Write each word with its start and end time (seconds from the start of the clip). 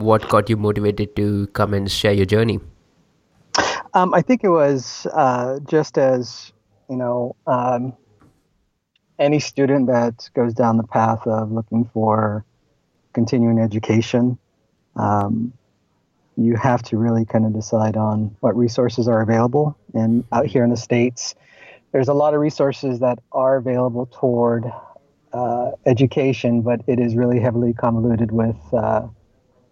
what 0.00 0.28
got 0.28 0.48
you 0.48 0.56
motivated 0.56 1.14
to 1.16 1.46
come 1.48 1.74
and 1.74 1.90
share 1.90 2.12
your 2.12 2.26
journey? 2.26 2.60
Um, 3.94 4.14
I 4.14 4.22
think 4.22 4.44
it 4.44 4.50
was 4.50 5.06
uh, 5.12 5.58
just 5.68 5.98
as 5.98 6.52
you 6.90 6.96
know, 6.96 7.36
um, 7.46 7.96
any 9.18 9.38
student 9.38 9.86
that 9.86 10.28
goes 10.34 10.52
down 10.52 10.76
the 10.76 10.82
path 10.82 11.24
of 11.26 11.52
looking 11.52 11.88
for 11.94 12.44
continuing 13.12 13.60
education, 13.60 14.36
um, 14.96 15.52
you 16.36 16.56
have 16.56 16.82
to 16.82 16.98
really 16.98 17.24
kind 17.24 17.46
of 17.46 17.52
decide 17.52 17.96
on 17.96 18.34
what 18.40 18.56
resources 18.56 19.06
are 19.06 19.20
available. 19.20 19.78
And 19.94 20.24
out 20.32 20.46
here 20.46 20.64
in 20.64 20.70
the 20.70 20.76
states, 20.76 21.34
there's 21.92 22.08
a 22.08 22.14
lot 22.14 22.34
of 22.34 22.40
resources 22.40 22.98
that 23.00 23.20
are 23.30 23.56
available 23.56 24.06
toward 24.06 24.64
uh, 25.32 25.70
education, 25.86 26.62
but 26.62 26.80
it 26.88 26.98
is 26.98 27.14
really 27.14 27.38
heavily 27.38 27.72
convoluted 27.72 28.32
with 28.32 28.56
uh, 28.72 29.06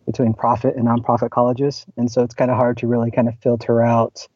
between 0.08 0.32
profit 0.32 0.74
and 0.74 0.86
nonprofit 0.86 1.28
colleges, 1.28 1.84
and 1.98 2.10
so 2.10 2.22
it's 2.22 2.34
kind 2.34 2.50
of 2.50 2.56
hard 2.56 2.78
to 2.78 2.86
really 2.86 3.10
kind 3.10 3.28
of 3.28 3.34
filter 3.42 3.82
out, 3.82 4.26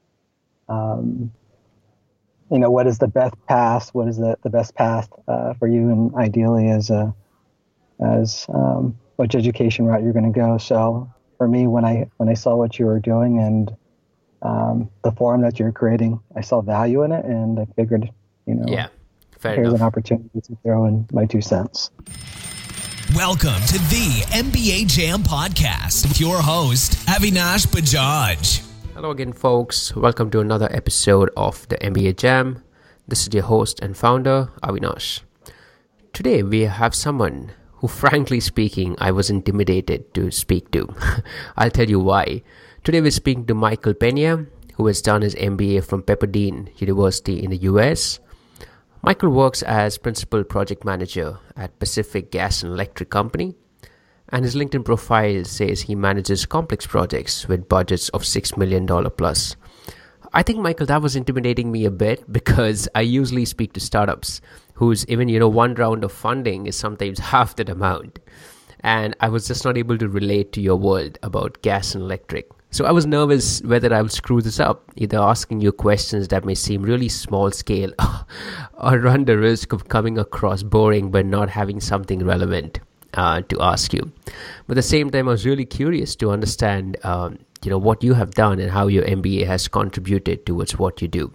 um, 0.69 1.33
you 2.51 2.59
know, 2.59 2.71
what 2.71 2.87
is 2.87 2.99
the 2.99 3.09
best 3.09 3.35
path, 3.47 3.89
what 3.95 4.07
is 4.07 4.19
the, 4.19 4.37
the 4.43 4.51
best 4.51 4.75
path 4.75 5.09
uh, 5.27 5.55
for 5.55 5.67
you, 5.67 5.89
and 5.89 6.15
ideally 6.15 6.69
as 6.69 6.91
a 6.91 7.15
as 8.01 8.45
um, 8.53 8.99
which 9.17 9.35
education 9.35 9.87
route 9.87 10.03
you're 10.03 10.13
going 10.13 10.31
to 10.31 10.39
go. 10.39 10.59
So 10.59 11.11
for 11.39 11.49
me, 11.49 11.67
when 11.67 11.87
I 11.87 12.11
when 12.19 12.29
I 12.29 12.35
saw 12.35 12.55
what 12.55 12.79
you 12.79 12.85
were 12.85 13.01
doing 13.01 13.39
and 13.39 13.75
um, 14.43 14.91
the 15.05 15.13
forum 15.13 15.41
that 15.41 15.59
you're 15.59 15.73
creating, 15.73 16.21
I 16.37 16.43
saw 16.43 16.61
value 16.61 17.03
in 17.03 17.13
it, 17.13 17.25
and 17.25 17.59
I 17.59 17.65
figured, 17.77 18.11
you 18.47 18.57
know, 18.57 18.71
yeah, 18.71 18.89
here's 19.43 19.69
enough. 19.69 19.81
an 19.81 19.87
opportunity 19.87 20.41
to 20.43 20.59
throw 20.63 20.85
in 20.85 21.09
my 21.13 21.25
two 21.25 21.41
cents. 21.41 21.91
Welcome 23.15 23.61
to 23.69 23.79
the 23.93 24.25
MBA 24.33 24.87
Jam 24.87 25.23
podcast 25.23 26.09
with 26.09 26.19
your 26.19 26.41
host, 26.41 26.93
Avinash 27.07 27.67
Bajaj. 27.67 28.65
Hello 28.95 29.11
again, 29.11 29.35
folks. 29.35 29.95
Welcome 29.95 30.31
to 30.31 30.41
another 30.41 30.67
episode 30.73 31.29
of 31.37 31.69
the 31.69 31.77
MBA 31.77 32.17
Jam. 32.17 32.65
This 33.07 33.27
is 33.27 33.35
your 33.35 33.43
host 33.43 33.81
and 33.81 33.95
founder, 33.95 34.49
Avinash. 34.63 35.21
Today, 36.15 36.43
we 36.43 36.63
have 36.63 36.95
someone 36.95 37.53
who, 37.85 37.89
frankly 37.89 38.41
speaking, 38.41 38.97
I 38.99 39.11
was 39.11 39.29
intimidated 39.29 40.15
to 40.15 40.31
speak 40.31 40.71
to. 40.71 40.89
I'll 41.57 41.71
tell 41.71 41.91
you 41.91 42.01
why. 42.01 42.43
Today, 42.83 43.03
we're 43.03 43.11
speaking 43.11 43.45
to 43.47 43.55
Michael 43.55 43.93
Peña, 43.93 44.47
who 44.77 44.87
has 44.87 45.03
done 45.03 45.21
his 45.21 45.35
MBA 45.35 45.85
from 45.85 46.03
Pepperdine 46.03 46.73
University 46.81 47.45
in 47.45 47.51
the 47.51 47.69
US 47.69 48.21
Michael 49.05 49.31
works 49.31 49.65
as 49.65 49.99
principal 49.99 50.45
project 50.45 50.85
manager 50.85 51.41
at 51.57 51.77
Pacific 51.81 52.31
Gas 52.31 52.63
and 52.63 52.73
Electric 52.73 53.11
Company, 53.11 53.57
and 54.29 54.45
his 54.45 54.55
LinkedIn 54.55 54.85
profile 54.85 55.45
says 55.45 55.83
he 55.83 55.97
manages 55.97 56.47
complex 56.47 56.87
projects 56.87 57.49
with 57.49 57.69
budgets 57.69 58.11
of 58.11 58.23
$6 58.23 58.57
million 58.57 58.87
plus. 58.87 59.57
I 60.33 60.45
think, 60.45 60.61
Michael, 60.61 60.87
that 60.87 61.03
was 61.03 61.17
intimidating 61.17 61.73
me 61.73 61.85
a 61.85 61.91
bit 61.91 62.33
because 62.33 62.89
I 62.95 63.01
usually 63.01 63.45
speak 63.45 63.73
to 63.73 63.81
startups 63.81 64.41
whose 64.75 65.05
even, 65.09 65.29
you 65.29 65.41
know, 65.41 65.49
one 65.49 65.75
round 65.75 66.05
of 66.05 66.13
funding 66.13 66.67
is 66.69 66.77
sometimes 66.77 67.19
half 67.35 67.57
that 67.57 67.69
amount. 67.69 68.21
And 68.85 69.17
I 69.19 69.31
was 69.31 69.49
just 69.49 69.65
not 69.65 69.77
able 69.77 69.99
to 69.99 70.09
relate 70.09 70.53
to 70.53 70.61
your 70.61 70.77
world 70.77 71.19
about 71.25 71.61
gas 71.63 71.97
and 71.97 72.05
electric. 72.05 72.49
So 72.73 72.87
I 72.87 72.91
was 72.91 73.05
nervous 73.05 73.61
whether 73.61 73.93
I 73.93 74.01
would 74.01 74.13
screw 74.13 74.41
this 74.41 74.59
up, 74.59 74.91
either 74.97 75.19
asking 75.19 75.61
you 75.61 75.73
questions 75.73 76.29
that 76.29 76.47
may 76.47 76.55
seem 76.55 76.83
really 76.83 77.11
small 77.11 77.51
scale 77.51 77.93
or 78.83 78.99
run 78.99 79.27
the 79.27 79.37
risk 79.37 79.75
of 79.75 79.89
coming 79.89 80.17
across 80.17 80.63
boring 80.63 81.11
but 81.11 81.27
not 81.27 81.51
having 81.51 81.81
something 81.81 82.25
relevant 82.25 82.81
uh, 83.13 83.43
to 83.43 83.61
ask 83.61 83.93
you. 83.93 84.11
But 84.67 84.73
at 84.73 84.77
the 84.77 84.83
same 84.83 85.11
time, 85.11 85.29
I 85.29 85.33
was 85.33 85.45
really 85.45 85.67
curious 85.67 86.17
to 86.17 86.31
understand, 86.31 86.97
um, 87.05 87.39
you 87.63 87.71
know, 87.71 87.77
what 87.77 88.03
you 88.03 88.15
have 88.15 88.31
done 88.31 88.59
and 88.59 88.71
how 88.71 88.87
your 88.87 89.05
MBA 89.05 89.47
has 89.47 89.69
contributed 89.69 90.47
towards 90.47 90.79
what 90.79 91.03
you 91.03 91.09
do. 91.09 91.31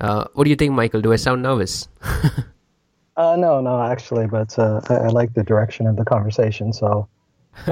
Uh, 0.00 0.24
what 0.32 0.44
do 0.44 0.50
you 0.50 0.56
think, 0.56 0.72
Michael? 0.72 1.02
Do 1.02 1.12
I 1.12 1.16
sound 1.16 1.42
nervous? 1.42 1.88
uh, 3.18 3.36
no, 3.36 3.60
no, 3.60 3.82
actually, 3.82 4.28
but 4.28 4.58
uh, 4.58 4.80
I, 4.88 4.94
I, 4.94 5.06
like 5.08 5.34
the 5.34 5.44
direction 5.44 5.86
of 5.86 5.96
the 5.96 6.06
conversation, 6.06 6.72
so. 6.72 7.06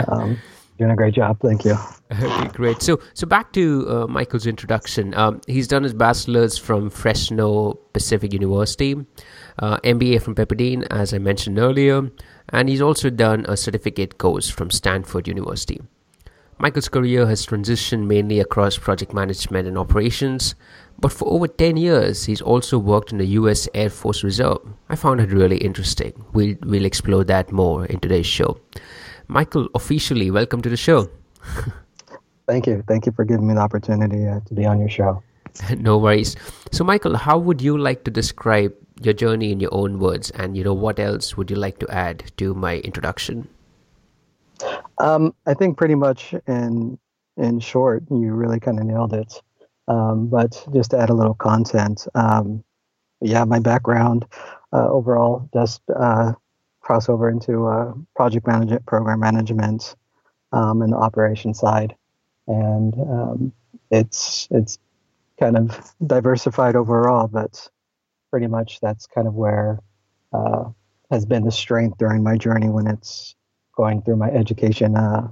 Um, 0.09 0.37
doing 0.79 0.91
a 0.91 0.97
great 0.97 1.15
job. 1.15 1.39
Thank 1.41 1.65
you. 1.65 1.77
Great. 2.55 2.81
So, 2.81 3.01
so 3.13 3.27
back 3.27 3.53
to 3.53 3.87
uh, 3.89 4.07
Michael's 4.07 4.47
introduction. 4.47 5.13
Um, 5.15 5.41
he's 5.47 5.69
done 5.69 5.83
his 5.83 5.93
bachelor's 5.93 6.57
from 6.57 6.89
Fresno 6.89 7.75
Pacific 7.93 8.33
University, 8.33 8.95
uh, 9.59 9.79
MBA 9.79 10.23
from 10.23 10.35
Pepperdine, 10.35 10.87
as 10.91 11.13
I 11.13 11.19
mentioned 11.19 11.59
earlier, 11.59 12.11
and 12.51 12.69
he's 12.69 12.81
also 12.81 13.11
done 13.11 13.45
a 13.49 13.57
certificate 13.57 14.19
course 14.19 14.49
from 14.49 14.71
Stanford 14.71 15.29
University. 15.29 15.81
Michael's 16.61 16.89
career 16.89 17.27
has 17.27 17.47
transitioned 17.47 18.07
mainly 18.07 18.41
across 18.41 18.79
project 18.79 19.13
management 19.15 19.69
and 19.69 19.79
operations, 19.79 20.55
but 20.99 21.13
for 21.13 21.29
over 21.29 21.47
10 21.47 21.77
years, 21.77 22.25
he's 22.25 22.41
also 22.41 22.79
worked 22.79 23.13
in 23.13 23.19
the 23.19 23.27
US 23.27 23.69
Air 23.75 23.91
Force 23.91 24.25
Reserve. 24.25 24.59
I 24.89 24.97
found 24.97 25.21
it 25.21 25.31
really 25.31 25.59
interesting. 25.59 26.13
We'll, 26.33 26.57
we'll 26.63 26.85
explore 26.85 27.23
that 27.25 27.53
more 27.53 27.87
in 27.87 28.01
today's 28.01 28.27
show. 28.27 28.59
Michael, 29.29 29.69
officially, 29.75 30.31
welcome 30.31 30.63
to 30.63 30.71
the 30.71 30.77
show. 30.77 31.09
Thank 32.47 32.67
you. 32.67 32.83
Thank 32.89 33.05
you 33.05 33.13
for 33.13 33.27
giving 33.27 33.47
me 33.47 33.55
the 33.55 33.61
opportunity 33.61 34.27
uh, 34.27 34.41
to 34.41 34.55
be 34.55 34.65
on 34.65 34.81
your 34.81 34.89
show. 34.89 35.23
no 35.77 35.99
worries. 35.99 36.35
So, 36.73 36.83
Michael, 36.83 37.15
how 37.15 37.37
would 37.37 37.61
you 37.61 37.77
like 37.77 38.05
to 38.05 38.11
describe 38.11 38.75
your 39.03 39.13
journey 39.13 39.53
in 39.53 39.61
your 39.61 39.73
own 39.75 39.99
words? 39.99 40.31
And, 40.31 40.57
you 40.57 40.65
know, 40.65 40.73
what 40.73 40.99
else 40.99 41.37
would 41.37 41.51
you 41.51 41.57
like 41.57 41.79
to 41.81 41.89
add 41.91 42.33
to 42.39 42.55
my 42.55 42.79
introduction? 42.79 43.47
Um, 44.99 45.35
I 45.47 45.53
think 45.53 45.77
pretty 45.77 45.95
much 45.95 46.35
in 46.47 46.99
in 47.37 47.61
short, 47.61 48.05
you 48.11 48.33
really 48.33 48.59
kind 48.59 48.81
of 48.81 48.87
nailed 48.87 49.13
it. 49.13 49.41
Um, 49.87 50.29
but 50.29 50.67
just 50.73 50.91
to 50.91 50.99
add 50.99 51.11
a 51.11 51.15
little 51.15 51.35
content, 51.35 52.09
um, 52.15 52.65
yeah, 53.21 53.45
my 53.45 53.61
background 53.61 54.27
uh, 54.73 54.89
overall 54.89 55.49
just 55.53 55.83
uh, 55.95 56.33
cross 56.89 57.11
over 57.11 57.29
into 57.29 57.67
uh, 57.67 57.93
project 58.17 58.47
management, 58.47 58.87
program 58.87 59.21
management, 59.21 59.95
um, 60.53 60.81
and 60.81 60.95
the 60.95 60.97
operation 60.97 61.53
side. 61.53 61.95
And 62.47 62.95
um, 62.95 63.53
it's 63.91 64.49
it's 64.51 64.79
kind 65.39 65.59
of 65.59 65.95
diversified 66.07 66.77
overall, 66.77 67.29
but 67.29 67.69
pretty 68.31 68.47
much 68.47 68.81
that's 68.81 69.07
kind 69.07 69.29
of 69.29 69.35
where 69.35 69.81
uh, 70.33 70.65
has 71.11 71.27
been 71.27 71.45
the 71.45 71.53
strength 71.53 71.99
during 71.99 72.23
my 72.23 72.39
journey 72.39 72.71
when 72.71 72.87
it's 72.87 73.37
going 73.77 74.01
through 74.01 74.17
my 74.17 74.31
education 74.31 74.97
uh, 74.97 75.29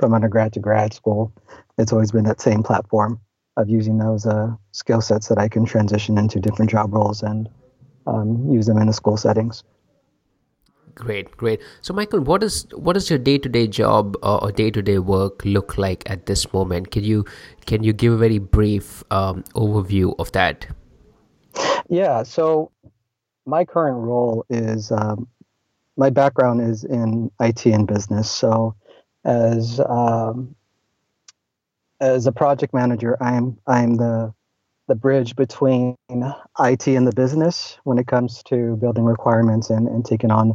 from 0.00 0.14
undergrad 0.14 0.54
to 0.54 0.60
grad 0.60 0.94
school. 0.94 1.34
It's 1.76 1.92
always 1.92 2.12
been 2.12 2.24
that 2.24 2.40
same 2.40 2.62
platform 2.62 3.20
of 3.58 3.68
using 3.68 3.98
those 3.98 4.24
uh, 4.24 4.56
skill 4.72 5.02
sets 5.02 5.28
that 5.28 5.38
I 5.38 5.48
can 5.48 5.66
transition 5.66 6.16
into 6.16 6.40
different 6.40 6.70
job 6.70 6.94
roles 6.94 7.22
and 7.22 7.46
um, 8.06 8.50
use 8.50 8.64
them 8.64 8.78
in 8.78 8.86
the 8.86 8.94
school 8.94 9.18
settings. 9.18 9.64
Great, 10.94 11.36
great. 11.36 11.60
So, 11.80 11.92
Michael, 11.92 12.20
what 12.20 12.42
is 12.42 12.66
what 12.72 12.92
does 12.92 13.10
your 13.10 13.18
day 13.18 13.38
to 13.38 13.48
day 13.48 13.66
job 13.66 14.16
or 14.22 14.52
day 14.52 14.70
to 14.70 14.80
day 14.80 14.98
work 14.98 15.44
look 15.44 15.76
like 15.76 16.08
at 16.08 16.26
this 16.26 16.52
moment? 16.52 16.92
Can 16.92 17.02
you 17.02 17.24
can 17.66 17.82
you 17.82 17.92
give 17.92 18.12
a 18.12 18.16
very 18.16 18.38
brief 18.38 19.02
um, 19.10 19.42
overview 19.54 20.14
of 20.18 20.30
that? 20.32 20.66
Yeah. 21.88 22.22
So, 22.22 22.70
my 23.44 23.64
current 23.64 23.98
role 23.98 24.46
is 24.48 24.92
um, 24.92 25.26
my 25.96 26.10
background 26.10 26.60
is 26.60 26.84
in 26.84 27.30
IT 27.40 27.66
and 27.66 27.86
business. 27.88 28.30
So, 28.30 28.76
as 29.24 29.80
um, 29.80 30.54
as 32.00 32.26
a 32.26 32.32
project 32.32 32.72
manager, 32.72 33.20
I'm 33.20 33.58
I'm 33.66 33.96
the 33.96 34.32
the 34.86 34.94
bridge 34.94 35.34
between 35.34 35.96
IT 36.10 36.86
and 36.86 37.06
the 37.06 37.14
business 37.14 37.78
when 37.84 37.98
it 37.98 38.06
comes 38.06 38.42
to 38.44 38.76
building 38.76 39.04
requirements 39.04 39.70
and, 39.70 39.88
and 39.88 40.04
taking 40.04 40.30
on 40.30 40.54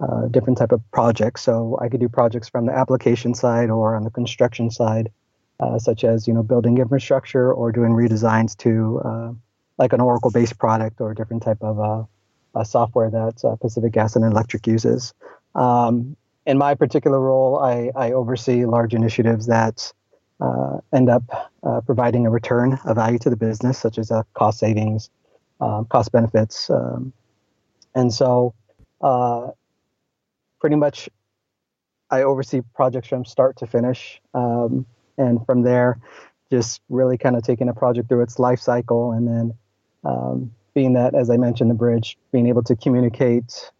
uh, 0.00 0.26
different 0.28 0.56
type 0.56 0.70
of 0.70 0.80
projects. 0.92 1.42
So 1.42 1.76
I 1.82 1.88
could 1.88 1.98
do 1.98 2.08
projects 2.08 2.48
from 2.48 2.66
the 2.66 2.72
application 2.72 3.34
side 3.34 3.68
or 3.68 3.96
on 3.96 4.04
the 4.04 4.10
construction 4.10 4.70
side, 4.70 5.10
uh, 5.58 5.78
such 5.78 6.04
as 6.04 6.28
you 6.28 6.34
know 6.34 6.44
building 6.44 6.78
infrastructure 6.78 7.52
or 7.52 7.72
doing 7.72 7.92
redesigns 7.92 8.56
to 8.58 9.00
uh, 9.04 9.32
like 9.76 9.92
an 9.92 10.00
Oracle-based 10.00 10.56
product 10.56 11.00
or 11.00 11.10
a 11.10 11.14
different 11.16 11.42
type 11.42 11.58
of 11.62 12.08
uh, 12.54 12.62
software 12.62 13.10
that 13.10 13.44
uh, 13.44 13.56
Pacific 13.56 13.92
Gas 13.92 14.14
and 14.14 14.24
Electric 14.24 14.66
uses. 14.68 15.14
Um, 15.56 16.16
in 16.46 16.58
my 16.58 16.76
particular 16.76 17.20
role, 17.20 17.58
I, 17.58 17.90
I, 17.94 18.12
oversee 18.12 18.64
large 18.64 18.94
initiatives 18.94 19.46
that 19.46 19.92
end 20.92 21.10
up 21.10 21.24
providing 21.84 22.24
a 22.24 22.30
return 22.30 22.78
of 22.84 22.96
value 22.96 23.18
to 23.18 23.30
the 23.30 23.36
business, 23.36 23.78
such 23.78 23.98
as 23.98 24.10
cost 24.34 24.60
savings, 24.60 25.10
um, 25.60 25.86
cost 25.86 26.12
benefits, 26.12 26.70
um, 26.70 27.12
and 27.94 28.14
so 28.14 28.54
pretty 30.60 30.76
much 30.76 31.08
I 32.10 32.22
oversee 32.22 32.62
projects 32.74 33.08
from 33.08 33.24
start 33.24 33.56
to 33.58 33.66
finish. 33.66 34.20
Um, 34.34 34.86
and 35.16 35.44
from 35.46 35.62
there, 35.62 35.98
just 36.50 36.80
really 36.88 37.18
kind 37.18 37.36
of 37.36 37.42
taking 37.42 37.68
a 37.68 37.74
project 37.74 38.08
through 38.08 38.22
its 38.22 38.38
life 38.38 38.60
cycle 38.60 39.12
and 39.12 39.26
then 39.26 39.54
um, 40.04 40.52
being 40.74 40.94
that, 40.94 41.14
as 41.14 41.28
I 41.28 41.36
mentioned, 41.36 41.70
the 41.70 41.74
bridge, 41.74 42.16
being 42.32 42.46
able 42.46 42.62
to 42.64 42.76
communicate, 42.76 43.70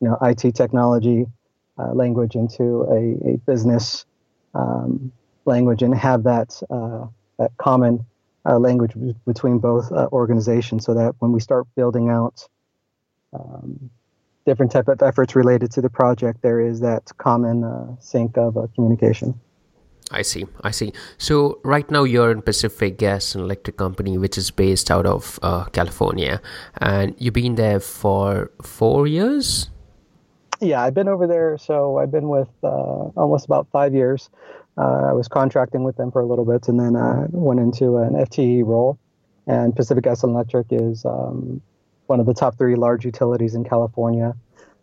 you 0.00 0.08
know, 0.08 0.16
IT 0.22 0.54
technology 0.54 1.26
uh, 1.78 1.92
language 1.92 2.34
into 2.36 2.82
a, 2.84 3.32
a 3.32 3.36
business 3.38 4.06
um, 4.54 5.12
language 5.44 5.82
and 5.82 5.94
have 5.94 6.22
that 6.24 6.62
uh, 6.70 7.06
that 7.38 7.50
common 7.58 8.06
uh, 8.46 8.58
language 8.58 8.92
between 9.26 9.58
both 9.58 9.90
uh, 9.90 10.08
organizations, 10.12 10.84
so 10.84 10.94
that 10.94 11.16
when 11.18 11.32
we 11.32 11.40
start 11.40 11.66
building 11.74 12.08
out 12.08 12.46
um, 13.32 13.90
different 14.46 14.72
type 14.72 14.88
of 14.88 15.02
efforts 15.02 15.34
related 15.34 15.70
to 15.72 15.80
the 15.80 15.90
project, 15.90 16.42
there 16.42 16.60
is 16.60 16.80
that 16.80 17.10
common 17.18 17.64
uh, 17.64 17.96
sync 18.00 18.36
of 18.36 18.56
uh, 18.56 18.66
communication. 18.74 19.38
I 20.10 20.22
see. 20.22 20.44
I 20.62 20.70
see. 20.70 20.92
So 21.18 21.60
right 21.64 21.90
now 21.90 22.04
you're 22.04 22.30
in 22.30 22.42
Pacific 22.42 22.98
Gas 22.98 23.34
and 23.34 23.44
Electric 23.44 23.76
Company, 23.76 24.18
which 24.18 24.36
is 24.36 24.50
based 24.50 24.90
out 24.90 25.06
of 25.06 25.38
uh, 25.42 25.64
California, 25.64 26.40
and 26.78 27.14
you've 27.18 27.34
been 27.34 27.54
there 27.54 27.80
for 27.80 28.50
four 28.62 29.06
years. 29.06 29.70
Yeah, 30.60 30.82
I've 30.82 30.94
been 30.94 31.08
over 31.08 31.26
there. 31.26 31.58
So 31.58 31.98
I've 31.98 32.12
been 32.12 32.28
with 32.28 32.48
uh, 32.62 33.10
almost 33.16 33.44
about 33.46 33.66
five 33.72 33.94
years. 33.94 34.30
Uh, 34.76 35.08
I 35.10 35.12
was 35.12 35.28
contracting 35.28 35.84
with 35.84 35.96
them 35.96 36.10
for 36.10 36.20
a 36.20 36.26
little 36.26 36.44
bit, 36.44 36.68
and 36.68 36.78
then 36.78 36.96
I 36.96 37.26
went 37.30 37.60
into 37.60 37.98
an 37.98 38.14
FTE 38.14 38.64
role. 38.64 38.98
And 39.46 39.76
Pacific 39.76 40.04
Gas 40.04 40.22
and 40.22 40.32
Electric 40.32 40.66
is 40.70 41.04
um, 41.04 41.60
one 42.06 42.20
of 42.20 42.26
the 42.26 42.34
top 42.34 42.56
three 42.58 42.76
large 42.76 43.04
utilities 43.04 43.54
in 43.54 43.64
California. 43.64 44.34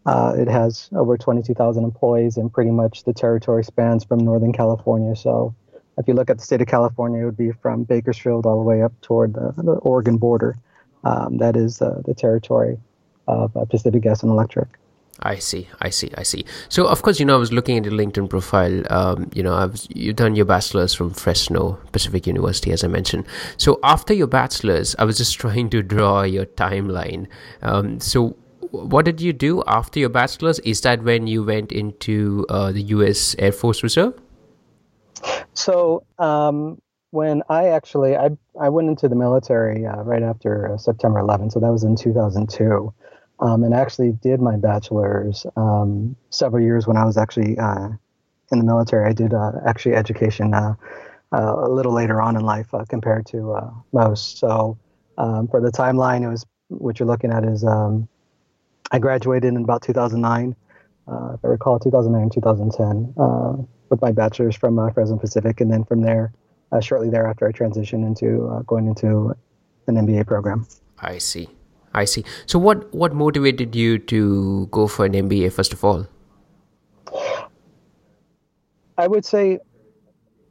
Uh, 0.05 0.33
it 0.37 0.47
has 0.47 0.89
over 0.93 1.17
22,000 1.17 1.83
employees, 1.83 2.37
and 2.37 2.51
pretty 2.51 2.71
much 2.71 3.03
the 3.03 3.13
territory 3.13 3.63
spans 3.63 4.03
from 4.03 4.19
Northern 4.19 4.51
California. 4.51 5.15
So, 5.15 5.53
if 5.97 6.07
you 6.07 6.15
look 6.15 6.29
at 6.29 6.37
the 6.37 6.43
state 6.43 6.61
of 6.61 6.67
California, 6.67 7.21
it 7.21 7.25
would 7.25 7.37
be 7.37 7.51
from 7.51 7.83
Bakersfield 7.83 8.45
all 8.45 8.57
the 8.57 8.63
way 8.63 8.81
up 8.81 8.93
toward 9.01 9.33
the, 9.33 9.53
the 9.57 9.73
Oregon 9.73 10.17
border. 10.17 10.57
Um, 11.03 11.37
that 11.37 11.55
is 11.55 11.81
uh, 11.81 12.01
the 12.05 12.13
territory 12.13 12.79
of 13.27 13.55
uh, 13.55 13.65
Pacific 13.65 14.01
Gas 14.01 14.23
and 14.23 14.31
Electric. 14.31 14.67
I 15.23 15.37
see, 15.37 15.67
I 15.79 15.89
see, 15.91 16.09
I 16.17 16.23
see. 16.23 16.45
So, 16.69 16.87
of 16.87 17.03
course, 17.03 17.19
you 17.19 17.25
know, 17.25 17.35
I 17.35 17.37
was 17.37 17.51
looking 17.53 17.77
at 17.77 17.85
your 17.85 17.93
LinkedIn 17.93 18.29
profile. 18.29 18.81
Um, 18.89 19.29
you 19.33 19.43
know, 19.43 19.53
I've 19.53 19.79
you've 19.89 20.15
done 20.15 20.35
your 20.35 20.45
bachelor's 20.45 20.95
from 20.95 21.11
Fresno 21.11 21.79
Pacific 21.91 22.25
University, 22.25 22.71
as 22.71 22.83
I 22.83 22.87
mentioned. 22.87 23.25
So, 23.57 23.79
after 23.83 24.13
your 24.13 24.27
bachelor's, 24.27 24.95
I 24.97 25.03
was 25.03 25.17
just 25.17 25.35
trying 25.39 25.69
to 25.71 25.83
draw 25.83 26.23
your 26.23 26.45
timeline. 26.45 27.27
Um, 27.61 27.99
so, 27.99 28.35
what 28.71 29.05
did 29.05 29.21
you 29.21 29.31
do 29.31 29.63
after 29.67 29.99
your 29.99 30.09
bachelor's? 30.09 30.57
Is 30.59 30.81
that 30.81 31.03
when 31.03 31.27
you 31.27 31.43
went 31.43 31.71
into 31.71 32.45
uh, 32.49 32.71
the 32.71 32.81
U.S. 32.95 33.35
Air 33.37 33.51
Force 33.51 33.83
Reserve? 33.83 34.19
So, 35.53 36.03
um, 36.17 36.81
when 37.11 37.43
I 37.47 37.67
actually 37.67 38.15
I 38.17 38.29
I 38.59 38.69
went 38.69 38.89
into 38.89 39.07
the 39.07 39.15
military 39.15 39.85
uh, 39.85 40.01
right 40.01 40.23
after 40.23 40.73
uh, 40.73 40.77
September 40.77 41.19
11, 41.19 41.51
so 41.51 41.59
that 41.59 41.71
was 41.71 41.83
in 41.83 41.95
2002 41.95 42.91
um, 43.41 43.63
and 43.63 43.73
actually 43.73 44.11
did 44.11 44.39
my 44.39 44.55
bachelor's 44.55 45.45
um, 45.55 46.15
several 46.29 46.63
years 46.63 46.87
when 46.87 46.95
I 46.95 47.03
was 47.03 47.17
actually 47.17 47.57
uh, 47.57 47.89
in 48.51 48.59
the 48.59 48.63
military. 48.63 49.09
I 49.09 49.13
did 49.13 49.33
uh, 49.33 49.53
actually 49.65 49.95
education 49.95 50.53
uh, 50.53 50.75
uh 51.33 51.55
a 51.57 51.69
little 51.69 51.93
later 51.93 52.21
on 52.21 52.35
in 52.35 52.43
life 52.43 52.73
uh, 52.73 52.85
compared 52.87 53.25
to 53.27 53.53
uh, 53.53 53.71
most. 53.91 54.37
So 54.37 54.77
um, 55.17 55.47
for 55.47 55.59
the 55.59 55.71
timeline, 55.71 56.23
it 56.23 56.29
was 56.29 56.45
what 56.67 56.99
you're 56.99 57.07
looking 57.07 57.31
at 57.31 57.43
is 57.43 57.63
um, 57.63 58.07
I 58.91 58.99
graduated 58.99 59.53
in 59.53 59.63
about 59.63 59.81
2009, 59.81 60.55
if 61.33 61.39
I 61.43 61.47
recall, 61.47 61.79
2009 61.79 62.29
2010 62.29 63.67
with 63.89 64.01
my 64.01 64.11
bachelor's 64.11 64.55
from 64.55 64.77
Fresno 64.93 65.17
Pacific, 65.17 65.59
and 65.59 65.69
then 65.69 65.83
from 65.83 66.01
there, 66.01 66.31
shortly 66.81 67.09
thereafter, 67.09 67.45
I 67.47 67.51
transitioned 67.51 68.05
into 68.05 68.63
going 68.67 68.87
into 68.87 69.35
an 69.87 69.95
MBA 69.95 70.27
program. 70.27 70.65
I 70.99 71.17
see. 71.17 71.49
I 71.93 72.05
see. 72.05 72.23
So 72.45 72.57
what 72.57 72.93
what 72.93 73.13
motivated 73.13 73.75
you 73.75 73.99
to 73.99 74.67
go 74.67 74.87
for 74.87 75.05
an 75.05 75.13
MBA 75.13 75.51
first 75.51 75.73
of 75.73 75.83
all? 75.83 76.07
I 78.97 79.07
would 79.07 79.25
say 79.25 79.59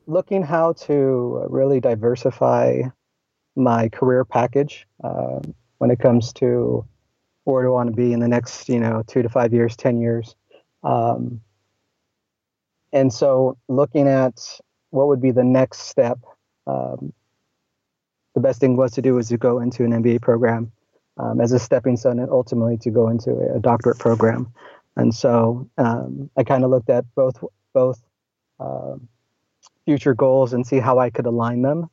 looking 0.06 0.42
how 0.42 0.72
to 0.72 1.46
really 1.48 1.80
diversify 1.80 2.82
my 3.56 3.88
career 3.88 4.24
package 4.24 4.86
uh, 5.04 5.40
when 5.78 5.90
it 5.90 5.98
comes 5.98 6.32
to 6.34 6.84
where 7.44 7.62
do 7.62 7.68
I 7.68 7.72
want 7.72 7.90
to 7.90 7.96
be 7.96 8.12
in 8.12 8.20
the 8.20 8.28
next, 8.28 8.68
you 8.68 8.80
know, 8.80 9.02
two 9.06 9.22
to 9.22 9.28
five 9.28 9.52
years, 9.52 9.76
ten 9.76 10.00
years, 10.00 10.34
um, 10.82 11.40
and 12.92 13.12
so 13.12 13.56
looking 13.68 14.08
at 14.08 14.60
what 14.90 15.08
would 15.08 15.22
be 15.22 15.30
the 15.30 15.44
next 15.44 15.82
step. 15.82 16.18
Um, 16.66 17.12
the 18.34 18.40
best 18.40 18.60
thing 18.60 18.76
was 18.76 18.92
to 18.92 19.02
do 19.02 19.14
was 19.14 19.28
to 19.28 19.38
go 19.38 19.60
into 19.60 19.84
an 19.84 19.92
MBA 19.92 20.20
program 20.22 20.70
um, 21.20 21.40
as 21.40 21.52
a 21.52 21.58
stepping 21.58 21.96
stone 21.96 22.18
and 22.18 22.30
ultimately 22.30 22.76
to 22.78 22.90
go 22.90 23.08
into 23.08 23.30
a, 23.54 23.60
doctorate 23.60 23.98
program. 23.98 24.52
And 24.96 25.14
so 25.14 25.68
um, 25.78 26.30
I 26.36 26.44
kind 26.44 26.64
of 26.64 26.70
looked 26.70 26.90
at 26.90 27.04
both 27.14 27.42
both 27.72 28.02
uh, 28.58 28.96
future 29.84 30.14
goals 30.14 30.52
and 30.52 30.66
see 30.66 30.78
how 30.78 30.98
I 30.98 31.10
could 31.10 31.26
align 31.26 31.62
them 31.62 31.88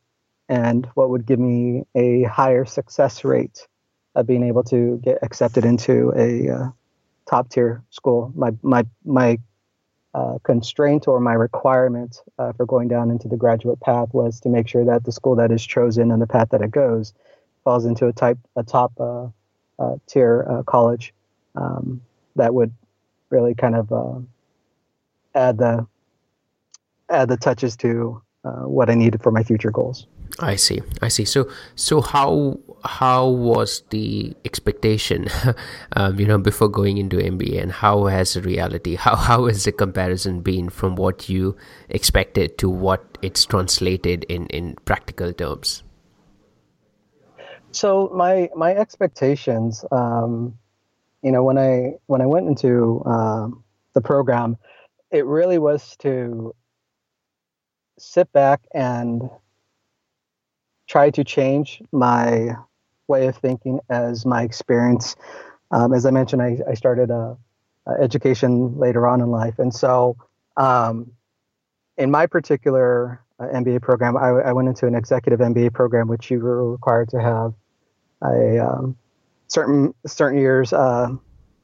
and 0.50 0.85
what 0.95 1.09
would 1.09 1.25
give 1.25 1.39
me 1.39 1.83
a 1.94 2.24
higher 2.24 2.65
success 2.65 3.24
rate 3.24 3.68
of 4.15 4.25
being 4.25 4.44
able 4.44 4.63
to 4.63 5.00
get 5.03 5.19
accepted 5.21 5.65
into 5.65 6.12
a 6.15 6.50
uh, 6.50 6.69
top 7.30 7.50
tier 7.50 7.83
school. 7.89 8.31
My 8.35 8.51
my 8.62 8.85
my 9.06 9.39
uh, 10.13 10.38
constraint 10.44 11.07
or 11.07 11.19
my 11.19 11.33
requirement 11.33 12.21
uh, 12.39 12.53
for 12.53 12.65
going 12.65 12.88
down 12.88 13.12
into 13.12 13.27
the 13.27 13.38
graduate 13.38 13.80
path 13.81 14.09
was 14.13 14.39
to 14.39 14.50
make 14.50 14.68
sure 14.68 14.85
that 14.85 15.03
the 15.03 15.12
school 15.12 15.35
that 15.35 15.51
is 15.51 15.65
chosen 15.65 16.12
and 16.12 16.21
the 16.21 16.27
path 16.27 16.50
that 16.50 16.62
it 16.62 16.71
goes 16.71 17.13
falls 17.67 17.83
into 17.83 18.07
a 18.07 18.13
type 18.13 18.39
a 18.55 18.63
top 18.63 18.93
uh, 18.97 19.27
uh, 19.77 19.95
tier 20.07 20.47
uh, 20.49 20.63
college 20.63 21.13
um, 21.55 21.99
that 22.37 22.53
would 22.53 22.71
really 23.29 23.53
kind 23.53 23.75
of 23.75 23.91
uh, 23.91 24.19
add 25.35 25.57
the 25.57 25.85
add 27.09 27.27
the 27.27 27.35
touches 27.35 27.75
to 27.75 28.21
uh, 28.45 28.63
what 28.71 28.89
I 28.89 28.95
needed 28.95 29.21
for 29.21 29.33
my 29.33 29.43
future 29.43 29.69
goals. 29.69 30.07
I 30.39 30.55
see. 30.55 30.79
I 31.01 31.09
see. 31.09 31.25
So 31.25 31.51
so 31.75 31.99
how 31.99 32.57
how 32.85 33.27
was 33.27 33.83
the 33.89 34.33
expectation, 34.45 35.27
um, 35.91 36.17
you 36.17 36.25
know, 36.25 36.37
before 36.37 36.69
going 36.69 36.97
into 36.97 37.17
MBA, 37.17 37.61
and 37.61 37.73
how 37.73 38.05
has 38.05 38.35
the 38.35 38.41
reality? 38.41 38.95
How 38.95 39.17
how 39.17 39.47
has 39.47 39.65
the 39.65 39.73
comparison 39.73 40.39
been 40.39 40.69
from 40.69 40.95
what 40.95 41.27
you 41.27 41.57
expected 41.89 42.57
to 42.59 42.69
what 42.69 43.17
it's 43.21 43.43
translated 43.43 44.23
in 44.29 44.47
in 44.55 44.77
practical 44.85 45.33
terms? 45.33 45.83
So 47.77 48.09
my 48.12 48.50
my 48.56 48.74
expectations, 48.74 49.85
um, 49.91 50.57
you 51.21 51.31
know, 51.31 51.44
when 51.44 51.59
I 51.59 51.94
when 52.07 52.21
I 52.21 52.25
went 52.25 52.47
into 52.47 53.03
uh, 53.06 53.50
the 53.94 54.01
program, 54.01 54.57
it 55.12 55.27
really 55.27 55.59
was 55.59 55.95
to 55.97 56.56
sit 58.00 58.31
back 58.33 58.62
and 58.74 59.29
try 60.87 61.11
to 61.11 61.23
change 61.23 61.83
my 61.92 62.56
way 63.07 63.28
of 63.28 63.37
thinking 63.37 63.80
as 63.92 64.25
my 64.25 64.42
experience. 64.42 65.16
Um, 65.69 65.94
as 65.94 66.07
I 66.07 66.09
mentioned, 66.09 66.42
I, 66.42 66.57
I 66.68 66.73
started 66.73 67.11
a, 67.11 67.37
a, 67.85 67.92
education 68.01 68.75
later 68.80 69.06
on 69.06 69.21
in 69.21 69.30
life, 69.30 69.59
and 69.59 69.71
so 69.71 70.18
um, 70.56 71.11
in 71.95 72.09
my 72.09 72.25
particular 72.25 73.21
uh, 73.40 73.44
MBA 73.54 73.83
program, 73.83 74.18
I, 74.18 74.30
I, 74.49 74.54
went 74.54 74.68
into 74.68 74.87
an 74.87 74.95
executive 74.95 75.40
MBA 75.42 75.73
program, 75.73 76.07
which 76.07 76.31
you 76.31 76.40
were 76.40 76.71
required 76.71 77.09
to 77.09 77.21
have 77.21 77.54
a 78.24 78.59
um, 78.59 78.97
certain 79.47 79.94
certain 80.06 80.40
years 80.40 80.74
uh, 80.74 81.09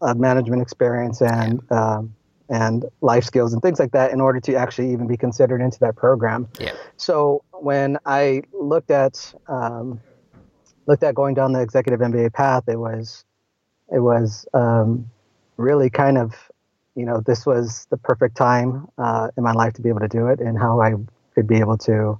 of 0.01 0.17
management 0.17 0.61
experience 0.61 1.21
and 1.21 1.59
um, 1.71 2.13
and 2.49 2.85
life 3.01 3.23
skills 3.23 3.53
and 3.53 3.61
things 3.61 3.79
like 3.79 3.91
that 3.91 4.11
in 4.11 4.21
order 4.21 4.39
to 4.39 4.55
actually 4.55 4.91
even 4.91 5.07
be 5.07 5.17
considered 5.17 5.61
into 5.61 5.79
that 5.79 5.95
program. 5.95 6.47
Yeah. 6.59 6.73
So 6.97 7.43
when 7.51 7.97
I 8.05 8.43
looked 8.53 8.91
at 8.91 9.33
um, 9.47 9.99
looked 10.85 11.03
at 11.03 11.15
going 11.15 11.33
down 11.33 11.53
the 11.53 11.61
executive 11.61 11.99
MBA 11.99 12.33
path, 12.33 12.63
it 12.67 12.77
was 12.77 13.25
it 13.91 13.99
was 13.99 14.45
um, 14.53 15.09
really 15.57 15.89
kind 15.89 16.17
of 16.17 16.35
you 16.95 17.05
know 17.05 17.21
this 17.25 17.45
was 17.45 17.87
the 17.89 17.97
perfect 17.97 18.37
time 18.37 18.87
uh, 18.97 19.29
in 19.37 19.43
my 19.43 19.53
life 19.53 19.73
to 19.73 19.81
be 19.81 19.89
able 19.89 20.01
to 20.01 20.07
do 20.07 20.27
it 20.27 20.39
and 20.39 20.57
how 20.57 20.81
I 20.81 20.93
could 21.33 21.47
be 21.47 21.57
able 21.57 21.77
to 21.79 22.19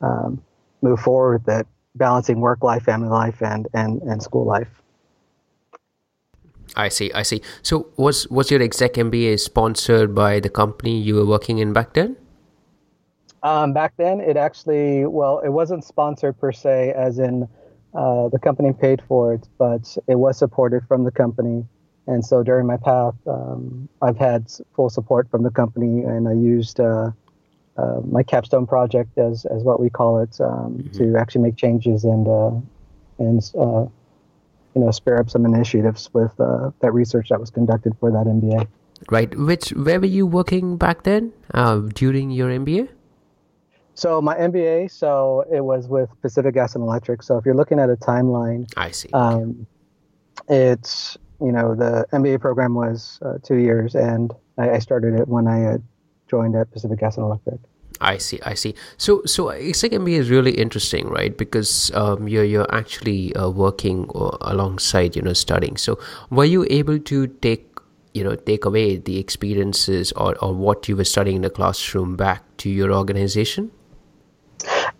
um, 0.00 0.42
move 0.82 1.00
forward 1.00 1.44
that 1.44 1.66
balancing 1.94 2.40
work 2.40 2.62
life, 2.62 2.84
family 2.84 3.08
life, 3.08 3.42
and 3.42 3.68
and 3.74 4.02
and 4.02 4.22
school 4.22 4.44
life. 4.44 4.68
I 6.76 6.88
see. 6.88 7.12
I 7.12 7.22
see. 7.22 7.42
So 7.62 7.88
was 7.96 8.28
was 8.28 8.50
your 8.50 8.62
exec 8.62 8.94
MBA 8.94 9.40
sponsored 9.40 10.14
by 10.14 10.40
the 10.40 10.50
company 10.50 11.00
you 11.00 11.16
were 11.16 11.26
working 11.26 11.58
in 11.58 11.72
back 11.72 11.94
then? 11.94 12.16
Um, 13.42 13.72
back 13.72 13.94
then, 13.96 14.20
it 14.20 14.36
actually 14.36 15.06
well, 15.06 15.40
it 15.40 15.50
wasn't 15.50 15.84
sponsored 15.84 16.38
per 16.38 16.52
se, 16.52 16.92
as 16.96 17.18
in 17.18 17.48
uh, 17.94 18.28
the 18.28 18.38
company 18.38 18.72
paid 18.72 19.02
for 19.08 19.34
it, 19.34 19.48
but 19.58 19.96
it 20.06 20.16
was 20.16 20.38
supported 20.38 20.86
from 20.86 21.04
the 21.04 21.10
company. 21.10 21.64
And 22.06 22.24
so 22.24 22.42
during 22.42 22.66
my 22.66 22.76
path, 22.76 23.14
um, 23.26 23.88
I've 24.02 24.16
had 24.16 24.50
full 24.74 24.90
support 24.90 25.30
from 25.30 25.42
the 25.42 25.50
company, 25.50 26.02
and 26.02 26.28
I 26.28 26.32
used 26.32 26.80
uh, 26.80 27.10
uh, 27.80 28.00
my 28.04 28.22
capstone 28.22 28.66
project, 28.66 29.16
as 29.18 29.46
as 29.46 29.62
what 29.62 29.80
we 29.80 29.90
call 29.90 30.20
it, 30.20 30.40
um, 30.40 30.78
mm-hmm. 30.78 30.98
to 30.98 31.18
actually 31.18 31.42
make 31.42 31.56
changes 31.56 32.04
and 32.04 32.28
uh, 32.28 32.52
and 33.18 33.50
uh, 33.58 33.86
you 34.74 34.80
know 34.82 34.90
spare 34.90 35.18
up 35.18 35.30
some 35.30 35.44
initiatives 35.44 36.10
with 36.12 36.32
uh, 36.40 36.70
that 36.80 36.92
research 36.92 37.28
that 37.30 37.40
was 37.40 37.50
conducted 37.50 37.96
for 38.00 38.10
that 38.10 38.26
MBA. 38.26 38.66
Right. 39.10 39.34
Which 39.36 39.70
where 39.70 39.98
were 39.98 40.06
you 40.06 40.26
working 40.26 40.76
back 40.76 41.04
then? 41.04 41.32
Uh, 41.54 41.80
during 41.94 42.30
your 42.30 42.50
MBA? 42.50 42.88
So 43.94 44.20
my 44.22 44.36
MBA, 44.36 44.90
so 44.90 45.44
it 45.52 45.62
was 45.62 45.88
with 45.88 46.08
Pacific 46.22 46.54
Gas 46.54 46.74
and 46.74 46.82
Electric. 46.82 47.22
So 47.22 47.36
if 47.36 47.44
you're 47.44 47.54
looking 47.54 47.78
at 47.78 47.90
a 47.90 47.96
timeline, 47.96 48.70
I 48.76 48.90
see. 48.90 49.10
um, 49.12 49.66
it's 50.48 51.16
you 51.40 51.52
know 51.52 51.74
the 51.74 52.06
MBA 52.12 52.40
program 52.40 52.74
was 52.74 53.18
uh, 53.22 53.38
two 53.42 53.56
years, 53.56 53.94
and 53.94 54.32
I, 54.58 54.70
I 54.70 54.78
started 54.78 55.14
it 55.14 55.28
when 55.28 55.46
I 55.46 55.58
had 55.58 55.82
joined 56.30 56.54
at 56.56 56.70
Pacific 56.70 57.00
Gas 57.00 57.16
and 57.16 57.26
Electric. 57.26 57.60
I 58.00 58.16
see, 58.18 58.38
I 58.44 58.54
see. 58.54 58.74
So, 58.96 59.22
so 59.26 59.48
MBA 59.48 60.18
is 60.18 60.30
really 60.30 60.52
interesting, 60.52 61.08
right? 61.08 61.36
Because 61.36 61.90
um, 61.94 62.28
you're 62.28 62.44
you're 62.44 62.72
actually 62.74 63.34
uh, 63.34 63.50
working 63.50 64.08
uh, 64.14 64.36
alongside, 64.40 65.16
you 65.16 65.22
know, 65.22 65.34
studying. 65.34 65.76
So, 65.76 65.98
were 66.30 66.46
you 66.46 66.66
able 66.70 66.98
to 66.98 67.26
take, 67.26 67.66
you 68.14 68.24
know, 68.24 68.36
take 68.36 68.64
away 68.64 68.96
the 68.96 69.18
experiences 69.18 70.12
or, 70.12 70.38
or 70.38 70.54
what 70.54 70.88
you 70.88 70.96
were 70.96 71.04
studying 71.04 71.36
in 71.36 71.42
the 71.42 71.50
classroom 71.50 72.16
back 72.16 72.42
to 72.58 72.70
your 72.70 72.92
organization? 72.92 73.70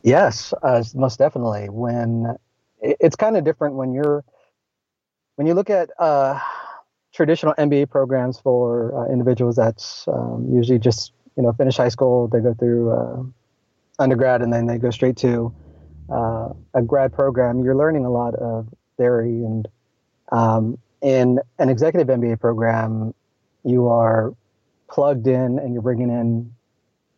Yes, 0.03 0.53
uh, 0.63 0.83
most 0.95 1.19
definitely. 1.19 1.69
When 1.71 2.37
it's 2.81 3.17
kind 3.17 3.37
of 3.37 3.45
different 3.45 3.77
when 3.77 3.93
you're 3.93 4.25
when 5.37 5.47
you 5.47 5.55
look 5.55 5.71
at 5.71 5.91
uh, 5.99 6.39
traditional 7.15 7.55
MBA 7.55 7.91
programs 7.91 8.39
for 8.39 8.93
uh, 8.97 9.13
individuals 9.13 9.57
that's 9.57 10.07
um, 10.09 10.49
usually 10.53 10.79
just 10.79 11.13
you 11.41 11.47
know 11.47 11.55
finish 11.55 11.79
high 11.79 11.89
school, 11.89 12.29
they 12.29 12.41
go 12.41 12.53
through 12.53 12.93
uh, 12.93 13.23
undergrad, 13.99 14.43
and 14.43 14.53
then 14.53 14.67
they 14.67 14.77
go 14.77 14.91
straight 14.91 15.17
to 15.17 15.55
uh, 16.13 16.51
a 16.75 16.83
grad 16.83 17.15
program. 17.15 17.65
You're 17.65 17.77
learning 17.77 18.05
a 18.05 18.11
lot 18.11 18.35
of 18.35 18.69
theory, 18.99 19.43
and 19.43 19.67
um, 20.33 20.77
in 21.01 21.41
an 21.59 21.71
executive 21.71 22.09
MBA 22.09 22.39
program, 22.41 23.15
you 23.65 23.89
are 23.89 24.35
plugged 24.87 25.27
in 25.27 25.59
and 25.59 25.73
you're 25.73 25.81
bringing 25.81 26.11
in 26.11 26.53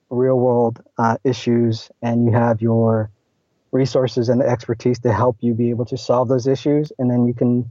real 0.09 0.38
world 0.38 0.81
uh, 0.99 1.17
issues 1.25 1.91
and 2.00 2.25
you 2.25 2.31
have 2.31 2.62
your 2.62 3.11
resources 3.73 4.29
and 4.29 4.41
the 4.41 4.49
expertise 4.49 5.00
to 5.00 5.12
help 5.12 5.38
you 5.41 5.52
be 5.52 5.71
able 5.71 5.87
to 5.87 5.97
solve 5.97 6.29
those 6.29 6.47
issues 6.47 6.93
and 6.99 7.11
then 7.11 7.26
you 7.26 7.33
can 7.33 7.69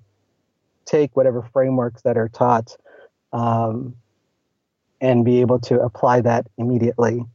take 0.86 1.16
whatever 1.16 1.44
frameworks 1.54 2.02
that 2.02 2.18
are 2.18 2.28
taught 2.28 2.76
um, 3.32 3.96
and 5.02 5.26
be 5.26 5.42
able 5.42 5.60
to 5.60 5.82
apply 5.82 6.22
that 6.22 6.48
immediately. 6.58 7.26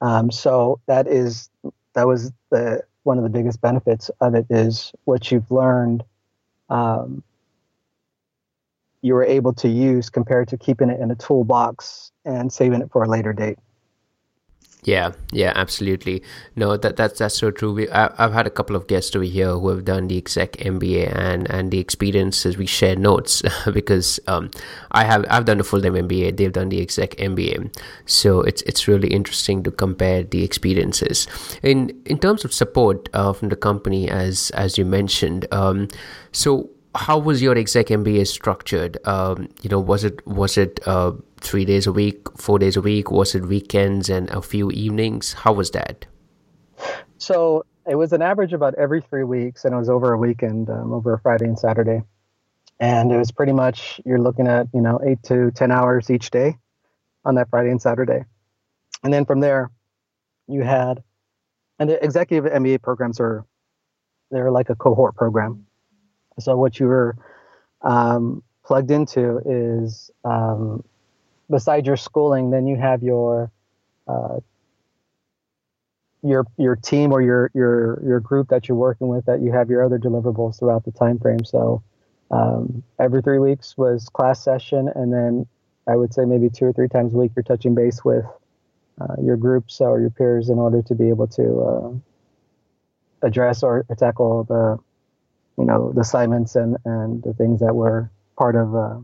Um, 0.00 0.30
so 0.30 0.80
that 0.86 1.06
is 1.08 1.50
that 1.94 2.06
was 2.06 2.30
the 2.50 2.82
one 3.02 3.18
of 3.18 3.24
the 3.24 3.30
biggest 3.30 3.60
benefits 3.60 4.10
of 4.20 4.34
it 4.34 4.46
is 4.50 4.92
what 5.04 5.30
you've 5.30 5.50
learned 5.50 6.04
um, 6.68 7.22
you 9.02 9.14
were 9.14 9.24
able 9.24 9.52
to 9.52 9.68
use 9.68 10.08
compared 10.08 10.48
to 10.48 10.56
keeping 10.56 10.88
it 10.88 11.00
in 11.00 11.10
a 11.10 11.14
toolbox 11.14 12.10
and 12.24 12.52
saving 12.52 12.80
it 12.80 12.90
for 12.90 13.02
a 13.02 13.08
later 13.08 13.32
date 13.32 13.58
Yeah, 14.84 15.12
yeah, 15.32 15.52
absolutely. 15.54 16.22
No, 16.56 16.76
that 16.76 16.96
that's 16.96 17.18
that's 17.18 17.38
so 17.38 17.50
true. 17.50 17.72
We, 17.72 17.88
I, 17.88 18.12
I've 18.18 18.34
had 18.34 18.46
a 18.46 18.50
couple 18.50 18.76
of 18.76 18.86
guests 18.86 19.16
over 19.16 19.24
here 19.24 19.52
who 19.52 19.68
have 19.68 19.86
done 19.86 20.08
the 20.08 20.18
exec 20.18 20.52
MBA 20.52 21.10
and 21.16 21.50
and 21.50 21.70
the 21.70 21.78
experiences. 21.78 22.58
We 22.58 22.66
share 22.66 22.94
notes 22.94 23.42
because 23.72 24.20
um, 24.26 24.50
I 24.90 25.04
have 25.04 25.24
I've 25.30 25.46
done 25.46 25.58
a 25.58 25.64
full 25.64 25.80
time 25.80 25.94
MBA. 25.94 26.36
They've 26.36 26.52
done 26.52 26.68
the 26.68 26.82
exec 26.82 27.12
MBA, 27.12 27.74
so 28.04 28.42
it's 28.42 28.60
it's 28.62 28.86
really 28.86 29.08
interesting 29.08 29.62
to 29.62 29.70
compare 29.70 30.22
the 30.22 30.44
experiences. 30.44 31.26
In 31.62 31.98
in 32.04 32.18
terms 32.18 32.44
of 32.44 32.52
support 32.52 33.08
uh, 33.14 33.32
from 33.32 33.48
the 33.48 33.56
company, 33.56 34.10
as 34.10 34.50
as 34.50 34.76
you 34.76 34.84
mentioned, 34.84 35.46
um, 35.50 35.88
so 36.32 36.68
how 36.94 37.18
was 37.18 37.42
your 37.42 37.56
exec 37.56 37.86
MBA 37.86 38.26
structured? 38.26 38.98
Um, 39.06 39.48
you 39.62 39.70
know, 39.70 39.80
was 39.80 40.04
it 40.04 40.24
was 40.26 40.58
it 40.58 40.78
uh, 40.86 41.12
three 41.44 41.64
days 41.64 41.86
a 41.86 41.92
week, 41.92 42.26
four 42.36 42.58
days 42.58 42.76
a 42.76 42.80
week? 42.80 43.10
Was 43.10 43.34
it 43.34 43.46
weekends 43.46 44.08
and 44.08 44.28
a 44.30 44.42
few 44.42 44.70
evenings? 44.70 45.34
How 45.34 45.52
was 45.52 45.70
that? 45.72 46.06
So 47.18 47.64
it 47.86 47.94
was 47.94 48.12
an 48.12 48.22
average 48.22 48.52
about 48.52 48.74
every 48.74 49.00
three 49.00 49.24
weeks, 49.24 49.64
and 49.64 49.74
it 49.74 49.78
was 49.78 49.88
over 49.88 50.12
a 50.12 50.18
weekend, 50.18 50.70
um, 50.70 50.92
over 50.92 51.14
a 51.14 51.20
Friday 51.20 51.44
and 51.44 51.58
Saturday. 51.58 52.02
And 52.80 53.12
it 53.12 53.16
was 53.16 53.30
pretty 53.30 53.52
much 53.52 54.00
you're 54.04 54.20
looking 54.20 54.48
at 54.48 54.66
you 54.74 54.80
know 54.80 55.00
eight 55.06 55.22
to 55.24 55.50
ten 55.52 55.70
hours 55.70 56.10
each 56.10 56.30
day 56.30 56.56
on 57.24 57.36
that 57.36 57.48
Friday 57.50 57.70
and 57.70 57.80
Saturday, 57.80 58.24
and 59.04 59.12
then 59.12 59.24
from 59.24 59.40
there 59.40 59.70
you 60.48 60.62
had 60.62 61.02
and 61.78 61.90
the 61.90 62.02
executive 62.04 62.50
MBA 62.50 62.82
programs 62.82 63.20
are 63.20 63.44
they're 64.30 64.50
like 64.50 64.70
a 64.70 64.74
cohort 64.74 65.14
program. 65.14 65.66
So 66.38 66.56
what 66.56 66.80
you 66.80 66.86
were 66.86 67.16
um, 67.82 68.42
plugged 68.64 68.90
into 68.90 69.40
is 69.44 70.10
um, 70.24 70.82
besides 71.50 71.86
your 71.86 71.96
schooling, 71.96 72.50
then 72.50 72.66
you 72.66 72.76
have 72.76 73.02
your 73.02 73.50
uh, 74.06 74.40
your 76.22 76.46
your 76.56 76.76
team 76.76 77.12
or 77.12 77.20
your 77.20 77.50
your 77.54 78.02
your 78.04 78.20
group 78.20 78.48
that 78.48 78.68
you're 78.68 78.78
working 78.78 79.08
with. 79.08 79.26
That 79.26 79.40
you 79.40 79.52
have 79.52 79.70
your 79.70 79.84
other 79.84 79.98
deliverables 79.98 80.58
throughout 80.58 80.84
the 80.84 80.92
time 80.92 81.18
frame. 81.18 81.44
So 81.44 81.82
um, 82.30 82.82
every 82.98 83.22
three 83.22 83.38
weeks 83.38 83.76
was 83.76 84.08
class 84.08 84.42
session, 84.42 84.90
and 84.94 85.12
then 85.12 85.46
I 85.86 85.96
would 85.96 86.14
say 86.14 86.24
maybe 86.24 86.48
two 86.48 86.64
or 86.66 86.72
three 86.72 86.88
times 86.88 87.14
a 87.14 87.16
week 87.16 87.32
you're 87.36 87.42
touching 87.42 87.74
base 87.74 88.04
with 88.04 88.24
uh, 89.00 89.16
your 89.22 89.36
groups 89.36 89.80
or 89.80 90.00
your 90.00 90.10
peers 90.10 90.48
in 90.48 90.58
order 90.58 90.82
to 90.82 90.94
be 90.94 91.08
able 91.08 91.26
to 91.28 91.60
uh, 91.60 93.26
address 93.26 93.62
or 93.62 93.84
tackle 93.98 94.44
the 94.44 94.78
you 95.58 95.64
know 95.64 95.92
the 95.92 96.00
assignments 96.00 96.56
and 96.56 96.76
and 96.84 97.22
the 97.22 97.34
things 97.34 97.60
that 97.60 97.74
were 97.74 98.10
part 98.36 98.56
of 98.56 98.74
uh, 98.74 98.96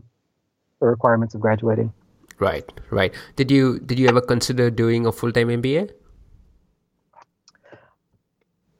the 0.79 0.87
requirements 0.87 1.35
of 1.35 1.41
graduating. 1.41 1.93
Right, 2.41 2.65
right. 2.89 3.13
Did 3.35 3.51
you 3.51 3.77
did 3.79 3.99
you 3.99 4.09
ever 4.09 4.19
consider 4.19 4.71
doing 4.71 5.05
a 5.05 5.11
full 5.11 5.31
time 5.31 5.49
MBA? 5.49 5.91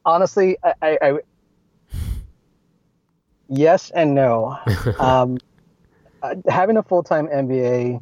Honestly, 0.04 0.58
I, 0.64 0.74
I, 0.82 0.98
I 1.00 1.20
yes 3.48 3.92
and 3.92 4.16
no. 4.16 4.58
um, 5.00 5.38
uh, 6.24 6.36
having 6.50 6.78
a 6.78 6.82
full 6.82 7.04
time 7.04 7.28
MBA, 7.28 8.02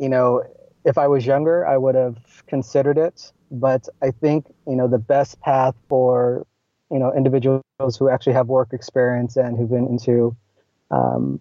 you 0.00 0.08
know, 0.08 0.42
if 0.84 0.98
I 0.98 1.06
was 1.06 1.24
younger, 1.24 1.64
I 1.64 1.76
would 1.76 1.94
have 1.94 2.18
considered 2.48 2.98
it. 2.98 3.30
But 3.52 3.88
I 4.02 4.10
think 4.10 4.46
you 4.66 4.74
know 4.74 4.88
the 4.88 4.98
best 4.98 5.40
path 5.42 5.76
for 5.88 6.44
you 6.90 6.98
know 6.98 7.14
individuals 7.14 7.62
who 7.96 8.08
actually 8.08 8.32
have 8.32 8.48
work 8.48 8.72
experience 8.72 9.36
and 9.36 9.56
who've 9.56 9.70
been 9.70 9.86
into 9.86 10.36
um, 10.90 11.40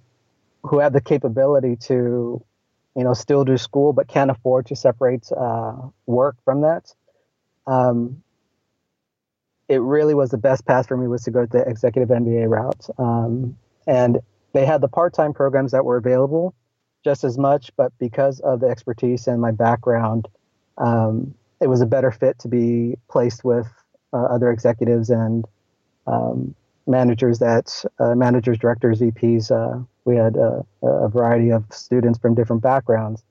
who 0.62 0.78
have 0.78 0.94
the 0.94 1.02
capability 1.02 1.76
to 1.88 2.44
you 2.98 3.04
know 3.04 3.14
still 3.14 3.46
do 3.46 3.58
school 3.58 3.94
but 3.94 4.08
can't 4.08 4.32
afford 4.32 4.66
to 4.66 4.76
separate 4.76 5.30
uh, 5.32 5.76
work 6.08 6.36
from 6.44 6.62
that 6.62 6.94
um, 7.68 8.22
it 9.70 9.82
really 9.82 10.14
was 10.14 10.32
the 10.32 10.38
best 10.38 10.66
path 10.66 10.88
for 10.88 10.98
me 10.98 11.08
was 11.08 11.24
to 11.24 11.32
go 11.32 11.46
the 11.46 11.62
executive 11.68 12.10
mba 12.10 12.50
route 12.50 12.90
um, 12.98 13.56
and 13.86 14.20
they 14.54 14.66
had 14.66 14.82
the 14.82 14.88
part-time 14.88 15.34
programs 15.34 15.72
that 15.72 15.86
were 15.86 15.98
available 15.98 16.54
just 17.04 17.24
as 17.24 17.38
much 17.38 17.72
but 17.78 17.94
because 18.00 18.40
of 18.42 18.60
the 18.60 18.68
expertise 18.68 19.28
and 19.28 19.40
my 19.40 19.52
background 19.52 20.28
um, 20.80 21.34
it 21.62 21.68
was 21.68 21.82
a 21.82 21.86
better 21.86 22.12
fit 22.12 22.38
to 22.40 22.48
be 22.48 22.96
placed 23.10 23.44
with 23.44 23.68
uh, 24.14 24.26
other 24.26 24.52
executives 24.52 25.10
and 25.10 25.46
um, 26.08 26.56
managers 26.88 27.40
that 27.40 27.84
uh, 28.00 28.16
managers, 28.16 28.58
directors, 28.58 29.02
VPs. 29.02 29.52
Uh, 29.52 29.84
we 30.08 30.16
had 30.16 30.38
a, 30.38 30.66
a, 30.82 31.10
variety 31.10 31.52
of 31.52 31.66
students 31.70 32.18
from 32.18 32.34
different 32.34 32.62
backgrounds 32.62 33.24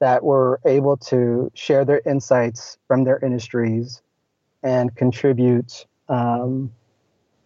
that 0.00 0.24
were 0.24 0.60
able 0.64 0.96
to 0.96 1.50
share 1.54 1.84
their 1.84 2.00
insights 2.06 2.78
from 2.88 3.04
their 3.04 3.18
industries 3.18 4.00
and 4.62 4.94
contribute 4.96 5.86
um, 6.08 6.72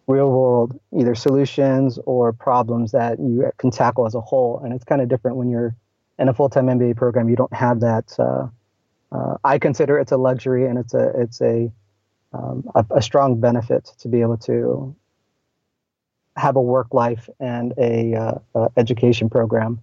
real 0.07 0.29
world 0.29 0.79
either 0.97 1.15
solutions 1.15 1.99
or 2.05 2.31
problems 2.31 2.91
that 2.91 3.19
you 3.19 3.51
can 3.57 3.69
tackle 3.69 4.05
as 4.05 4.15
a 4.15 4.21
whole. 4.21 4.61
And 4.63 4.73
it's 4.73 4.83
kind 4.83 5.01
of 5.01 5.09
different 5.09 5.37
when 5.37 5.49
you're 5.49 5.75
in 6.19 6.29
a 6.29 6.33
full 6.33 6.49
time 6.49 6.67
MBA 6.67 6.95
program. 6.95 7.29
You 7.29 7.35
don't 7.35 7.53
have 7.53 7.81
that. 7.81 8.17
Uh, 8.17 8.47
uh, 9.11 9.37
I 9.43 9.59
consider 9.59 9.99
it's 9.99 10.11
a 10.11 10.17
luxury 10.17 10.65
and 10.65 10.79
it's 10.79 10.93
a 10.93 11.11
it's 11.19 11.41
a 11.41 11.71
um, 12.33 12.63
a, 12.73 12.85
a, 12.95 13.01
strong 13.01 13.39
benefit 13.39 13.91
to 13.99 14.07
be 14.07 14.21
able 14.21 14.37
to 14.37 14.95
have 16.35 16.55
a 16.55 16.61
work 16.61 16.93
life 16.93 17.29
and 17.39 17.73
a, 17.77 18.15
uh, 18.15 18.39
a, 18.55 18.69
education 18.77 19.29
program 19.29 19.79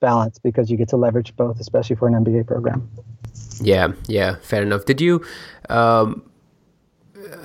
balance 0.00 0.38
because 0.38 0.70
you 0.70 0.76
get 0.76 0.88
to 0.88 0.96
leverage 0.96 1.34
both, 1.36 1.60
especially 1.60 1.96
for 1.96 2.08
an 2.08 2.14
MBA 2.24 2.46
program. 2.46 2.88
Yeah, 3.60 3.92
yeah, 4.06 4.36
fair 4.42 4.62
enough. 4.62 4.86
Did 4.86 5.00
you? 5.00 5.22
Um, 5.68 6.22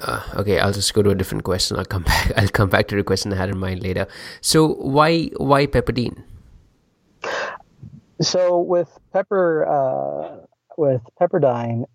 uh, 0.02 0.22
okay, 0.38 0.60
I'll 0.60 0.72
just 0.72 0.94
go 0.94 1.02
to 1.02 1.10
a 1.10 1.16
different 1.16 1.44
question. 1.44 1.78
I'll 1.78 1.86
come 1.86 2.04
back. 2.12 2.32
I'll 2.38 2.48
come 2.48 2.70
back 2.70 2.88
to 2.90 2.96
the 2.96 3.04
question 3.04 3.34
I 3.34 3.36
had 3.36 3.50
in 3.50 3.58
mind 3.58 3.84
later. 3.84 4.08
So 4.42 4.76
why 4.76 5.26
why 5.38 5.68
Pepperdine? 5.68 6.24
So 8.22 8.60
with 8.60 8.90
Pepper 9.12 9.66
uh, 9.68 10.46
with 10.78 11.02
Pepperdine, 11.20 11.86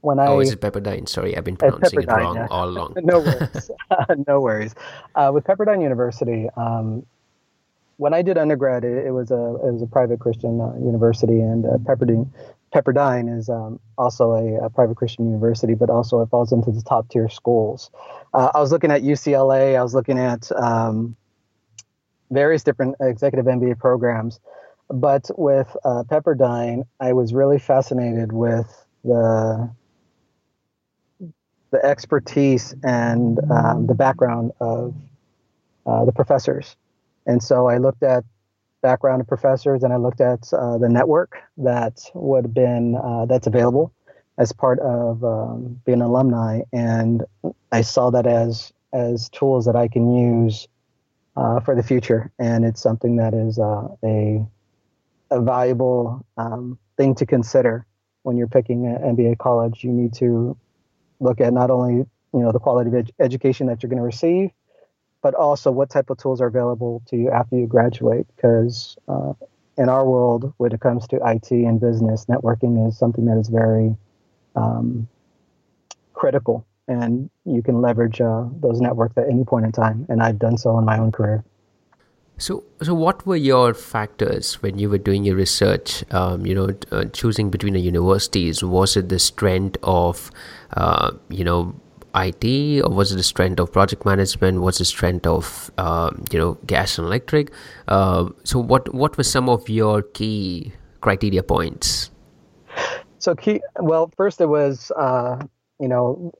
when 0.00 0.18
oh, 0.18 0.22
I 0.22 0.26
oh, 0.28 0.40
is 0.40 0.52
it 0.52 0.60
Pepperdine? 0.60 1.08
Sorry, 1.08 1.36
I've 1.36 1.44
been 1.44 1.56
pronouncing 1.56 2.02
it 2.02 2.08
wrong 2.08 2.36
yeah. 2.36 2.46
all 2.50 2.68
along. 2.68 2.94
no 3.02 3.20
worries, 3.20 3.70
no 4.26 4.40
worries. 4.40 4.74
Uh, 5.14 5.30
with 5.34 5.44
Pepperdine 5.44 5.82
University, 5.82 6.48
um, 6.56 7.04
when 7.96 8.14
I 8.14 8.22
did 8.22 8.38
undergrad, 8.38 8.84
it, 8.84 9.06
it, 9.06 9.10
was 9.10 9.30
a 9.30 9.34
it 9.34 9.72
was 9.72 9.82
a 9.82 9.86
private 9.86 10.20
Christian 10.20 10.60
uh, 10.60 10.74
university, 10.78 11.40
and 11.40 11.66
uh, 11.66 11.78
Pepperdine 11.78 12.30
Pepperdine 12.72 13.34
is 13.36 13.48
um, 13.48 13.80
also 13.96 14.32
a, 14.32 14.66
a, 14.66 14.70
private 14.70 14.96
Christian 14.96 15.26
university, 15.26 15.74
but 15.74 15.90
also 15.90 16.20
it 16.20 16.28
falls 16.28 16.52
into 16.52 16.70
the 16.70 16.82
top 16.82 17.08
tier 17.08 17.28
schools. 17.28 17.90
Uh, 18.34 18.50
I 18.54 18.60
was 18.60 18.72
looking 18.72 18.90
at 18.90 19.02
UCLA. 19.02 19.76
I 19.76 19.82
was 19.82 19.94
looking 19.94 20.18
at 20.18 20.50
um, 20.52 21.16
various 22.30 22.62
different 22.62 22.96
executive 23.00 23.46
MBA 23.46 23.78
programs, 23.78 24.38
but 24.90 25.30
with 25.38 25.74
uh, 25.84 26.04
Pepperdine, 26.04 26.86
I 27.00 27.14
was 27.14 27.32
really 27.32 27.58
fascinated 27.58 28.32
with 28.32 28.86
the 29.02 29.70
the 31.70 31.84
expertise 31.84 32.74
and 32.82 33.38
um, 33.50 33.86
the 33.86 33.94
background 33.94 34.52
of 34.60 34.94
uh, 35.86 36.04
the 36.04 36.12
professors. 36.12 36.76
And 37.26 37.42
so 37.42 37.68
I 37.68 37.78
looked 37.78 38.02
at 38.02 38.24
background 38.82 39.20
of 39.20 39.26
professors 39.26 39.82
and 39.82 39.92
I 39.92 39.96
looked 39.96 40.20
at 40.20 40.52
uh, 40.52 40.78
the 40.78 40.88
network 40.88 41.36
that 41.58 42.00
would 42.14 42.44
have 42.44 42.54
been 42.54 42.96
uh, 42.96 43.26
that's 43.26 43.46
available 43.46 43.92
as 44.38 44.52
part 44.52 44.78
of 44.78 45.22
um, 45.24 45.80
being 45.84 46.00
an 46.00 46.06
alumni, 46.06 46.60
and 46.72 47.24
I 47.72 47.82
saw 47.82 48.10
that 48.10 48.26
as 48.26 48.72
as 48.92 49.28
tools 49.28 49.66
that 49.66 49.76
I 49.76 49.88
can 49.88 50.14
use 50.14 50.68
uh, 51.36 51.60
for 51.60 51.74
the 51.74 51.82
future, 51.82 52.30
and 52.38 52.64
it's 52.64 52.80
something 52.80 53.16
that 53.16 53.34
is 53.34 53.58
uh, 53.58 53.88
a 54.04 54.46
a 55.30 55.40
valuable 55.42 56.24
um, 56.36 56.78
thing 56.96 57.14
to 57.16 57.26
consider 57.26 57.84
when 58.22 58.36
you're 58.36 58.46
picking 58.46 58.86
an 58.86 59.16
MBA 59.16 59.38
college. 59.38 59.82
You 59.82 59.90
need 59.90 60.14
to 60.14 60.56
look 61.20 61.40
at 61.40 61.52
not 61.52 61.70
only 61.70 61.94
you 61.94 62.40
know 62.40 62.52
the 62.52 62.58
quality 62.58 62.88
of 62.88 62.94
ed- 62.94 63.12
education 63.20 63.66
that 63.68 63.82
you're 63.82 63.90
going 63.90 63.98
to 63.98 64.04
receive, 64.04 64.50
but 65.22 65.34
also 65.34 65.70
what 65.70 65.90
type 65.90 66.10
of 66.10 66.18
tools 66.18 66.40
are 66.40 66.46
available 66.46 67.02
to 67.08 67.16
you 67.16 67.30
after 67.30 67.56
you 67.56 67.66
graduate. 67.66 68.26
Because 68.36 68.96
uh, 69.08 69.32
in 69.76 69.88
our 69.88 70.04
world, 70.04 70.52
when 70.58 70.72
it 70.72 70.80
comes 70.80 71.06
to 71.08 71.16
IT 71.24 71.50
and 71.50 71.80
business, 71.80 72.26
networking 72.26 72.88
is 72.88 72.98
something 72.98 73.24
that 73.26 73.38
is 73.38 73.48
very 73.48 73.96
um, 74.56 75.08
critical, 76.12 76.66
and 76.88 77.30
you 77.44 77.62
can 77.62 77.80
leverage 77.80 78.20
uh, 78.20 78.44
those 78.60 78.80
networks 78.80 79.16
at 79.16 79.28
any 79.28 79.44
point 79.44 79.64
in 79.66 79.72
time. 79.72 80.06
And 80.08 80.22
I've 80.22 80.38
done 80.38 80.58
so 80.58 80.78
in 80.78 80.84
my 80.84 80.98
own 80.98 81.12
career. 81.12 81.44
So, 82.38 82.62
so 82.80 82.94
what 82.94 83.26
were 83.26 83.36
your 83.36 83.74
factors 83.74 84.62
when 84.62 84.78
you 84.78 84.88
were 84.88 84.98
doing 84.98 85.24
your 85.24 85.34
research? 85.34 86.04
Um, 86.12 86.46
you 86.46 86.54
know, 86.54 86.70
uh, 86.92 87.06
choosing 87.06 87.50
between 87.50 87.74
the 87.74 87.80
universities. 87.80 88.62
Was 88.62 88.96
it 88.96 89.08
the 89.08 89.18
strength 89.18 89.76
of, 89.82 90.30
uh, 90.76 91.10
you 91.28 91.42
know, 91.42 91.74
IT, 92.14 92.80
or 92.82 92.90
was 92.90 93.12
it 93.12 93.16
the 93.16 93.24
strength 93.24 93.58
of 93.58 93.72
project 93.72 94.06
management? 94.06 94.60
Was 94.60 94.78
the 94.78 94.84
strength 94.84 95.26
of, 95.26 95.70
uh, 95.78 96.10
you 96.30 96.38
know, 96.38 96.54
gas 96.64 96.96
and 96.96 97.06
electric? 97.06 97.50
Uh, 97.88 98.30
so, 98.44 98.60
what 98.60 98.94
what 98.94 99.16
were 99.16 99.24
some 99.24 99.48
of 99.48 99.68
your 99.68 100.02
key 100.02 100.72
criteria 101.00 101.42
points? 101.42 102.10
So, 103.18 103.34
key. 103.34 103.60
Well, 103.80 104.12
first 104.16 104.40
it 104.40 104.48
was, 104.48 104.92
uh, 104.96 105.44
you 105.80 105.88
know, 105.88 106.32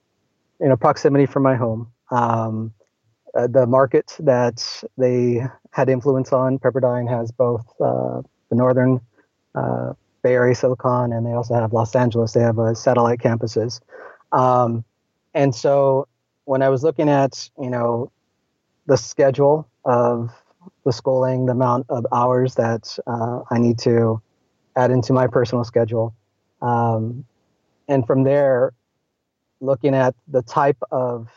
you 0.61 0.69
know, 0.69 0.77
proximity 0.77 1.25
from 1.25 1.43
my 1.43 1.55
home. 1.55 1.91
Um, 2.09 2.73
uh, 3.35 3.47
the 3.47 3.65
market 3.65 4.15
that 4.19 4.83
they 4.97 5.41
had 5.71 5.89
influence 5.89 6.33
on. 6.33 6.59
Pepperdine 6.59 7.09
has 7.09 7.31
both 7.31 7.65
uh, 7.79 8.21
the 8.49 8.55
northern 8.55 8.99
uh, 9.55 9.93
Bay 10.21 10.33
Area 10.33 10.55
Silicon 10.55 11.13
and 11.13 11.25
they 11.25 11.31
also 11.31 11.53
have 11.53 11.73
Los 11.73 11.95
Angeles. 11.95 12.33
They 12.33 12.41
have 12.41 12.59
uh, 12.59 12.73
satellite 12.73 13.19
campuses. 13.19 13.79
Um, 14.31 14.83
and 15.33 15.53
so 15.53 16.07
when 16.45 16.61
I 16.61 16.69
was 16.69 16.83
looking 16.83 17.09
at, 17.09 17.49
you 17.59 17.69
know, 17.69 18.11
the 18.87 18.97
schedule 18.97 19.67
of 19.85 20.31
the 20.83 20.91
schooling, 20.91 21.45
the 21.45 21.51
amount 21.51 21.85
of 21.89 22.05
hours 22.11 22.55
that 22.55 22.97
uh, 23.05 23.41
I 23.51 23.59
need 23.59 23.77
to 23.79 24.21
add 24.75 24.91
into 24.91 25.13
my 25.13 25.27
personal 25.27 25.63
schedule, 25.63 26.13
um, 26.61 27.25
and 27.87 28.05
from 28.05 28.23
there, 28.23 28.73
looking 29.61 29.93
at 29.93 30.15
the 30.27 30.41
type 30.41 30.77
of 30.91 31.29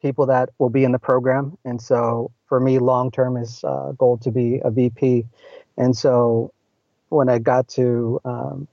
people 0.00 0.26
that 0.26 0.50
will 0.58 0.70
be 0.70 0.84
in 0.84 0.92
the 0.92 0.98
program. 0.98 1.56
And 1.64 1.80
so 1.80 2.30
for 2.46 2.60
me, 2.60 2.78
long 2.78 3.10
term 3.10 3.36
is 3.36 3.62
uh, 3.64 3.92
goal 3.92 4.18
to 4.18 4.30
be 4.30 4.60
a 4.64 4.70
VP. 4.70 5.26
And 5.76 5.96
so 5.96 6.52
when 7.08 7.28
I 7.28 7.38
got 7.38 7.68
to 7.68 8.20
um, 8.24 8.68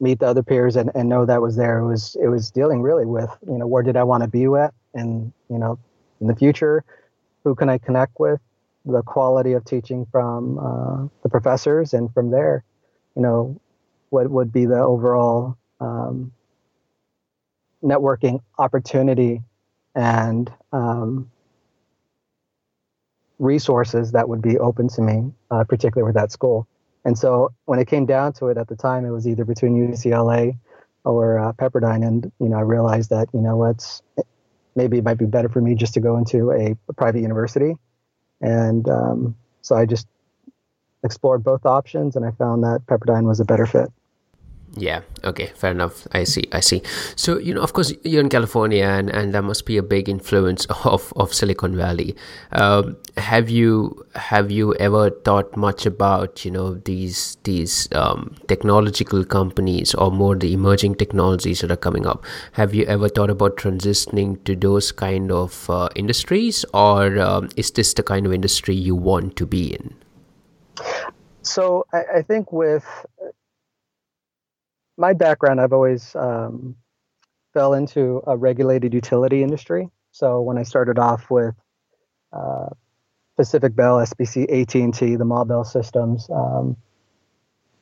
meet 0.00 0.18
the 0.18 0.26
other 0.26 0.42
peers 0.42 0.76
and, 0.76 0.90
and 0.94 1.08
know 1.08 1.24
that 1.24 1.40
was 1.40 1.56
there, 1.56 1.78
it 1.78 1.86
was 1.86 2.16
it 2.20 2.28
was 2.28 2.50
dealing 2.50 2.82
really 2.82 3.06
with 3.06 3.30
you 3.46 3.58
know 3.58 3.66
where 3.66 3.82
did 3.82 3.96
I 3.96 4.02
want 4.04 4.22
to 4.22 4.28
be 4.28 4.44
at, 4.44 4.74
and 4.94 5.32
you 5.48 5.58
know 5.58 5.78
in 6.20 6.26
the 6.26 6.34
future, 6.34 6.84
who 7.44 7.54
can 7.54 7.68
I 7.68 7.78
connect 7.78 8.18
with, 8.18 8.40
the 8.84 9.02
quality 9.02 9.52
of 9.52 9.64
teaching 9.64 10.06
from 10.10 10.58
uh, 10.58 11.08
the 11.22 11.28
professors, 11.28 11.92
and 11.92 12.12
from 12.12 12.30
there, 12.30 12.64
you 13.16 13.22
know, 13.22 13.60
what 14.10 14.30
would 14.30 14.52
be 14.52 14.66
the 14.66 14.78
overall 14.78 15.56
um, 15.80 16.32
networking 17.82 18.40
opportunity 18.58 19.42
and 19.94 20.52
um, 20.72 21.30
resources 23.38 24.12
that 24.12 24.28
would 24.28 24.42
be 24.42 24.58
open 24.58 24.88
to 24.88 25.02
me, 25.02 25.32
uh, 25.50 25.64
particularly 25.64 26.06
with 26.06 26.14
that 26.14 26.32
school. 26.32 26.66
And 27.04 27.18
so 27.18 27.50
when 27.64 27.78
it 27.78 27.88
came 27.88 28.06
down 28.06 28.32
to 28.34 28.46
it 28.46 28.56
at 28.56 28.68
the 28.68 28.76
time, 28.76 29.04
it 29.04 29.10
was 29.10 29.26
either 29.26 29.44
between 29.44 29.74
UCLA 29.92 30.56
or 31.04 31.38
uh, 31.38 31.52
Pepperdine. 31.52 32.06
And, 32.06 32.30
you 32.38 32.48
know, 32.48 32.58
I 32.58 32.60
realized 32.60 33.10
that, 33.10 33.28
you 33.34 33.40
know, 33.40 33.56
what's 33.56 34.02
maybe 34.76 34.98
it 34.98 35.04
might 35.04 35.18
be 35.18 35.26
better 35.26 35.48
for 35.48 35.60
me 35.60 35.74
just 35.74 35.94
to 35.94 36.00
go 36.00 36.16
into 36.16 36.50
a, 36.50 36.76
a 36.88 36.92
private 36.94 37.20
university. 37.20 37.74
And 38.40 38.88
um, 38.88 39.36
so 39.60 39.76
I 39.76 39.86
just 39.86 40.06
explored 41.04 41.42
both 41.42 41.66
options 41.66 42.16
and 42.16 42.24
I 42.24 42.30
found 42.30 42.62
that 42.62 42.82
Pepperdine 42.86 43.24
was 43.26 43.40
a 43.40 43.44
better 43.44 43.66
fit. 43.66 43.92
Yeah. 44.74 45.02
Okay. 45.22 45.52
Fair 45.54 45.70
enough. 45.72 46.06
I 46.12 46.24
see. 46.24 46.48
I 46.50 46.60
see. 46.60 46.82
So 47.14 47.38
you 47.38 47.52
know, 47.52 47.60
of 47.60 47.74
course, 47.74 47.92
you're 48.04 48.22
in 48.22 48.30
California, 48.30 48.84
and, 48.84 49.10
and 49.10 49.34
there 49.34 49.42
must 49.42 49.66
be 49.66 49.76
a 49.76 49.82
big 49.82 50.08
influence 50.08 50.64
of, 50.84 51.12
of 51.16 51.34
Silicon 51.34 51.76
Valley. 51.76 52.16
Um, 52.52 52.96
have 53.18 53.50
you 53.50 54.06
have 54.14 54.50
you 54.50 54.74
ever 54.76 55.10
thought 55.10 55.54
much 55.56 55.84
about 55.84 56.46
you 56.46 56.50
know 56.50 56.74
these 56.74 57.36
these 57.44 57.86
um, 57.92 58.34
technological 58.48 59.24
companies 59.24 59.94
or 59.94 60.10
more 60.10 60.34
the 60.36 60.54
emerging 60.54 60.94
technologies 60.94 61.60
that 61.60 61.70
are 61.70 61.76
coming 61.76 62.06
up? 62.06 62.24
Have 62.52 62.74
you 62.74 62.86
ever 62.86 63.10
thought 63.10 63.28
about 63.30 63.56
transitioning 63.56 64.42
to 64.44 64.56
those 64.56 64.90
kind 64.90 65.30
of 65.30 65.68
uh, 65.68 65.90
industries, 65.94 66.64
or 66.72 67.18
um, 67.18 67.50
is 67.56 67.70
this 67.72 67.92
the 67.92 68.02
kind 68.02 68.24
of 68.24 68.32
industry 68.32 68.74
you 68.74 68.94
want 68.94 69.36
to 69.36 69.44
be 69.44 69.74
in? 69.74 69.94
So 71.42 71.84
I, 71.92 72.04
I 72.16 72.22
think 72.22 72.52
with 72.52 72.86
my 75.02 75.12
background, 75.12 75.60
I've 75.60 75.72
always 75.72 76.14
um, 76.14 76.76
fell 77.52 77.74
into 77.74 78.22
a 78.24 78.36
regulated 78.36 78.94
utility 78.94 79.42
industry. 79.42 79.88
So 80.12 80.40
when 80.40 80.58
I 80.58 80.62
started 80.62 80.96
off 80.96 81.28
with 81.28 81.56
uh, 82.32 82.68
Pacific 83.36 83.74
Bell, 83.74 83.96
SBC, 83.96 84.44
AT&T, 84.48 85.16
the 85.16 85.24
Ma 85.24 85.42
Bell 85.42 85.64
systems, 85.64 86.30
um, 86.30 86.76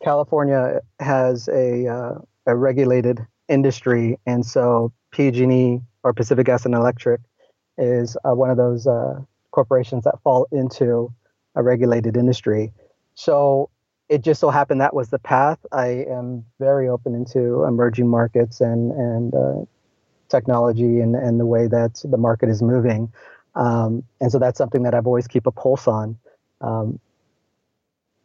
California 0.02 0.80
has 0.98 1.46
a, 1.48 1.86
uh, 1.86 2.14
a 2.46 2.56
regulated 2.56 3.26
industry, 3.48 4.18
and 4.24 4.46
so 4.46 4.90
PG&E 5.10 5.78
or 6.02 6.14
Pacific 6.14 6.46
Gas 6.46 6.64
and 6.64 6.74
Electric 6.74 7.20
is 7.76 8.16
uh, 8.24 8.34
one 8.34 8.48
of 8.48 8.56
those 8.56 8.86
uh, 8.86 9.20
corporations 9.50 10.04
that 10.04 10.14
fall 10.22 10.48
into 10.52 11.12
a 11.54 11.62
regulated 11.62 12.16
industry. 12.16 12.72
So 13.14 13.68
it 14.10 14.22
just 14.22 14.40
so 14.40 14.50
happened 14.50 14.80
that 14.80 14.92
was 14.92 15.08
the 15.10 15.20
path. 15.20 15.64
I 15.70 16.04
am 16.10 16.44
very 16.58 16.88
open 16.88 17.14
into 17.14 17.62
emerging 17.64 18.08
markets 18.08 18.60
and 18.60 18.90
and 18.90 19.34
uh, 19.34 19.64
technology 20.28 20.98
and 20.98 21.14
and 21.14 21.38
the 21.38 21.46
way 21.46 21.68
that 21.68 22.02
the 22.04 22.18
market 22.18 22.48
is 22.48 22.60
moving, 22.60 23.12
um, 23.54 24.02
and 24.20 24.32
so 24.32 24.40
that's 24.40 24.58
something 24.58 24.82
that 24.82 24.94
I've 24.94 25.06
always 25.06 25.28
keep 25.28 25.46
a 25.46 25.52
pulse 25.52 25.86
on. 25.86 26.18
Um, 26.60 26.98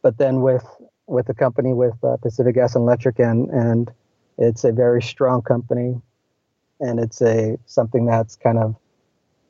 but 0.02 0.18
then 0.18 0.42
with 0.42 0.66
with 1.06 1.26
the 1.28 1.34
company 1.34 1.72
with 1.72 1.94
uh, 2.02 2.16
Pacific 2.16 2.56
Gas 2.56 2.74
and 2.74 2.82
Electric 2.82 3.20
and 3.20 3.48
and 3.50 3.90
it's 4.38 4.64
a 4.64 4.72
very 4.72 5.00
strong 5.00 5.40
company, 5.40 6.02
and 6.80 6.98
it's 6.98 7.22
a 7.22 7.58
something 7.66 8.06
that's 8.06 8.34
kind 8.34 8.58
of 8.58 8.76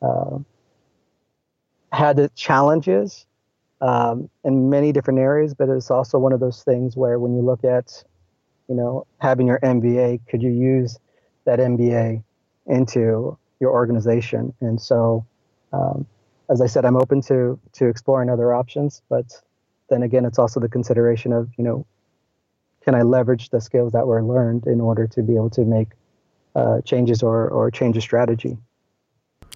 uh, 0.03 0.39
had 1.97 2.19
its 2.19 2.39
challenges 2.39 3.25
um, 3.81 4.31
in 4.45 4.71
many 4.71 4.93
different 4.93 5.19
areas, 5.19 5.55
but 5.55 5.69
it's 5.69 5.91
also 5.91 6.19
one 6.19 6.33
of 6.33 6.41
those 6.41 6.63
things 6.63 6.97
where 6.97 7.19
when 7.19 7.35
you 7.35 7.43
look 7.43 7.65
at, 7.65 8.03
you 8.69 8.75
know, 8.75 9.07
having 9.21 9.47
your 9.47 9.61
MBA, 9.61 10.21
could 10.29 10.43
you 10.43 10.51
use 10.51 10.99
that 11.45 11.59
MBA 11.59 12.23
into 12.67 13.37
your 13.61 13.71
organization? 13.71 14.55
And 14.61 14.81
so, 14.81 15.27
um, 15.73 16.07
as 16.49 16.61
I 16.61 16.67
said, 16.67 16.85
I'm 16.85 16.97
open 16.97 17.21
to 17.23 17.59
to 17.73 17.87
exploring 17.87 18.31
other 18.31 18.55
options, 18.55 19.03
but 19.09 19.27
then 19.91 20.03
again, 20.03 20.25
it's 20.25 20.39
also 20.39 20.61
the 20.61 20.69
consideration 20.69 21.33
of, 21.33 21.51
you 21.59 21.65
know, 21.65 21.87
can 22.83 22.95
I 22.95 23.03
leverage 23.03 23.51
the 23.51 23.61
skills 23.61 23.93
that 23.93 24.07
were 24.07 24.23
learned 24.23 24.67
in 24.67 24.81
order 24.81 25.07
to 25.09 25.23
be 25.23 25.35
able 25.35 25.51
to 25.51 25.65
make 25.65 25.89
uh, 26.55 26.81
changes 26.83 27.23
or 27.23 27.49
or 27.49 27.71
change 27.71 27.97
a 27.97 28.01
strategy? 28.01 28.57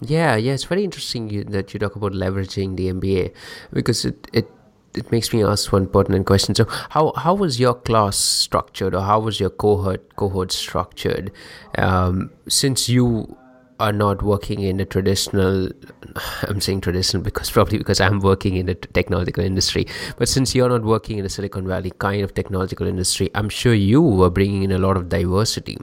Yeah, 0.01 0.35
yeah, 0.35 0.53
it's 0.53 0.63
very 0.63 0.83
interesting 0.83 1.29
you, 1.29 1.43
that 1.45 1.73
you 1.73 1.79
talk 1.79 1.95
about 1.95 2.13
leveraging 2.13 2.75
the 2.75 2.91
MBA 2.91 3.33
because 3.71 4.03
it, 4.03 4.27
it 4.33 4.49
it 4.93 5.09
makes 5.11 5.31
me 5.31 5.43
ask 5.43 5.71
one 5.71 5.87
pertinent 5.87 6.25
question. 6.25 6.55
So, 6.55 6.65
how 6.89 7.13
how 7.15 7.35
was 7.35 7.59
your 7.59 7.75
class 7.75 8.17
structured, 8.17 8.95
or 8.95 9.01
how 9.01 9.19
was 9.19 9.39
your 9.39 9.51
cohort 9.51 10.15
cohort 10.15 10.51
structured? 10.51 11.31
Um, 11.77 12.31
since 12.47 12.89
you 12.89 13.37
are 13.79 13.91
not 13.91 14.21
working 14.21 14.61
in 14.61 14.79
a 14.79 14.85
traditional 14.85 15.67
i'm 16.49 16.61
saying 16.61 16.81
traditional 16.81 17.23
because 17.23 17.49
probably 17.49 17.79
because 17.79 17.99
i'm 17.99 18.19
working 18.19 18.55
in 18.55 18.67
the 18.67 18.75
technological 18.75 19.43
industry 19.43 19.87
but 20.17 20.29
since 20.29 20.53
you're 20.53 20.69
not 20.69 20.83
working 20.83 21.17
in 21.17 21.23
the 21.23 21.29
silicon 21.29 21.67
valley 21.67 21.91
kind 21.97 22.21
of 22.21 22.35
technological 22.35 22.85
industry 22.85 23.31
i'm 23.33 23.49
sure 23.49 23.73
you 23.73 23.99
were 23.99 24.29
bringing 24.29 24.61
in 24.61 24.71
a 24.71 24.77
lot 24.77 24.95
of 24.95 25.09
diversity 25.09 25.79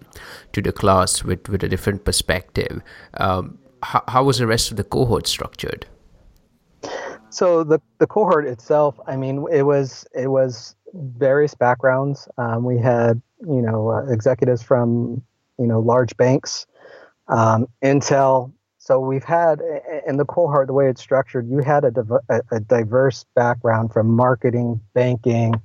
to 0.53 0.63
the 0.63 0.71
class 0.71 1.25
with 1.25 1.49
with 1.49 1.65
a 1.65 1.69
different 1.69 2.05
perspective 2.05 2.81
um, 3.15 3.59
how, 3.83 4.03
how 4.09 4.25
was 4.25 4.39
the 4.39 4.47
rest 4.47 4.71
of 4.71 4.77
the 4.77 4.85
cohort 4.85 5.27
structured? 5.27 5.87
So 7.31 7.63
the 7.63 7.81
the 7.99 8.07
cohort 8.07 8.47
itself 8.47 8.99
i 9.07 9.15
mean 9.15 9.45
it 9.53 9.63
was 9.63 10.07
it 10.15 10.29
was 10.29 10.75
various 10.95 11.55
backgrounds. 11.55 12.29
Um, 12.39 12.65
we 12.65 12.79
had 12.79 13.21
you 13.41 13.63
know 13.63 13.91
uh, 13.91 14.07
executives 14.11 14.63
from 14.63 15.23
you 15.59 15.67
know 15.67 15.81
large 15.81 16.17
banks 16.17 16.67
um, 17.29 17.69
Intel. 17.83 18.53
So 18.79 18.99
we've 18.99 19.25
had 19.25 19.61
in 20.07 20.17
the 20.17 20.25
cohort 20.25 20.67
the 20.67 20.73
way 20.73 20.89
it's 20.89 21.01
structured, 21.01 21.49
you 21.49 21.59
had 21.59 21.85
a, 21.85 21.91
div- 21.91 22.43
a 22.51 22.61
diverse 22.61 23.27
background 23.35 23.93
from 23.93 24.09
marketing, 24.09 24.81
banking, 24.95 25.61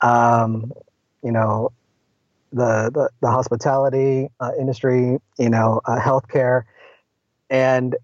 um, 0.00 0.72
you 1.24 1.32
know, 1.32 1.72
the 2.52 2.90
the, 2.94 3.10
the 3.20 3.30
hospitality 3.30 4.28
uh, 4.38 4.52
industry, 4.60 5.18
you 5.38 5.50
know, 5.50 5.80
uh, 5.86 5.98
healthcare, 5.98 6.62
and 7.52 7.94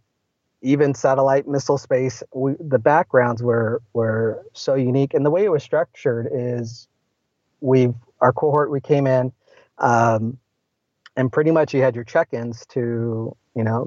even 0.61 0.95
satellite 0.95 1.49
missile 1.49 1.79
space. 1.79 2.23
We, 2.33 2.55
the 2.61 2.79
backgrounds 2.79 3.43
were 3.43 3.83
were 3.95 4.45
so 4.53 4.75
unique, 4.75 5.15
and 5.15 5.27
the 5.27 5.31
way 5.31 5.45
it 5.45 5.51
was 5.51 5.65
structured 5.65 6.29
is 6.33 6.87
we've 7.61 7.95
our 8.21 8.33
cohort 8.33 8.71
we 8.71 8.81
came 8.81 9.09
in. 9.09 9.33
Um, 9.79 10.39
and 11.17 11.33
pretty 11.33 11.51
much 11.51 11.75
you 11.75 11.83
had 11.83 11.95
your 11.95 12.05
check-ins 12.05 12.65
to 12.67 13.37
you 13.57 13.65
know 13.65 13.85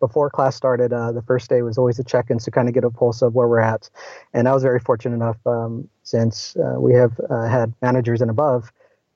before 0.00 0.30
class 0.30 0.56
started 0.56 0.92
uh, 0.92 1.12
the 1.12 1.22
first 1.22 1.50
day 1.50 1.60
was 1.62 1.76
always 1.76 1.98
a 1.98 2.04
check-ins 2.04 2.44
to 2.44 2.50
kind 2.50 2.68
of 2.68 2.74
get 2.74 2.84
a 2.84 2.90
pulse 2.90 3.20
of 3.20 3.34
where 3.34 3.48
we're 3.48 3.58
at 3.58 3.90
and 4.32 4.48
i 4.48 4.52
was 4.52 4.62
very 4.62 4.80
fortunate 4.80 5.14
enough 5.14 5.36
um, 5.46 5.88
since 6.04 6.56
uh, 6.56 6.80
we 6.80 6.94
have 6.94 7.20
uh, 7.28 7.46
had 7.46 7.72
managers 7.82 8.22
and 8.22 8.30
above 8.30 8.72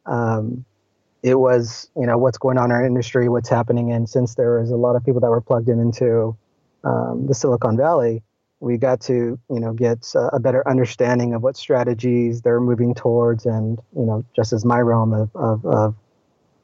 um, 0.07 0.65
it 1.25 1.37
was 1.37 1.91
you 1.97 2.07
know 2.07 2.17
what's 2.19 2.39
going 2.39 2.59
on 2.59 2.67
in 2.67 2.73
our 2.73 2.87
industry 2.87 3.29
what's 3.29 3.49
happening 3.49 3.91
and 3.91 4.09
since 4.09 4.37
there 4.37 4.61
was 4.61 4.71
a 4.71 4.77
lot 4.77 4.95
of 4.95 5.05
people 5.05 5.21
that 5.21 5.31
were 5.31 5.41
plugged 5.41 5.69
in 5.69 5.81
into 5.81 6.37
um, 6.85 7.27
the 7.27 7.35
silicon 7.35 7.77
valley 7.77 8.23
we 8.61 8.77
got 8.77 9.01
to 9.01 9.39
you 9.51 9.61
know 9.61 9.73
get 9.73 10.07
a 10.33 10.39
better 10.39 10.67
understanding 10.69 11.35
of 11.35 11.43
what 11.43 11.57
strategies 11.57 12.43
they're 12.43 12.61
moving 12.61 12.95
towards 12.95 13.47
and 13.47 13.79
you 13.97 14.05
know 14.05 14.25
just 14.37 14.53
as 14.53 14.65
my 14.65 14.79
realm 14.79 15.13
of, 15.13 15.35
of, 15.35 15.67
of 15.67 15.95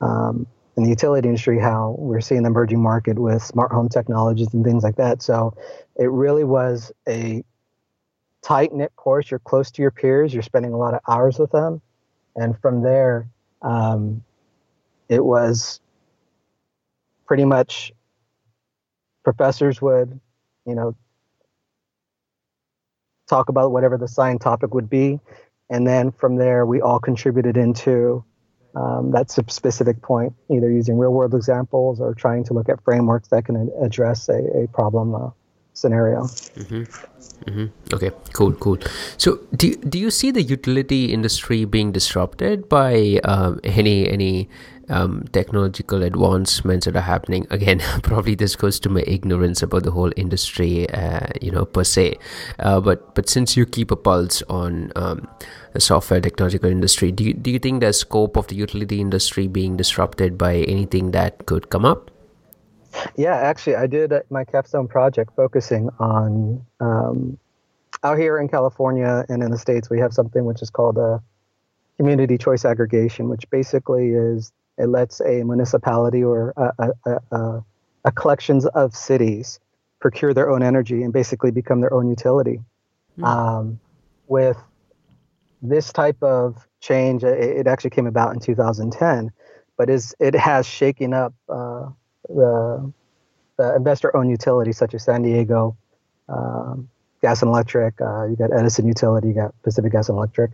um, 0.01 0.47
in 0.77 0.85
the 0.85 0.91
utility 0.91 1.29
industry 1.29 1.59
how 1.59 1.95
we're 1.99 2.21
seeing 2.21 2.43
the 2.43 2.49
emerging 2.49 2.83
market 2.83 3.19
with 3.19 3.43
smart 3.43 3.73
home 3.73 3.89
technologies 3.89 4.53
and 4.55 4.65
things 4.65 4.83
like 4.83 4.97
that. 4.97 5.21
So 5.23 5.55
it 5.97 6.11
really 6.11 6.45
was 6.45 6.91
a 7.07 7.45
tight 8.43 8.73
knit 8.73 8.95
course. 8.97 9.31
You're 9.31 9.41
close 9.41 9.71
to 9.73 9.83
your 9.83 9.91
peers. 9.91 10.33
You're 10.33 10.43
spending 10.43 10.73
a 10.73 10.79
lot 10.79 10.95
of 10.95 11.01
hours 11.07 11.39
with 11.39 11.51
them, 11.51 11.83
and 12.35 12.59
from 12.61 12.83
there, 12.83 13.29
um, 13.61 14.25
it 15.11 15.25
was 15.25 15.81
pretty 17.27 17.45
much 17.45 17.93
professors 19.25 19.83
would, 19.83 20.19
you 20.65 20.75
know, 20.75 20.97
talk 23.29 23.49
about 23.49 23.73
whatever 23.73 23.99
the 23.99 24.09
sign 24.09 24.39
topic 24.39 24.73
would 24.73 24.89
be, 24.89 25.21
and 25.69 25.87
then 25.87 26.13
from 26.13 26.37
there 26.37 26.65
we 26.65 26.81
all 26.81 27.01
contributed 27.01 27.57
into 27.57 28.25
um, 28.77 29.11
that's 29.11 29.37
a 29.37 29.45
specific 29.49 30.01
point, 30.01 30.33
either 30.49 30.71
using 30.71 30.97
real 30.97 31.13
world 31.13 31.35
examples 31.35 32.01
or 32.01 32.15
trying 32.15 32.45
to 32.45 32.55
look 32.55 32.69
at 32.69 32.83
frameworks 32.85 33.29
that 33.29 33.45
can 33.45 33.69
address 33.83 34.29
a, 34.29 34.63
a 34.63 34.69
problem 34.69 35.13
uh, 35.13 35.31
scenario. 35.73 36.23
Mm-hmm. 36.23 36.83
Mm-hmm. 37.51 37.95
Okay, 37.95 38.11
cool, 38.33 38.53
cool. 38.53 38.79
So, 39.17 39.41
do 39.57 39.75
do 39.77 39.99
you 39.99 40.11
see 40.11 40.31
the 40.31 40.43
utility 40.43 41.13
industry 41.13 41.65
being 41.65 41.91
disrupted 41.91 42.69
by 42.69 43.19
um, 43.25 43.61
any 43.65 44.09
any 44.09 44.49
um, 44.91 45.25
technological 45.33 46.03
advancements 46.03 46.85
that 46.85 46.97
are 46.97 47.01
happening. 47.01 47.47
Again, 47.51 47.81
probably 48.03 48.35
this 48.35 48.57
goes 48.57 48.79
to 48.81 48.89
my 48.89 49.03
ignorance 49.07 49.63
about 49.63 49.85
the 49.85 49.91
whole 49.91 50.13
industry, 50.17 50.91
uh, 50.91 51.29
you 51.41 51.51
know, 51.51 51.65
per 51.65 51.85
se. 51.85 52.19
Uh, 52.59 52.81
but 52.81 53.15
but 53.15 53.29
since 53.29 53.57
you 53.57 53.65
keep 53.65 53.91
a 53.91 53.97
pulse 53.97 54.43
on 54.49 54.93
um, 54.97 55.27
the 55.73 55.81
software 55.81 56.21
technological 56.21 56.71
industry, 56.71 57.13
do 57.13 57.25
you, 57.25 57.35
do 57.35 57.51
you 57.51 57.59
think 57.59 57.81
there's 57.81 58.01
scope 58.01 58.37
of 58.37 58.49
the 58.49 58.57
utility 58.57 59.01
industry 59.01 59.47
being 59.47 59.77
disrupted 59.77 60.37
by 60.37 60.57
anything 60.57 61.13
that 61.13 61.47
could 61.47 61.71
come 61.71 61.85
up? 61.85 62.11
Yeah, 63.17 63.37
actually, 63.37 63.77
I 63.77 63.87
did 63.87 64.13
my 64.31 64.45
capstone 64.45 64.89
project 64.89 65.31
focusing 65.37 65.91
on 66.01 66.65
um, 66.81 67.39
out 68.03 68.19
here 68.19 68.39
in 68.39 68.49
California 68.49 69.25
and 69.29 69.43
in 69.43 69.51
the 69.51 69.59
states. 69.59 69.89
We 69.89 70.01
have 70.01 70.13
something 70.13 70.45
which 70.45 70.61
is 70.61 70.71
called 70.71 70.99
a 70.99 71.23
community 71.99 72.39
choice 72.39 72.65
aggregation, 72.65 73.29
which 73.29 73.49
basically 73.51 74.11
is 74.11 74.53
it 74.81 74.89
lets 74.89 75.21
a 75.21 75.45
municipality 75.45 76.25
or 76.25 76.55
a, 76.57 76.93
a, 77.07 77.37
a, 77.37 77.65
a 78.07 78.13
collections 78.13 78.65
of 78.67 78.97
cities 78.97 79.61
procure 80.01 80.33
their 80.33 80.51
own 80.51 80.63
energy 80.63 81.03
and 81.03 81.13
basically 81.13 81.51
become 81.51 81.81
their 81.81 81.93
own 81.93 82.09
utility. 82.09 82.61
Mm. 83.19 83.25
Um, 83.27 83.81
with 84.29 84.57
this 85.61 85.93
type 85.93 86.23
of 86.23 86.67
change, 86.81 87.23
it, 87.23 87.39
it, 87.39 87.67
actually 87.67 87.91
came 87.91 88.07
about 88.07 88.33
in 88.33 88.41
2010, 88.41 89.31
but 89.77 89.91
is 89.91 90.15
it 90.19 90.35
has 90.35 90.67
shaken 90.67 91.13
up 91.13 91.35
uh, 91.51 91.91
the, 92.29 92.91
the 93.59 93.77
investor-owned 93.77 94.31
utilities 94.31 94.79
such 94.79 94.95
as 94.95 95.05
San 95.05 95.21
Diego 95.23 95.77
um, 96.31 96.89
Gas 97.21 97.43
and 97.43 97.51
Electric. 97.51 98.01
Uh, 98.01 98.25
you 98.25 98.37
got 98.37 98.51
Edison 98.53 98.87
Utility, 98.87 99.29
you 99.29 99.35
got 99.35 99.55
Pacific 99.63 99.93
Gas 99.93 100.09
and 100.09 100.17
Electric. 100.17 100.53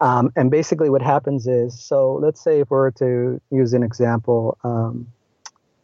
Um, 0.00 0.30
and 0.36 0.50
basically, 0.50 0.90
what 0.90 1.02
happens 1.02 1.46
is 1.46 1.78
so 1.80 2.14
let's 2.14 2.42
say 2.42 2.60
if 2.60 2.70
we 2.70 2.76
were 2.76 2.90
to 2.92 3.40
use 3.50 3.72
an 3.72 3.82
example, 3.82 4.58
um, 4.62 5.06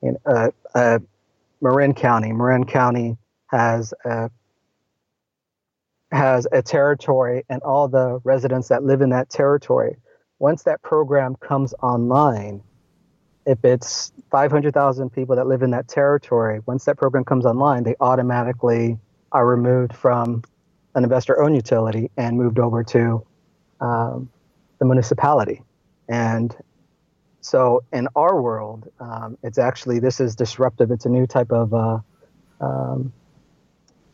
in 0.02 0.16
uh, 0.26 0.50
uh, 0.74 0.98
Marin 1.60 1.94
County, 1.94 2.32
Marin 2.32 2.64
County 2.64 3.16
has 3.46 3.94
a, 4.04 4.30
has 6.10 6.46
a 6.52 6.60
territory, 6.60 7.44
and 7.48 7.62
all 7.62 7.88
the 7.88 8.20
residents 8.24 8.68
that 8.68 8.82
live 8.82 9.00
in 9.00 9.10
that 9.10 9.30
territory. 9.30 9.96
Once 10.38 10.64
that 10.64 10.82
program 10.82 11.36
comes 11.36 11.72
online, 11.82 12.60
if 13.46 13.64
it's 13.64 14.12
500,000 14.30 15.10
people 15.10 15.36
that 15.36 15.46
live 15.46 15.62
in 15.62 15.70
that 15.70 15.88
territory, 15.88 16.60
once 16.66 16.84
that 16.84 16.96
program 16.96 17.24
comes 17.24 17.46
online, 17.46 17.84
they 17.84 17.94
automatically 18.00 18.98
are 19.30 19.46
removed 19.46 19.94
from 19.94 20.42
an 20.94 21.04
investor 21.04 21.40
owned 21.40 21.54
utility 21.54 22.10
and 22.16 22.36
moved 22.36 22.58
over 22.58 22.84
to 22.84 23.24
um, 23.82 24.30
the 24.78 24.86
municipality. 24.86 25.62
And 26.08 26.56
so 27.40 27.82
in 27.92 28.08
our 28.14 28.40
world, 28.40 28.88
um, 29.00 29.36
it's 29.42 29.58
actually 29.58 29.98
this 29.98 30.20
is 30.20 30.36
disruptive. 30.36 30.90
It's 30.90 31.06
a 31.06 31.08
new 31.08 31.26
type 31.26 31.50
of 31.50 31.74
uh, 31.74 31.98
um, 32.60 33.12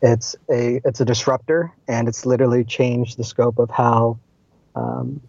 it's 0.01 0.35
a 0.49 0.81
it's 0.83 1.01
a 1.01 1.05
disruptor, 1.05 1.71
and 1.87 2.07
it's 2.07 2.25
literally 2.25 2.63
changed 2.63 3.17
the 3.17 3.23
scope 3.23 3.59
of 3.59 3.69
how 3.69 4.19
um, 4.75 5.21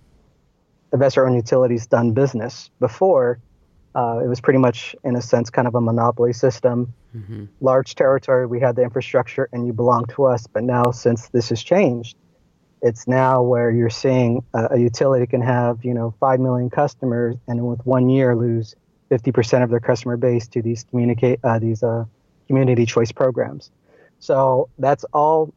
investor-owned 0.92 1.36
utilities 1.36 1.86
done 1.86 2.12
business. 2.12 2.70
Before, 2.80 3.38
uh, 3.94 4.20
it 4.24 4.28
was 4.28 4.40
pretty 4.40 4.58
much, 4.58 4.94
in 5.04 5.16
a 5.16 5.22
sense, 5.22 5.50
kind 5.50 5.68
of 5.68 5.74
a 5.74 5.80
monopoly 5.80 6.32
system. 6.32 6.94
Mm-hmm. 7.14 7.46
Large 7.60 7.96
territory, 7.96 8.46
we 8.46 8.60
had 8.60 8.76
the 8.76 8.82
infrastructure, 8.82 9.48
and 9.52 9.66
you 9.66 9.72
belong 9.72 10.06
to 10.14 10.24
us. 10.24 10.46
But 10.46 10.62
now, 10.62 10.92
since 10.92 11.28
this 11.28 11.48
has 11.48 11.62
changed, 11.62 12.16
it's 12.82 13.06
now 13.06 13.42
where 13.42 13.70
you're 13.70 13.90
seeing 13.90 14.44
a, 14.54 14.78
utility 14.78 15.26
can 15.26 15.40
have 15.42 15.84
you 15.84 15.94
know 15.94 16.14
five 16.20 16.40
million 16.40 16.70
customers 16.70 17.36
and 17.46 17.66
with 17.66 17.84
one 17.86 18.08
year 18.08 18.34
lose 18.34 18.74
50% 19.10 19.64
of 19.64 19.70
their 19.70 19.80
customer 19.80 20.16
base 20.16 20.46
to 20.48 20.62
these 20.62 20.84
communicate 20.84 21.40
uh, 21.42 21.58
these 21.58 21.82
uh, 21.82 22.04
community 22.46 22.86
choice 22.86 23.10
programs. 23.10 23.70
So 24.20 24.68
that's 24.78 25.04
all 25.12 25.52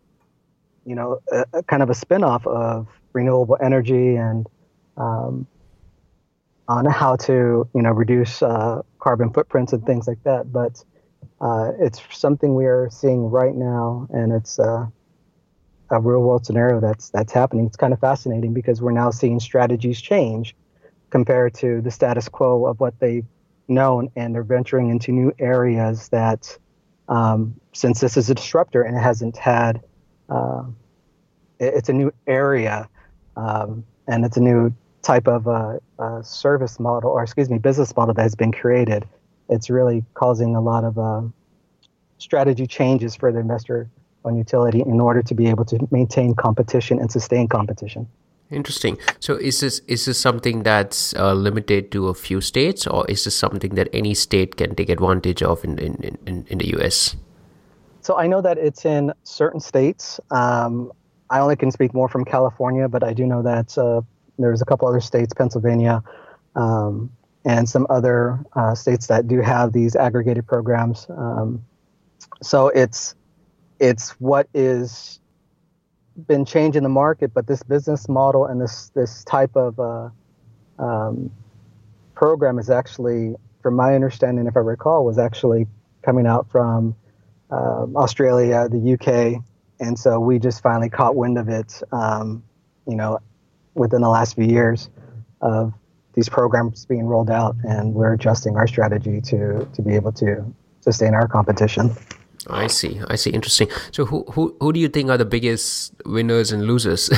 you 0.86 0.96
know 0.96 1.20
a, 1.32 1.46
a 1.54 1.64
kind 1.64 1.84
of 1.84 1.90
a 1.90 1.94
spinoff 1.94 2.46
of 2.48 2.88
renewable 3.14 3.58
energy 3.62 4.16
and 4.16 4.48
um, 4.98 5.48
on 6.68 6.86
how 6.86 7.16
to 7.16 7.68
you 7.74 7.82
know 7.82 7.92
reduce 7.92 8.42
uh, 8.42 8.82
carbon 9.00 9.32
footprints 9.32 9.74
and 9.74 9.86
things 9.86 10.08
like 10.08 10.22
that. 10.24 10.52
But 10.52 10.84
uh, 11.42 11.72
it's 11.80 12.02
something 12.12 12.56
we 12.56 12.66
are 12.66 12.90
seeing 12.92 13.30
right 13.30 13.56
now, 13.56 14.08
and 14.12 14.32
it's 14.32 14.60
uh, 14.60 14.88
a 15.90 16.00
real 16.00 16.22
world 16.22 16.46
scenario 16.46 16.80
that's 16.80 17.10
that's 17.10 17.32
happening. 17.32 17.66
It's 17.66 17.78
kind 17.78 17.94
of 17.94 18.00
fascinating 18.00 18.54
because 18.54 18.82
we're 18.82 18.92
now 18.92 19.12
seeing 19.12 19.40
strategies 19.40 20.02
change 20.02 20.56
compared 21.10 21.54
to 21.56 21.82
the 21.82 21.92
status 21.92 22.28
quo 22.28 22.66
of 22.66 22.80
what 22.80 23.00
they've 23.00 23.26
known, 23.68 24.10
and 24.16 24.34
they're 24.34 24.44
venturing 24.44 24.90
into 24.90 25.12
new 25.12 25.32
areas 25.40 26.10
that 26.10 26.58
um, 27.08 27.60
since 27.74 28.00
this 28.00 28.18
is 28.18 28.30
a 28.30 28.36
disruptor 28.36 28.82
and 28.82 28.98
it 28.98 29.00
hasn't 29.00 29.38
had, 29.38 29.82
uh, 30.30 30.64
it, 31.60 31.74
it's 31.76 31.90
a 31.90 31.94
new 31.94 32.12
area 32.28 32.90
um, 33.36 33.84
and 34.08 34.26
it's 34.26 34.38
a 34.38 34.42
new 34.42 34.74
type 35.02 35.28
of 35.28 35.48
uh, 35.48 35.80
uh, 36.00 36.22
service 36.22 36.80
model, 36.80 37.12
or 37.12 37.24
excuse 37.24 37.50
me, 37.50 37.58
business 37.58 37.96
model 37.96 38.14
that 38.14 38.22
has 38.22 38.36
been 38.36 38.52
created. 38.52 39.08
It's 39.50 39.70
really 39.70 40.04
causing 40.14 40.56
a 40.56 40.62
lot 40.62 40.84
of 40.84 40.98
uh, 40.98 41.22
strategy 42.18 42.66
changes 42.66 43.16
for 43.16 43.32
the 43.32 43.40
investor 43.40 43.90
on 44.26 44.38
utility 44.38 44.82
in 44.82 45.00
order 45.00 45.22
to 45.22 45.34
be 45.34 45.48
able 45.48 45.66
to 45.66 45.88
maintain 45.92 46.36
competition 46.36 47.00
and 47.00 47.12
sustain 47.12 47.48
competition. 47.48 48.08
Interesting. 48.52 48.98
So, 49.20 49.36
is 49.36 49.62
this 49.62 49.82
is 49.88 50.06
this 50.06 50.20
something 50.20 50.64
that's 50.64 51.16
uh, 51.16 51.34
limited 51.34 51.92
to 51.92 52.10
a 52.10 52.14
few 52.14 52.40
states, 52.40 52.86
or 52.86 53.06
is 53.10 53.24
this 53.24 53.36
something 53.36 53.76
that 53.76 53.90
any 53.94 54.14
state 54.14 54.58
can 54.58 54.76
take 54.76 54.90
advantage 54.90 55.42
of 55.42 55.64
in 55.64 55.80
in, 55.80 56.18
in, 56.26 56.46
in 56.50 56.58
the 56.60 56.68
U.S.? 56.78 57.16
So, 58.02 58.18
I 58.18 58.28
know 58.28 58.42
that 58.42 58.58
it's 58.58 58.86
in 58.86 59.12
certain 59.24 59.60
states. 59.60 60.20
Um, 60.30 60.92
I 61.30 61.40
only 61.40 61.56
can 61.56 61.72
speak 61.72 61.94
more 61.94 62.08
from 62.08 62.26
California, 62.26 62.88
but 62.88 63.04
I 63.04 63.14
do 63.14 63.26
know 63.26 63.42
that 63.42 63.76
uh, 63.78 64.02
there's 64.38 64.62
a 64.62 64.66
couple 64.66 64.88
other 64.88 65.02
states, 65.02 65.34
Pennsylvania, 65.34 66.04
um, 66.56 67.10
and 67.46 67.68
some 67.68 67.88
other 67.90 68.40
uh, 68.54 68.76
states 68.76 69.08
that 69.08 69.28
do 69.28 69.42
have 69.42 69.74
these 69.74 69.96
aggregated 69.96 70.46
programs. 70.46 71.08
Um, 71.10 71.66
so 72.42 72.68
it's 72.68 73.16
it's 73.84 74.12
what 74.12 74.48
is 74.54 75.20
been 76.28 76.46
changing 76.46 76.84
the 76.84 76.90
market, 76.90 77.34
but 77.34 77.48
this 77.48 77.62
business 77.64 78.08
model 78.08 78.46
and 78.46 78.62
this 78.62 78.90
this 78.96 79.26
type 79.26 79.58
of 79.58 79.78
uh, 79.78 80.10
um, 80.80 81.30
program 82.16 82.60
is 82.60 82.70
actually, 82.70 83.36
from 83.62 83.76
my 83.76 83.94
understanding, 83.94 84.48
if 84.48 84.56
I 84.56 84.62
recall, 84.62 85.04
was 85.04 85.20
actually 85.20 85.68
coming 86.02 86.26
out 86.26 86.50
from 86.50 86.96
um, 87.52 87.98
Australia, 87.98 88.70
the 88.70 88.94
UK, 88.94 89.44
and 89.82 90.00
so 90.00 90.18
we 90.18 90.40
just 90.40 90.64
finally 90.64 90.90
caught 90.90 91.18
wind 91.18 91.38
of 91.38 91.50
it. 91.50 91.82
Um, 91.92 92.42
you 92.88 92.96
know, 92.96 93.20
within 93.74 94.02
the 94.02 94.10
last 94.10 94.36
few 94.36 94.46
years 94.46 94.90
of 95.42 95.74
these 96.14 96.30
programs 96.30 96.86
being 96.86 97.06
rolled 97.06 97.30
out, 97.30 97.58
and 97.64 97.94
we're 97.94 98.14
adjusting 98.14 98.56
our 98.56 98.68
strategy 98.68 99.20
to 99.20 99.68
to 99.74 99.82
be 99.82 99.96
able 99.96 100.14
to 100.14 100.46
sustain 100.80 101.14
our 101.14 101.28
competition. 101.28 101.94
I 102.50 102.68
see. 102.68 103.00
I 103.08 103.16
see. 103.16 103.32
Interesting. 103.32 103.70
So, 103.92 104.06
who 104.06 104.26
who 104.32 104.56
who 104.60 104.74
do 104.74 104.80
you 104.80 104.90
think 104.90 105.10
are 105.10 105.18
the 105.18 105.26
biggest 105.26 105.94
winners 106.06 106.52
and 106.52 106.66
losers? 106.66 107.10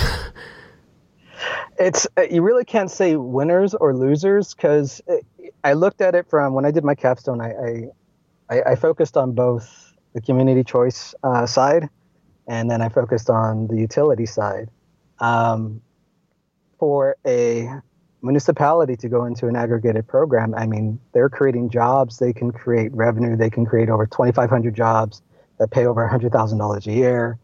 it's 1.79 2.07
uh, 2.17 2.23
you 2.29 2.41
really 2.41 2.65
can't 2.65 2.91
say 2.91 3.15
winners 3.15 3.73
or 3.73 3.95
losers 3.95 4.53
because 4.53 5.01
uh, 5.09 5.15
I 5.63 5.73
looked 5.73 6.01
at 6.01 6.15
it 6.15 6.29
from 6.29 6.53
when 6.53 6.65
I 6.65 6.71
did 6.71 6.83
my 6.83 6.95
capstone. 6.95 7.41
I 7.41 7.89
I, 8.49 8.71
I 8.71 8.75
focused 8.75 9.17
on 9.17 9.33
both 9.33 9.93
the 10.13 10.21
community 10.21 10.63
choice 10.63 11.15
uh, 11.23 11.45
side, 11.45 11.89
and 12.47 12.69
then 12.69 12.81
I 12.81 12.89
focused 12.89 13.29
on 13.29 13.67
the 13.67 13.77
utility 13.77 14.25
side. 14.25 14.69
Um, 15.19 15.81
for 16.77 17.15
a 17.25 17.69
municipality 18.25 18.95
to 18.97 19.07
go 19.07 19.25
into 19.25 19.47
an 19.47 19.55
aggregated 19.55 20.07
program, 20.07 20.53
I 20.55 20.65
mean, 20.65 20.99
they're 21.13 21.29
creating 21.29 21.69
jobs, 21.69 22.17
they 22.17 22.33
can 22.33 22.51
create 22.51 22.93
revenue, 22.93 23.37
they 23.37 23.49
can 23.49 23.65
create 23.65 23.89
over 23.89 24.05
2,500 24.05 24.75
jobs 24.75 25.21
that 25.59 25.71
pay 25.71 25.85
over 25.85 26.05
$100,000 26.07 26.87
a 26.87 26.91
year. 26.91 27.37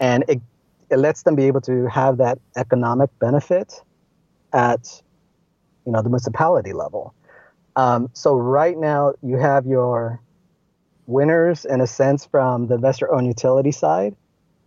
And 0.00 0.24
it, 0.28 0.40
it 0.90 0.98
lets 0.98 1.22
them 1.22 1.34
be 1.34 1.44
able 1.44 1.60
to 1.62 1.86
have 1.86 2.18
that 2.18 2.38
economic 2.56 3.10
benefit 3.18 3.80
at, 4.52 5.02
you 5.86 5.92
know, 5.92 6.02
the 6.02 6.08
municipality 6.08 6.72
level. 6.72 7.14
Um, 7.76 8.10
so 8.12 8.34
right 8.34 8.76
now 8.76 9.14
you 9.22 9.36
have 9.36 9.66
your 9.66 10.20
winners 11.06 11.64
in 11.64 11.80
a 11.80 11.86
sense 11.86 12.26
from 12.26 12.66
the 12.66 12.74
investor-owned 12.74 13.26
utility 13.26 13.72
side, 13.72 14.16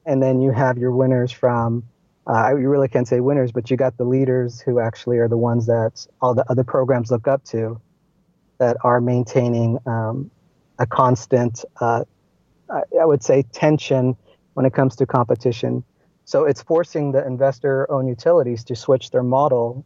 and 0.06 0.24
then 0.24 0.42
you 0.42 0.52
have 0.52 0.78
your 0.78 0.92
winners 0.92 1.32
from 1.32 1.84
uh, 2.28 2.56
you 2.56 2.70
really 2.70 2.88
can't 2.88 3.08
say 3.08 3.20
winners, 3.20 3.52
but 3.52 3.72
you 3.72 3.78
got 3.78 3.98
the 3.98 4.04
leaders 4.04 4.62
who 4.62 4.80
actually 4.80 5.18
are 5.18 5.28
the 5.28 5.38
ones 5.38 5.66
that 5.66 6.06
all 6.22 6.34
the 6.34 6.46
other 6.50 6.64
programs 6.64 7.12
look 7.12 7.28
up 7.28 7.44
to 7.46 7.82
that 8.60 8.78
are 8.84 9.02
maintaining 9.02 9.80
um, 9.88 10.30
a 10.78 10.86
constant, 10.86 11.66
uh, 11.80 12.04
I 12.70 13.06
would 13.06 13.24
say, 13.24 13.44
tension 13.52 14.16
when 14.54 14.66
it 14.66 14.74
comes 14.74 14.96
to 14.98 15.06
competition. 15.06 15.84
So 16.26 16.46
it's 16.46 16.62
forcing 16.62 17.12
the 17.12 17.26
investor 17.26 17.92
owned 17.92 18.08
utilities 18.08 18.64
to 18.66 18.76
switch 18.76 19.10
their 19.10 19.24
model 19.24 19.84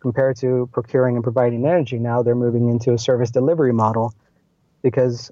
compared 0.00 0.36
to 0.38 0.68
procuring 0.72 1.14
and 1.14 1.22
providing 1.22 1.64
energy. 1.64 1.98
Now 1.98 2.22
they're 2.22 2.34
moving 2.34 2.68
into 2.68 2.92
a 2.92 2.98
service 2.98 3.30
delivery 3.30 3.72
model 3.72 4.12
because 4.82 5.30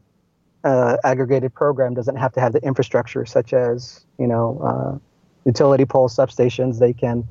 uh, 0.62 0.96
aggregated 1.04 1.52
program 1.52 1.94
doesn't 1.94 2.16
have 2.16 2.32
to 2.32 2.40
have 2.40 2.52
the 2.52 2.62
infrastructure 2.62 3.26
such 3.26 3.52
as, 3.52 4.06
you 4.18 4.26
know, 4.26 4.58
uh, 4.64 4.98
utility 5.44 5.84
pole 5.84 6.08
substations, 6.08 6.78
they 6.78 6.92
can 6.92 7.26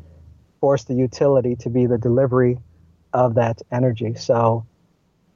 force 0.59 0.85
the 0.85 0.93
utility 0.93 1.55
to 1.57 1.69
be 1.69 1.85
the 1.85 1.97
delivery 1.97 2.57
of 3.13 3.35
that 3.35 3.61
energy. 3.71 4.13
So 4.15 4.65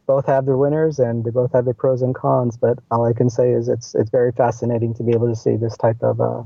both 0.05 0.25
have 0.25 0.45
their 0.45 0.57
winners 0.57 0.99
and 0.99 1.25
they 1.25 1.31
both 1.31 1.51
have 1.53 1.65
their 1.65 1.73
pros 1.73 2.01
and 2.01 2.15
cons. 2.15 2.57
But 2.57 2.79
all 2.91 3.05
I 3.05 3.13
can 3.13 3.29
say 3.29 3.51
is 3.51 3.67
it's 3.67 3.93
it's 3.95 4.09
very 4.09 4.31
fascinating 4.31 4.93
to 4.95 5.03
be 5.03 5.11
able 5.11 5.27
to 5.27 5.35
see 5.35 5.57
this 5.57 5.77
type 5.77 6.01
of 6.01 6.21
uh, 6.21 6.43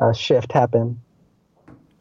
uh, 0.00 0.12
shift 0.12 0.52
happen 0.52 1.00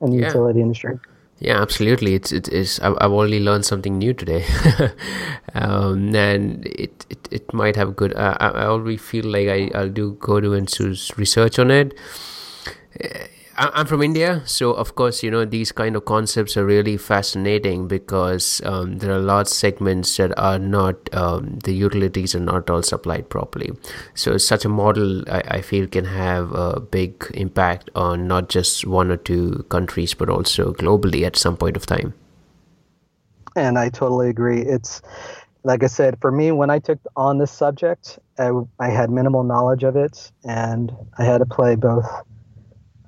in 0.01 0.11
the 0.11 0.17
yeah. 0.17 0.27
utility 0.27 0.61
industry. 0.61 0.99
Yeah, 1.39 1.61
absolutely. 1.61 2.13
It's 2.13 2.31
it 2.31 2.47
is. 2.49 2.79
I've 2.79 3.11
already 3.11 3.39
learned 3.39 3.65
something 3.65 3.97
new 3.97 4.13
today, 4.13 4.45
um, 5.55 6.15
and 6.15 6.65
it, 6.67 7.05
it 7.09 7.27
it 7.31 7.53
might 7.53 7.75
have 7.75 7.95
good. 7.95 8.13
Uh, 8.13 8.37
I 8.39 8.49
I 8.49 8.65
already 8.65 8.97
feel 8.97 9.25
like 9.25 9.47
I 9.47 9.71
I'll 9.73 9.89
do 9.89 10.13
go 10.19 10.39
to 10.39 10.53
and 10.53 10.69
research 11.17 11.59
on 11.59 11.71
it 11.71 11.97
I'm 13.55 13.85
from 13.85 14.01
India, 14.01 14.41
so 14.45 14.71
of 14.71 14.95
course, 14.95 15.21
you 15.21 15.29
know, 15.29 15.45
these 15.45 15.71
kind 15.71 15.95
of 15.95 16.05
concepts 16.05 16.57
are 16.57 16.65
really 16.65 16.97
fascinating 16.97 17.87
because 17.87 18.61
um, 18.65 18.97
there 18.97 19.11
are 19.11 19.19
large 19.19 19.47
segments 19.47 20.17
that 20.17 20.37
are 20.39 20.57
not, 20.57 20.95
um, 21.13 21.59
the 21.63 21.71
utilities 21.71 22.33
are 22.33 22.39
not 22.39 22.71
all 22.71 22.81
supplied 22.81 23.29
properly. 23.29 23.71
So, 24.15 24.37
such 24.37 24.65
a 24.65 24.69
model, 24.69 25.23
I, 25.29 25.43
I, 25.57 25.61
feel, 25.61 25.85
can 25.85 26.05
have 26.05 26.51
a 26.53 26.79
big 26.79 27.29
impact 27.35 27.91
on 27.93 28.27
not 28.27 28.49
just 28.49 28.87
one 28.87 29.11
or 29.11 29.17
two 29.17 29.63
countries, 29.69 30.15
but 30.15 30.29
also 30.29 30.73
globally 30.73 31.23
at 31.23 31.35
some 31.35 31.55
point 31.55 31.77
of 31.77 31.85
time. 31.85 32.15
And 33.55 33.77
I 33.77 33.89
totally 33.89 34.29
agree. 34.29 34.61
It's, 34.61 35.03
like 35.63 35.83
I 35.83 35.87
said, 35.87 36.19
for 36.21 36.31
me, 36.31 36.51
when 36.51 36.71
I 36.71 36.79
took 36.79 36.99
on 37.15 37.37
this 37.37 37.51
subject, 37.51 38.17
I, 38.39 38.49
I 38.79 38.89
had 38.89 39.11
minimal 39.11 39.43
knowledge 39.43 39.83
of 39.83 39.95
it, 39.95 40.31
and 40.43 40.91
I 41.19 41.23
had 41.23 41.37
to 41.37 41.45
play 41.45 41.75
both 41.75 42.05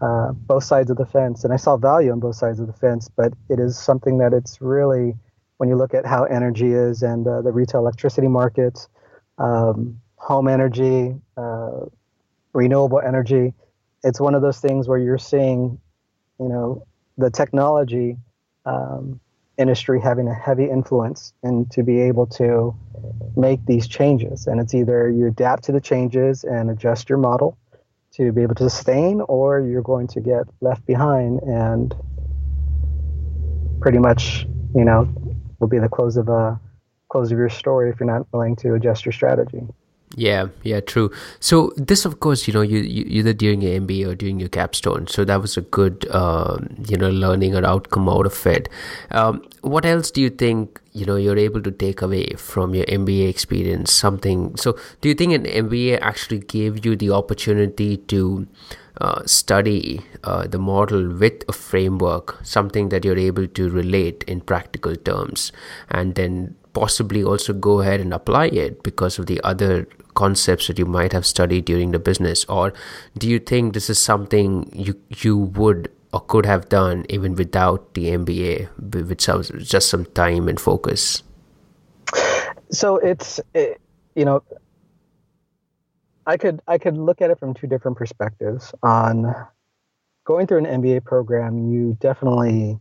uh, 0.02 0.32
both 0.32 0.64
sides 0.64 0.90
of 0.90 0.98
the 0.98 1.06
fence, 1.06 1.44
and 1.44 1.54
I 1.54 1.58
saw 1.58 1.78
value 1.78 2.12
on 2.12 2.20
both 2.20 2.36
sides 2.36 2.60
of 2.60 2.68
the 2.68 2.74
fence. 2.74 3.10
But 3.10 3.34
it 3.50 3.60
is 3.60 3.78
something 3.78 4.18
that 4.20 4.34
it's 4.34 4.62
really, 4.62 5.16
when 5.58 5.70
you 5.70 5.76
look 5.76 5.94
at 5.94 6.06
how 6.06 6.24
energy 6.26 6.72
is 6.72 7.04
and 7.04 7.28
uh, 7.28 7.42
the 7.42 7.52
retail 7.52 7.82
electricity 7.82 8.28
markets, 8.28 8.88
um, 9.38 10.00
home 10.18 10.48
energy, 10.48 11.16
uh, 11.38 11.86
renewable 12.54 13.00
energy, 13.00 13.54
it's 14.04 14.20
one 14.20 14.36
of 14.36 14.42
those 14.42 14.60
things 14.60 14.88
where 14.88 14.98
you're 14.98 15.18
seeing, 15.18 15.80
you 16.40 16.48
know, 16.48 16.86
the 17.18 17.30
technology 17.30 18.18
um, 18.66 19.20
industry 19.58 20.02
having 20.02 20.28
a 20.28 20.34
heavy 20.34 20.70
influence 20.70 21.34
and 21.44 21.72
to 21.72 21.84
be 21.84 22.00
able 22.02 22.26
to 22.28 22.76
make 23.36 23.66
these 23.66 23.88
changes. 23.88 24.48
And 24.48 24.60
it's 24.60 24.74
either 24.74 25.10
you 25.10 25.28
adapt 25.28 25.64
to 25.66 25.72
the 25.72 25.82
changes 25.82 26.44
and 26.44 26.70
adjust 26.70 27.10
your 27.10 27.18
model 27.18 27.58
to 28.16 28.32
be 28.32 28.42
able 28.42 28.56
to 28.56 28.70
sustain, 28.70 29.22
or 29.22 29.60
you're 29.60 29.82
going 29.82 30.08
to 30.08 30.22
get 30.22 30.44
left 30.62 30.86
behind 30.86 31.42
and 31.42 31.94
pretty 33.82 34.00
much, 34.00 34.48
you 34.74 34.86
know, 34.86 35.08
will 35.60 35.68
be 35.68 35.80
the 35.80 35.90
close 35.90 36.18
of 36.18 36.30
a 36.30 36.60
close 37.10 37.32
of 37.32 37.38
your 37.38 37.50
story 37.50 37.90
if 37.90 38.00
you're 38.00 38.12
not 38.12 38.26
willing 38.34 38.56
to 38.58 38.74
adjust 38.74 39.06
your 39.06 39.14
strategy. 39.14 39.62
Yeah, 40.14 40.48
yeah, 40.64 40.80
true. 40.80 41.12
So 41.40 41.74
this, 41.76 42.06
of 42.06 42.20
course, 42.22 42.48
you 42.48 42.54
know, 42.54 42.62
you, 42.62 42.80
you 42.80 43.04
either 43.08 43.34
doing 43.34 43.62
your 43.62 43.80
MBA 43.82 44.08
or 44.08 44.16
doing 44.16 44.40
your 44.40 44.48
capstone. 44.48 45.08
So 45.08 45.26
that 45.26 45.42
was 45.42 45.58
a 45.58 45.62
good, 45.62 46.06
uh, 46.10 46.60
you 46.88 46.96
know, 46.96 47.10
learning 47.10 47.54
or 47.56 47.66
outcome 47.66 48.08
out 48.08 48.26
of 48.26 48.48
it. 48.48 48.70
Um, 49.12 49.44
what 49.62 49.84
else 49.86 50.12
do 50.12 50.22
you 50.22 50.30
think 50.30 50.80
you 50.94 51.06
know 51.06 51.18
you're 51.18 51.38
able 51.38 51.62
to 51.64 51.72
take 51.72 52.02
away 52.02 52.28
from 52.38 52.74
your 52.76 52.86
MBA 52.86 53.28
experience? 53.28 53.92
Something. 53.92 54.56
So 54.56 54.78
do 55.02 55.10
you 55.10 55.16
think 55.16 55.34
an 55.34 55.44
MBA 55.44 56.00
actually 56.00 56.40
gave 56.40 56.86
you 56.86 56.96
the 56.96 57.10
opportunity 57.12 57.98
to 57.98 58.48
uh, 59.02 59.22
study 59.26 60.02
uh, 60.24 60.48
the 60.48 60.60
model 60.60 61.10
with 61.10 61.44
a 61.50 61.52
framework, 61.52 62.40
something 62.46 62.88
that 62.90 63.04
you're 63.04 63.18
able 63.18 63.48
to 63.48 63.70
relate 63.70 64.24
in 64.28 64.40
practical 64.40 64.96
terms, 64.96 65.52
and 65.90 66.16
then 66.16 66.56
possibly 66.76 67.24
also 67.24 67.54
go 67.54 67.80
ahead 67.80 68.00
and 68.00 68.14
apply 68.14 68.46
it 68.48 68.84
because 68.84 69.18
of 69.18 69.26
the 69.26 69.42
other 69.44 69.88
concepts 70.14 70.68
that 70.68 70.78
you 70.78 70.86
might 70.86 71.14
have 71.14 71.26
studied 71.26 71.66
during 71.66 71.92
the 71.92 72.00
business 72.00 72.46
or 72.46 72.74
do 73.18 73.28
you 73.28 73.40
think 73.40 73.74
this 73.74 73.90
is 73.90 74.00
something 74.00 74.70
you 74.74 74.96
you 75.24 75.38
would 75.60 75.90
or 76.14 76.22
could 76.22 76.46
have 76.46 76.70
done 76.70 77.06
even 77.10 77.36
without 77.36 77.94
the 77.94 78.08
MBA 78.12 78.70
with 78.94 79.68
just 79.68 79.90
some 79.90 80.06
time 80.22 80.48
and 80.48 80.60
focus 80.60 81.24
so 82.72 82.98
it's 82.98 83.40
it, 83.54 83.82
you 84.16 84.26
know 84.26 84.44
I 86.28 86.38
could 86.38 86.62
I 86.68 86.78
could 86.78 86.98
look 86.98 87.22
at 87.22 87.30
it 87.30 87.40
from 87.40 87.54
two 87.54 87.68
different 87.68 87.98
perspectives. 87.98 88.74
On 88.82 89.34
going 90.26 90.48
through 90.48 90.66
an 90.66 90.82
MBA 90.82 91.04
program, 91.04 91.72
you 91.72 91.98
definitely 92.00 92.80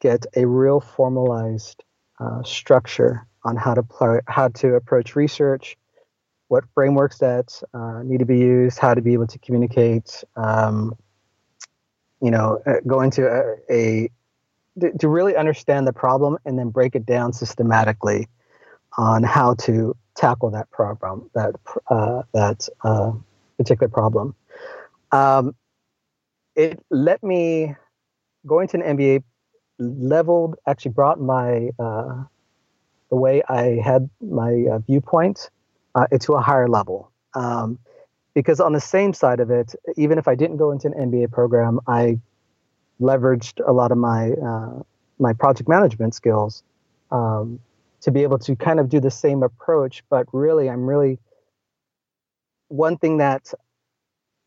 get 0.00 0.26
a 0.34 0.46
real 0.46 0.80
formalized 0.80 1.84
uh, 2.18 2.42
structure 2.42 3.26
on 3.44 3.56
how 3.56 3.74
to 3.74 3.82
pl- 3.82 4.20
how 4.26 4.48
to 4.48 4.74
approach 4.74 5.16
research, 5.16 5.76
what 6.48 6.64
frameworks 6.74 7.18
that 7.18 7.62
uh, 7.74 8.02
need 8.02 8.18
to 8.18 8.26
be 8.26 8.38
used, 8.38 8.78
how 8.78 8.94
to 8.94 9.00
be 9.00 9.12
able 9.12 9.26
to 9.26 9.38
communicate. 9.38 10.24
Um, 10.36 10.96
you 12.20 12.30
know, 12.30 12.62
uh, 12.66 12.80
go 12.86 13.02
into 13.02 13.26
a, 13.28 13.56
a 13.70 14.10
to 14.98 15.08
really 15.08 15.36
understand 15.36 15.86
the 15.86 15.92
problem 15.92 16.38
and 16.44 16.58
then 16.58 16.70
break 16.70 16.94
it 16.94 17.06
down 17.06 17.32
systematically 17.32 18.28
on 18.98 19.22
how 19.22 19.54
to 19.54 19.96
tackle 20.14 20.50
that 20.50 20.70
problem, 20.70 21.30
that 21.34 21.54
uh, 21.88 22.22
that 22.32 22.68
uh, 22.84 23.12
particular 23.56 23.88
problem. 23.88 24.34
Um, 25.12 25.54
it 26.54 26.82
let 26.90 27.22
me 27.22 27.74
going 28.46 28.68
to 28.68 28.78
an 28.78 28.96
MBA 28.96 29.22
leveled 29.78 30.56
actually 30.66 30.92
brought 30.92 31.20
my 31.20 31.70
uh, 31.78 32.24
the 33.10 33.16
way 33.16 33.42
I 33.48 33.80
had 33.84 34.08
my 34.20 34.66
uh, 34.72 34.78
viewpoint 34.80 35.50
uh, 35.94 36.06
to 36.06 36.34
a 36.34 36.40
higher 36.40 36.68
level. 36.68 37.10
Um, 37.34 37.78
because 38.34 38.60
on 38.60 38.72
the 38.72 38.80
same 38.80 39.14
side 39.14 39.40
of 39.40 39.50
it, 39.50 39.74
even 39.96 40.18
if 40.18 40.28
I 40.28 40.34
didn't 40.34 40.58
go 40.58 40.70
into 40.70 40.88
an 40.88 41.10
MBA 41.10 41.32
program, 41.32 41.80
I 41.86 42.18
leveraged 43.00 43.66
a 43.66 43.72
lot 43.72 43.92
of 43.92 43.98
my 43.98 44.32
uh, 44.32 44.82
my 45.18 45.32
project 45.32 45.68
management 45.68 46.14
skills 46.14 46.62
um, 47.10 47.60
to 48.02 48.10
be 48.10 48.22
able 48.22 48.38
to 48.40 48.54
kind 48.54 48.78
of 48.78 48.88
do 48.88 49.00
the 49.00 49.10
same 49.10 49.42
approach. 49.42 50.02
But 50.10 50.26
really, 50.32 50.68
I'm 50.68 50.86
really 50.86 51.18
one 52.68 52.98
thing 52.98 53.18
that 53.18 53.52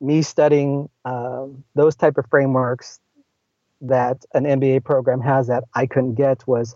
me 0.02 0.22
studying 0.22 0.90
um, 1.06 1.64
those 1.76 1.96
type 1.96 2.18
of 2.18 2.26
frameworks 2.30 3.00
that 3.82 4.26
an 4.34 4.44
MBA 4.44 4.84
program 4.84 5.22
has 5.22 5.48
that 5.48 5.64
I 5.74 5.86
couldn't 5.86 6.16
get 6.16 6.48
was 6.48 6.76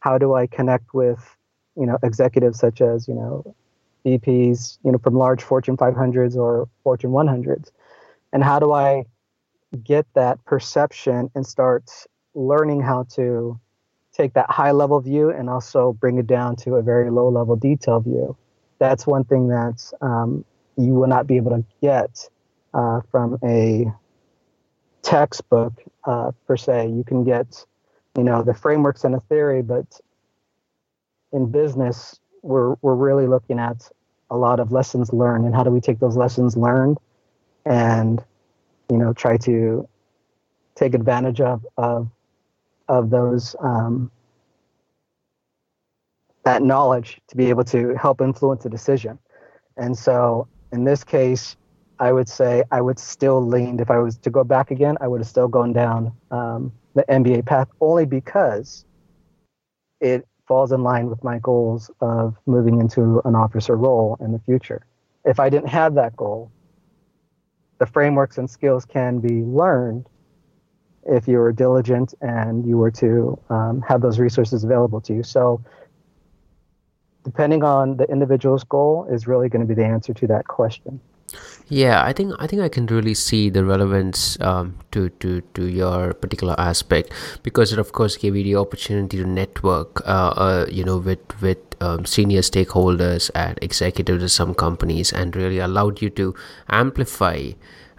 how 0.00 0.18
do 0.18 0.34
I 0.34 0.46
connect 0.46 0.94
with 0.94 1.36
you 1.76 1.86
know 1.86 1.98
executives 2.02 2.58
such 2.58 2.80
as 2.80 3.08
you 3.08 3.14
know 3.14 3.54
VPs 4.06 4.78
you 4.84 4.92
know 4.92 4.98
from 4.98 5.14
large 5.14 5.42
Fortune 5.42 5.76
500s 5.76 6.36
or 6.36 6.68
Fortune 6.82 7.10
100s, 7.10 7.70
and 8.32 8.44
how 8.44 8.58
do 8.58 8.72
I 8.72 9.04
get 9.82 10.06
that 10.14 10.44
perception 10.44 11.30
and 11.34 11.46
start 11.46 11.90
learning 12.34 12.80
how 12.80 13.04
to 13.14 13.58
take 14.12 14.34
that 14.34 14.50
high 14.50 14.70
level 14.70 15.00
view 15.00 15.30
and 15.30 15.50
also 15.50 15.92
bring 15.94 16.18
it 16.18 16.26
down 16.26 16.54
to 16.54 16.74
a 16.74 16.82
very 16.82 17.10
low 17.10 17.28
level 17.28 17.56
detail 17.56 18.00
view. 18.00 18.36
That's 18.78 19.06
one 19.06 19.24
thing 19.24 19.48
that 19.48 19.92
um, 20.00 20.44
you 20.76 20.94
will 20.94 21.08
not 21.08 21.26
be 21.26 21.36
able 21.36 21.50
to 21.50 21.64
get 21.82 22.28
uh, 22.72 23.00
from 23.10 23.38
a 23.42 23.92
textbook 25.04 25.72
uh, 26.04 26.32
per 26.46 26.56
se. 26.56 26.88
You 26.88 27.04
can 27.04 27.22
get, 27.22 27.64
you 28.16 28.24
know, 28.24 28.42
the 28.42 28.54
frameworks 28.54 29.04
and 29.04 29.14
the 29.14 29.20
theory, 29.20 29.62
but 29.62 30.00
in 31.32 31.50
business, 31.50 32.18
we're 32.42 32.74
we're 32.82 32.94
really 32.94 33.26
looking 33.26 33.58
at 33.58 33.88
a 34.30 34.36
lot 34.36 34.58
of 34.60 34.72
lessons 34.72 35.12
learned 35.12 35.44
and 35.44 35.54
how 35.54 35.62
do 35.62 35.70
we 35.70 35.80
take 35.80 36.00
those 36.00 36.16
lessons 36.16 36.56
learned 36.56 36.98
and 37.64 38.22
you 38.90 38.98
know 38.98 39.12
try 39.12 39.36
to 39.36 39.88
take 40.74 40.94
advantage 40.94 41.40
of 41.40 41.64
of 41.76 42.08
of 42.88 43.10
those 43.10 43.56
um, 43.60 44.10
that 46.44 46.62
knowledge 46.62 47.20
to 47.28 47.36
be 47.36 47.48
able 47.48 47.64
to 47.64 47.94
help 47.94 48.20
influence 48.20 48.66
a 48.66 48.68
decision. 48.68 49.18
And 49.76 49.96
so 49.96 50.46
in 50.72 50.84
this 50.84 51.02
case, 51.02 51.56
I 51.98 52.12
would 52.12 52.28
say 52.28 52.64
I 52.70 52.80
would 52.80 52.98
still 52.98 53.44
lean 53.44 53.78
if 53.80 53.90
I 53.90 53.98
was 53.98 54.18
to 54.18 54.30
go 54.30 54.44
back 54.44 54.70
again, 54.70 54.96
I 55.00 55.08
would 55.08 55.20
have 55.20 55.28
still 55.28 55.48
gone 55.48 55.72
down 55.72 56.12
um, 56.30 56.72
the 56.94 57.04
MBA 57.08 57.46
path 57.46 57.68
only 57.80 58.06
because 58.06 58.84
it 60.00 60.26
falls 60.46 60.72
in 60.72 60.82
line 60.82 61.08
with 61.08 61.22
my 61.24 61.38
goals 61.38 61.90
of 62.00 62.36
moving 62.46 62.80
into 62.80 63.22
an 63.24 63.34
officer 63.34 63.76
role 63.76 64.18
in 64.20 64.32
the 64.32 64.38
future. 64.40 64.84
If 65.24 65.40
I 65.40 65.48
didn't 65.48 65.68
have 65.68 65.94
that 65.94 66.16
goal, 66.16 66.50
the 67.78 67.86
frameworks 67.86 68.38
and 68.38 68.48
skills 68.48 68.84
can 68.84 69.20
be 69.20 69.42
learned 69.42 70.06
if 71.06 71.28
you 71.28 71.38
were 71.38 71.52
diligent 71.52 72.14
and 72.20 72.66
you 72.66 72.76
were 72.76 72.90
to 72.90 73.38
um, 73.50 73.82
have 73.82 74.00
those 74.00 74.18
resources 74.18 74.64
available 74.64 75.00
to 75.02 75.14
you. 75.14 75.22
So, 75.22 75.62
depending 77.24 77.62
on 77.62 77.96
the 77.96 78.04
individual's 78.04 78.64
goal, 78.64 79.06
is 79.10 79.26
really 79.26 79.48
going 79.48 79.66
to 79.66 79.66
be 79.66 79.74
the 79.74 79.84
answer 79.84 80.12
to 80.14 80.26
that 80.26 80.46
question. 80.46 81.00
Yeah, 81.68 82.04
I 82.04 82.12
think 82.12 82.34
I 82.38 82.46
think 82.46 82.60
I 82.62 82.68
can 82.68 82.86
really 82.86 83.14
see 83.14 83.48
the 83.48 83.64
relevance 83.64 84.38
um, 84.40 84.76
to 84.92 85.08
to 85.20 85.40
to 85.54 85.66
your 85.66 86.12
particular 86.12 86.54
aspect 86.58 87.12
because 87.42 87.72
it 87.72 87.78
of 87.78 87.92
course 87.92 88.16
gave 88.16 88.36
you 88.36 88.44
the 88.44 88.56
opportunity 88.56 89.16
to 89.16 89.24
network, 89.26 90.06
uh, 90.06 90.34
uh, 90.36 90.66
you 90.70 90.84
know, 90.84 90.98
with 90.98 91.24
with 91.40 91.58
um, 91.80 92.04
senior 92.04 92.40
stakeholders 92.40 93.30
and 93.34 93.58
executives 93.62 94.22
of 94.22 94.30
some 94.30 94.54
companies, 94.54 95.12
and 95.12 95.34
really 95.36 95.58
allowed 95.58 96.02
you 96.02 96.10
to 96.10 96.34
amplify 96.68 97.52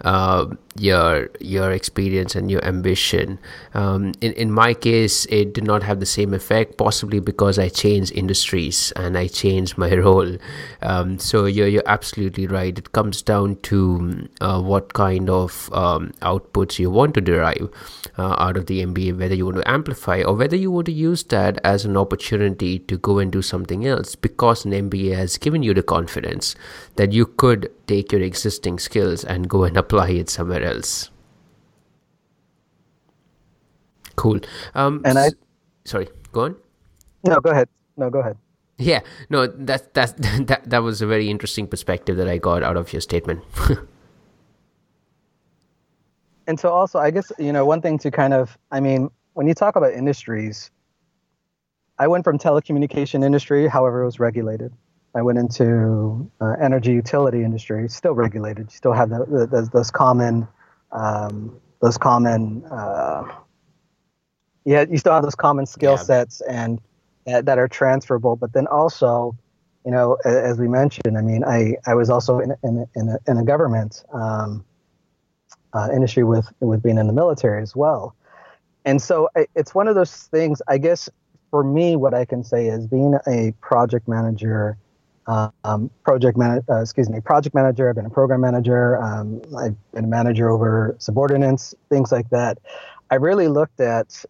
uh, 0.03 0.45
your 0.77 1.29
your 1.39 1.71
experience 1.71 2.35
and 2.35 2.51
your 2.51 2.63
ambition. 2.65 3.39
Um, 3.73 4.13
in 4.21 4.33
in 4.33 4.51
my 4.51 4.73
case, 4.73 5.25
it 5.27 5.53
did 5.53 5.63
not 5.63 5.83
have 5.83 5.99
the 5.99 6.05
same 6.05 6.33
effect, 6.33 6.77
possibly 6.77 7.19
because 7.19 7.57
I 7.57 7.69
changed 7.69 8.11
industries 8.11 8.91
and 8.95 9.17
I 9.17 9.27
changed 9.27 9.77
my 9.77 9.95
role. 10.05 10.37
Um, 10.81 11.19
so 11.19 11.45
you're 11.45 11.67
you're 11.67 11.87
absolutely 11.87 12.47
right. 12.47 12.77
It 12.77 12.91
comes 12.91 13.21
down 13.21 13.57
to 13.63 14.27
uh, 14.41 14.61
what 14.61 14.93
kind 14.93 15.29
of 15.29 15.69
um, 15.73 16.11
outputs 16.21 16.77
you 16.77 16.89
want 16.89 17.13
to 17.15 17.21
derive 17.21 17.69
uh, 18.17 18.35
out 18.37 18.57
of 18.57 18.65
the 18.67 18.85
MBA, 18.85 19.17
whether 19.17 19.35
you 19.35 19.45
want 19.45 19.57
to 19.57 19.69
amplify 19.69 20.21
or 20.21 20.35
whether 20.35 20.55
you 20.55 20.71
want 20.71 20.85
to 20.85 20.91
use 20.91 21.23
that 21.25 21.59
as 21.63 21.85
an 21.85 21.97
opportunity 21.97 22.79
to 22.79 22.97
go 22.97 23.19
and 23.19 23.31
do 23.31 23.41
something 23.41 23.85
else, 23.85 24.15
because 24.15 24.65
an 24.65 24.71
MBA 24.71 25.15
has 25.15 25.37
given 25.37 25.63
you 25.63 25.73
the 25.73 25.83
confidence 25.83 26.55
that 26.95 27.11
you 27.11 27.25
could 27.25 27.71
take 27.87 28.11
your 28.11 28.21
existing 28.21 28.79
skills 28.79 29.23
and 29.23 29.49
go 29.49 29.63
and 29.63 29.77
apply 29.77 30.09
it 30.09 30.29
somewhere 30.29 30.63
else. 30.63 31.09
Cool. 34.15 34.39
Um, 34.73 35.01
and 35.03 35.19
I, 35.19 35.31
sorry, 35.83 36.07
go 36.31 36.45
on. 36.45 36.55
No, 37.23 37.39
go 37.39 37.49
ahead. 37.49 37.67
No, 37.97 38.09
go 38.09 38.19
ahead. 38.19 38.37
Yeah, 38.77 39.01
no, 39.29 39.47
that 39.47 39.93
that 39.93 40.17
that 40.47 40.69
that 40.69 40.79
was 40.83 41.01
a 41.01 41.07
very 41.07 41.29
interesting 41.29 41.67
perspective 41.67 42.17
that 42.17 42.27
I 42.27 42.37
got 42.37 42.63
out 42.63 42.77
of 42.77 42.91
your 42.93 43.01
statement. 43.01 43.43
and 46.47 46.59
so, 46.59 46.69
also, 46.69 46.99
I 46.99 47.11
guess 47.11 47.31
you 47.39 47.53
know 47.53 47.65
one 47.65 47.81
thing 47.81 47.97
to 47.99 48.11
kind 48.11 48.33
of, 48.33 48.57
I 48.71 48.79
mean, 48.79 49.09
when 49.33 49.47
you 49.47 49.53
talk 49.53 49.75
about 49.75 49.93
industries, 49.93 50.71
I 51.97 52.07
went 52.07 52.23
from 52.23 52.37
telecommunication 52.37 53.23
industry, 53.23 53.67
however, 53.67 54.03
it 54.03 54.05
was 54.05 54.19
regulated. 54.19 54.73
I 55.15 55.21
went 55.21 55.37
into 55.37 56.29
uh, 56.41 56.55
energy 56.61 56.91
utility 56.91 57.43
industry, 57.43 57.87
still 57.87 58.13
regulated. 58.13 58.67
You 58.69 58.75
still 58.75 58.93
have 58.93 59.09
the, 59.09 59.25
the, 59.25 59.47
those, 59.47 59.69
those 59.69 59.91
common, 59.91 60.45
um, 60.91 61.59
those 61.81 61.97
common, 61.97 62.65
uh, 62.65 63.23
yeah, 64.65 64.85
you 64.89 64.97
still 64.97 65.13
have 65.13 65.23
those 65.23 65.35
common 65.35 65.65
skill 65.65 65.93
yeah. 65.93 66.03
sets 66.03 66.41
and 66.41 66.81
uh, 67.27 67.41
that 67.41 67.57
are 67.57 67.69
transferable. 67.69 68.35
But 68.35 68.51
then 68.51 68.67
also, 68.67 69.37
you 69.85 69.91
know, 69.91 70.17
as 70.25 70.59
we 70.59 70.67
mentioned, 70.67 71.17
I 71.17 71.21
mean, 71.21 71.45
I, 71.45 71.75
I 71.85 71.93
was 71.93 72.09
also 72.09 72.39
in 72.39 72.53
in, 72.63 72.85
in, 72.95 73.09
a, 73.09 73.17
in 73.31 73.37
a 73.37 73.43
government 73.43 74.03
um, 74.11 74.65
uh, 75.75 75.89
industry 75.93 76.23
with 76.23 76.47
with 76.59 76.81
being 76.81 76.97
in 76.97 77.07
the 77.07 77.13
military 77.13 77.61
as 77.61 77.75
well, 77.75 78.15
and 78.85 79.01
so 79.01 79.29
it's 79.55 79.75
one 79.75 79.87
of 79.87 79.95
those 79.95 80.13
things. 80.13 80.61
I 80.67 80.77
guess 80.77 81.09
for 81.51 81.63
me, 81.63 81.95
what 81.95 82.13
I 82.13 82.25
can 82.25 82.43
say 82.43 82.67
is 82.67 82.87
being 82.87 83.15
a 83.27 83.53
project 83.61 84.07
manager 84.07 84.77
um, 85.27 85.89
project 86.03 86.37
man, 86.37 86.61
uh, 86.69 86.81
excuse 86.81 87.09
me, 87.09 87.19
project 87.19 87.55
manager. 87.55 87.89
I've 87.89 87.95
been 87.95 88.05
a 88.05 88.11
program 88.11 88.41
manager. 88.41 89.01
Um, 89.01 89.41
I've 89.57 89.75
been 89.91 90.05
a 90.05 90.07
manager 90.07 90.49
over 90.49 90.95
subordinates, 90.99 91.73
things 91.89 92.11
like 92.11 92.29
that. 92.29 92.59
I 93.09 93.15
really 93.15 93.47
looked 93.47 93.79
at, 93.79 94.23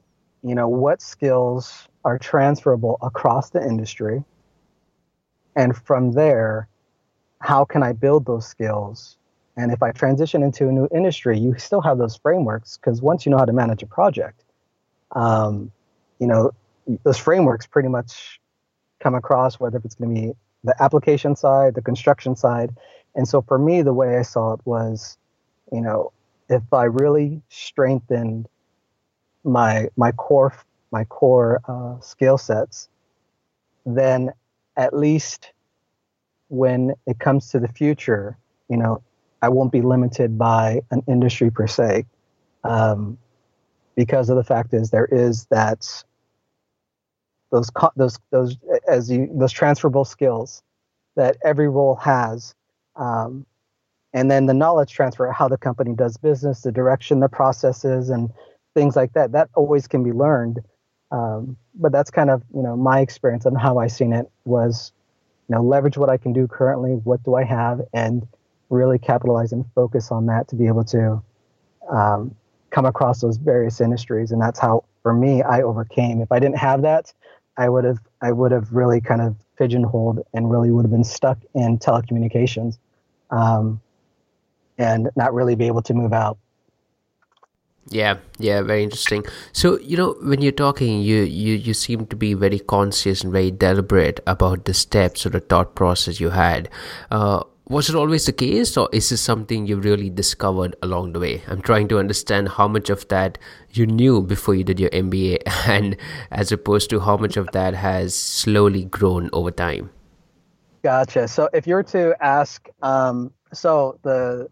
you 0.44 0.56
know, 0.56 0.68
what 0.68 1.02
skills 1.02 1.88
are 2.04 2.18
transferable 2.18 2.98
across 3.02 3.50
the 3.50 3.62
industry, 3.62 4.24
and 5.56 5.76
from 5.76 6.14
there, 6.14 6.68
how 7.42 7.66
can 7.66 7.84
I 7.84 7.94
build 7.94 8.26
those 8.26 8.48
skills? 8.48 9.18
And 9.58 9.72
if 9.72 9.82
I 9.82 9.92
transition 9.92 10.44
into 10.44 10.68
a 10.68 10.72
new 10.72 10.88
industry, 10.94 11.40
you 11.40 11.58
still 11.58 11.82
have 11.82 11.98
those 11.98 12.16
frameworks 12.18 12.78
because 12.78 13.02
once 13.02 13.26
you 13.26 13.30
know 13.30 13.38
how 13.38 13.46
to 13.46 13.54
manage 13.54 13.84
a 13.84 13.88
project, 13.88 14.44
um, 15.12 15.72
you 16.20 16.28
know, 16.28 16.52
those 17.04 17.18
frameworks 17.18 17.66
pretty 17.66 17.90
much 17.90 18.40
come 19.00 19.16
across 19.16 19.60
whether 19.60 19.80
it's 19.84 19.96
going 19.96 20.14
to 20.14 20.22
be 20.22 20.34
the 20.64 20.76
application 20.82 21.36
side, 21.36 21.76
the 21.76 21.82
construction 21.82 22.36
side. 22.36 22.76
And 23.16 23.28
so 23.28 23.42
for 23.42 23.58
me, 23.58 23.82
the 23.82 23.94
way 23.94 24.18
I 24.18 24.24
saw 24.24 24.54
it 24.54 24.60
was, 24.66 25.18
you 25.72 25.82
know, 25.82 26.12
if 26.50 26.62
I 26.74 26.84
really 26.84 27.42
strengthened 27.50 28.48
my 29.44 29.90
my 29.96 30.12
core 30.12 30.54
my 30.92 31.04
core 31.06 31.62
uh, 31.68 32.00
skill 32.02 32.38
sets, 32.38 32.90
then 33.86 34.32
at 34.76 34.96
least 34.96 35.52
when 36.50 36.94
it 37.08 37.20
comes 37.20 37.50
to 37.50 37.60
the 37.60 37.68
future, 37.68 38.38
you 38.70 38.78
know, 38.78 39.02
I 39.42 39.50
won't 39.50 39.72
be 39.72 39.82
limited 39.82 40.38
by 40.38 40.82
an 40.92 41.04
industry 41.08 41.52
per 41.52 41.68
se, 41.68 42.06
um, 42.64 43.18
because 43.96 44.30
of 44.30 44.36
the 44.36 44.44
fact 44.44 44.74
is 44.74 44.90
there 44.90 45.08
is 45.12 45.46
that 45.52 46.04
those 47.52 47.70
those 47.96 48.20
those 48.32 48.58
as 48.88 49.10
you 49.10 49.30
those 49.34 49.52
transferable 49.52 50.06
skills 50.06 50.64
that 51.16 51.38
every 51.44 51.70
role 51.70 51.96
has, 51.96 52.54
um, 52.96 53.46
and 54.14 54.30
then 54.30 54.46
the 54.46 54.54
knowledge 54.54 54.92
transfer, 54.92 55.32
how 55.32 55.48
the 55.48 55.58
company 55.58 55.94
does 55.94 56.18
business, 56.18 56.62
the 56.62 56.72
direction, 56.72 57.20
the 57.20 57.30
processes, 57.30 58.10
and 58.10 58.30
things 58.74 58.96
like 58.96 59.14
that. 59.14 59.32
That 59.32 59.50
always 59.56 59.88
can 59.88 60.04
be 60.04 60.12
learned. 60.12 60.60
Um, 61.12 61.56
but 61.76 61.92
that's 61.92 62.12
kind 62.12 62.30
of 62.30 62.44
you 62.54 62.62
know 62.62 62.76
my 62.76 63.00
experience 63.00 63.46
and 63.46 63.58
how 63.58 63.78
I 63.78 63.88
seen 63.88 64.12
it 64.12 64.30
was, 64.44 64.92
you 65.48 65.56
know, 65.56 65.64
leverage 65.64 65.98
what 65.98 66.10
I 66.10 66.18
can 66.18 66.34
do 66.34 66.48
currently. 66.48 66.92
What 67.04 67.24
do 67.24 67.36
I 67.36 67.44
have, 67.44 67.82
and 67.94 68.28
really 68.70 69.00
capitalize 69.00 69.52
and 69.52 69.66
focus 69.76 70.12
on 70.12 70.26
that 70.28 70.48
to 70.50 70.56
be 70.56 70.68
able 70.68 70.84
to 70.86 71.22
um, 71.90 72.36
come 72.72 72.86
across 72.86 73.22
those 73.22 73.38
various 73.38 73.80
industries. 73.80 74.32
And 74.32 74.42
that's 74.42 74.60
how, 74.60 74.84
for 75.04 75.14
me, 75.14 75.44
I 75.44 75.62
overcame. 75.62 76.22
If 76.22 76.32
I 76.32 76.40
didn't 76.40 76.58
have 76.58 76.82
that, 76.82 77.14
I 77.58 77.70
would 77.70 77.86
have 77.86 78.00
I 78.22 78.32
would 78.32 78.52
have 78.52 78.74
really 78.74 79.00
kind 79.00 79.22
of 79.22 79.36
pigeonholed 79.58 80.20
and 80.34 80.52
really 80.52 80.72
would 80.72 80.84
have 80.84 80.92
been 80.92 81.06
stuck 81.06 81.38
in 81.54 81.78
telecommunications, 81.78 82.78
um, 83.32 83.80
and 84.78 85.10
not 85.16 85.34
really 85.34 85.56
be 85.56 85.68
able 85.68 85.82
to 85.84 85.94
move 85.94 86.12
out. 86.12 86.38
Yeah, 87.90 88.18
yeah, 88.40 88.64
very 88.64 88.84
interesting. 88.84 89.24
So, 89.54 89.78
you 89.80 89.96
know, 89.96 90.16
when 90.22 90.42
you're 90.42 90.52
talking, 90.52 91.02
you, 91.02 91.18
you, 91.22 91.54
you 91.54 91.76
seem 91.76 92.08
to 92.08 92.16
be 92.16 92.34
very 92.34 92.58
conscious 92.58 93.24
and 93.24 93.32
very 93.32 93.52
deliberate 93.52 94.22
about 94.26 94.66
the 94.66 94.74
steps 94.74 95.24
or 95.24 95.30
the 95.30 95.40
thought 95.40 95.76
process 95.76 96.20
you 96.20 96.32
had. 96.32 96.68
Uh, 97.12 97.44
was 97.68 97.90
it 97.90 97.96
always 97.96 98.26
the 98.26 98.34
case, 98.34 98.78
or 98.78 98.88
is 98.94 99.10
this 99.10 99.22
something 99.22 99.66
you 99.66 99.78
really 99.78 100.10
discovered 100.10 100.76
along 100.84 101.14
the 101.14 101.20
way? 101.20 101.42
I'm 101.48 101.62
trying 101.62 101.88
to 101.90 102.00
understand 102.00 102.50
how 102.50 102.68
much 102.68 102.90
of 102.90 103.08
that 103.08 103.38
you 103.72 103.88
knew 103.88 104.22
before 104.22 104.54
you 104.54 104.64
did 104.64 104.80
your 104.80 104.92
MBA, 104.92 105.40
and 105.68 105.98
as 106.32 106.52
opposed 106.52 106.90
to 106.92 107.00
how 107.00 107.18
much 107.18 107.38
of 107.38 107.52
that 107.54 107.74
has 107.74 108.16
slowly 108.16 108.86
grown 108.86 109.30
over 109.34 109.52
time. 109.52 109.90
Gotcha. 110.84 111.28
So, 111.28 111.50
if 111.54 111.66
you 111.66 111.74
were 111.74 111.84
to 111.84 112.16
ask, 112.22 112.70
um, 112.84 113.34
so 113.52 114.00
the 114.04 114.48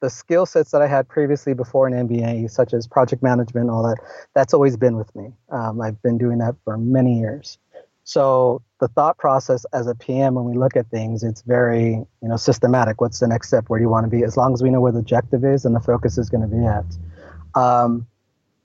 the 0.00 0.10
skill 0.10 0.46
sets 0.46 0.70
that 0.70 0.80
I 0.80 0.86
had 0.86 1.08
previously 1.08 1.52
before 1.52 1.86
an 1.86 2.08
MBA, 2.08 2.50
such 2.50 2.72
as 2.72 2.86
project 2.86 3.22
management, 3.22 3.68
all 3.68 3.82
that, 3.82 3.98
that's 4.34 4.54
always 4.54 4.76
been 4.76 4.96
with 4.96 5.14
me. 5.14 5.32
Um, 5.50 5.80
I've 5.80 6.00
been 6.02 6.16
doing 6.16 6.38
that 6.38 6.54
for 6.64 6.78
many 6.78 7.18
years. 7.18 7.58
So 8.04 8.62
the 8.80 8.88
thought 8.88 9.18
process 9.18 9.64
as 9.72 9.86
a 9.86 9.94
PM, 9.94 10.34
when 10.34 10.44
we 10.44 10.54
look 10.54 10.76
at 10.76 10.88
things, 10.90 11.22
it's 11.22 11.42
very 11.42 11.90
you 11.90 12.28
know 12.28 12.36
systematic. 12.36 13.00
What's 13.00 13.20
the 13.20 13.28
next 13.28 13.48
step? 13.48 13.64
Where 13.68 13.78
do 13.78 13.84
you 13.84 13.90
want 13.90 14.04
to 14.04 14.10
be? 14.10 14.24
As 14.24 14.36
long 14.36 14.52
as 14.52 14.62
we 14.62 14.70
know 14.70 14.80
where 14.80 14.92
the 14.92 14.98
objective 14.98 15.44
is 15.44 15.64
and 15.64 15.74
the 15.74 15.80
focus 15.80 16.18
is 16.18 16.28
going 16.28 16.42
to 16.42 16.48
be 16.48 16.64
at. 16.64 17.60
Um, 17.60 18.06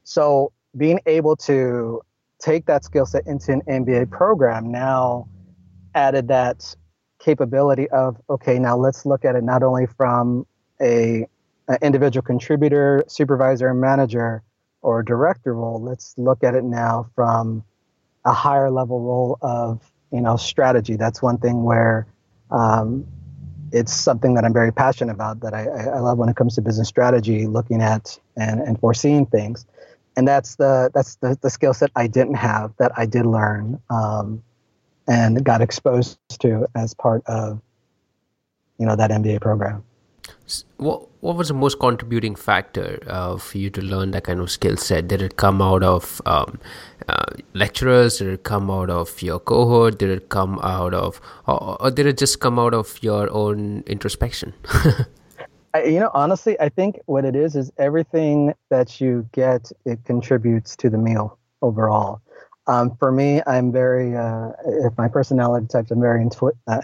so 0.04 0.52
being 0.78 1.00
able 1.06 1.36
to 1.38 2.02
take 2.40 2.66
that 2.66 2.84
skill 2.84 3.06
set 3.06 3.26
into 3.28 3.52
an 3.52 3.62
MBA 3.62 4.10
program 4.12 4.72
now 4.72 5.28
added 5.94 6.28
that 6.28 6.76
capability 7.20 7.90
of 7.90 8.18
okay, 8.30 8.60
now 8.60 8.78
let's 8.78 9.06
look 9.06 9.26
at 9.26 9.36
it 9.36 9.44
not 9.44 9.64
only 9.64 9.88
from 9.88 10.46
a, 10.82 11.26
a 11.68 11.78
individual 11.82 12.22
contributor, 12.22 13.04
supervisor, 13.08 13.74
manager, 13.74 14.44
or 14.82 15.02
director 15.02 15.54
role. 15.54 15.82
Let's 15.82 16.14
look 16.18 16.44
at 16.44 16.54
it 16.54 16.64
now 16.64 17.10
from 17.16 17.64
a 18.26 18.34
higher 18.34 18.70
level 18.72 19.00
role 19.00 19.38
of 19.42 19.92
you 20.12 20.22
know 20.22 20.36
strategy. 20.36 20.96
That's 20.96 21.22
one 21.22 21.38
thing 21.38 21.64
where 21.64 22.08
um, 22.52 23.06
it's 23.72 23.94
something 23.94 24.34
that 24.36 24.44
I'm 24.44 24.54
very 24.54 24.72
passionate 24.72 25.14
about. 25.14 25.40
That 25.42 25.54
I, 25.54 25.66
I, 25.66 26.00
love 26.00 26.18
when 26.18 26.30
it 26.30 26.36
comes 26.36 26.56
to 26.56 26.62
business 26.62 26.88
strategy, 26.88 27.48
looking 27.48 27.82
at 27.82 28.20
and, 28.38 28.60
and 28.60 28.80
foreseeing 28.80 29.26
things. 29.26 29.66
And 30.18 30.28
that's 30.28 30.56
the 30.56 30.92
that's 30.94 31.16
the, 31.16 31.38
the 31.42 31.50
skill 31.50 31.74
set 31.74 31.92
I 31.96 32.08
didn't 32.08 32.36
have 32.36 32.74
that 32.78 32.92
I 32.98 33.06
did 33.06 33.26
learn 33.26 33.82
um, 33.90 34.44
and 35.08 35.44
got 35.44 35.62
exposed 35.62 36.18
to 36.42 36.68
as 36.76 36.94
part 36.94 37.24
of 37.28 37.62
you 38.78 38.86
know 38.86 38.96
that 38.96 39.12
MBA 39.12 39.42
program. 39.42 39.84
What 40.78 41.08
what 41.22 41.36
was 41.36 41.48
the 41.48 41.54
most 41.56 41.80
contributing 41.80 42.36
factor 42.36 43.00
uh, 43.08 43.38
for 43.38 43.58
you 43.58 43.70
to 43.72 43.82
learn 43.82 44.12
that 44.12 44.26
kind 44.26 44.40
of 44.40 44.52
skill 44.52 44.78
set? 44.78 45.08
Did 45.08 45.22
it 45.22 45.38
come 45.38 45.62
out 45.62 45.82
of 45.84 46.22
um, 46.26 46.60
uh, 47.08 47.26
lecturers? 47.54 48.20
Did 48.20 48.28
it 48.28 48.44
come 48.44 48.70
out 48.70 48.90
of 48.90 49.22
your 49.22 49.40
cohort? 49.40 49.98
Did 49.98 50.12
it 50.12 50.30
come 50.30 50.60
out 50.62 50.94
of, 50.94 51.20
or, 51.48 51.82
or 51.82 51.90
did 51.90 52.06
it 52.06 52.20
just 52.20 52.40
come 52.40 52.60
out 52.60 52.76
of 52.76 53.02
your 53.02 53.32
own 53.32 53.84
introspection? 53.88 54.54
I, 55.74 55.84
you 55.84 56.00
know, 56.00 56.12
honestly, 56.14 56.60
I 56.60 56.70
think 56.70 57.00
what 57.06 57.26
it 57.26 57.36
is 57.36 57.56
is 57.56 57.72
everything 57.78 58.54
that 58.70 59.02
you 59.02 59.28
get 59.34 59.72
it 59.86 60.04
contributes 60.06 60.76
to 60.78 60.90
the 60.90 60.98
meal 60.98 61.38
overall. 61.62 62.22
Um, 62.68 62.96
for 62.98 63.12
me, 63.12 63.42
I'm 63.46 63.72
very, 63.72 64.16
uh, 64.16 64.52
if 64.66 64.98
my 64.98 65.08
personality 65.08 65.68
types, 65.68 65.92
I'm 65.92 66.02
very, 66.02 66.22
intu- 66.22 66.52
uh, 66.68 66.82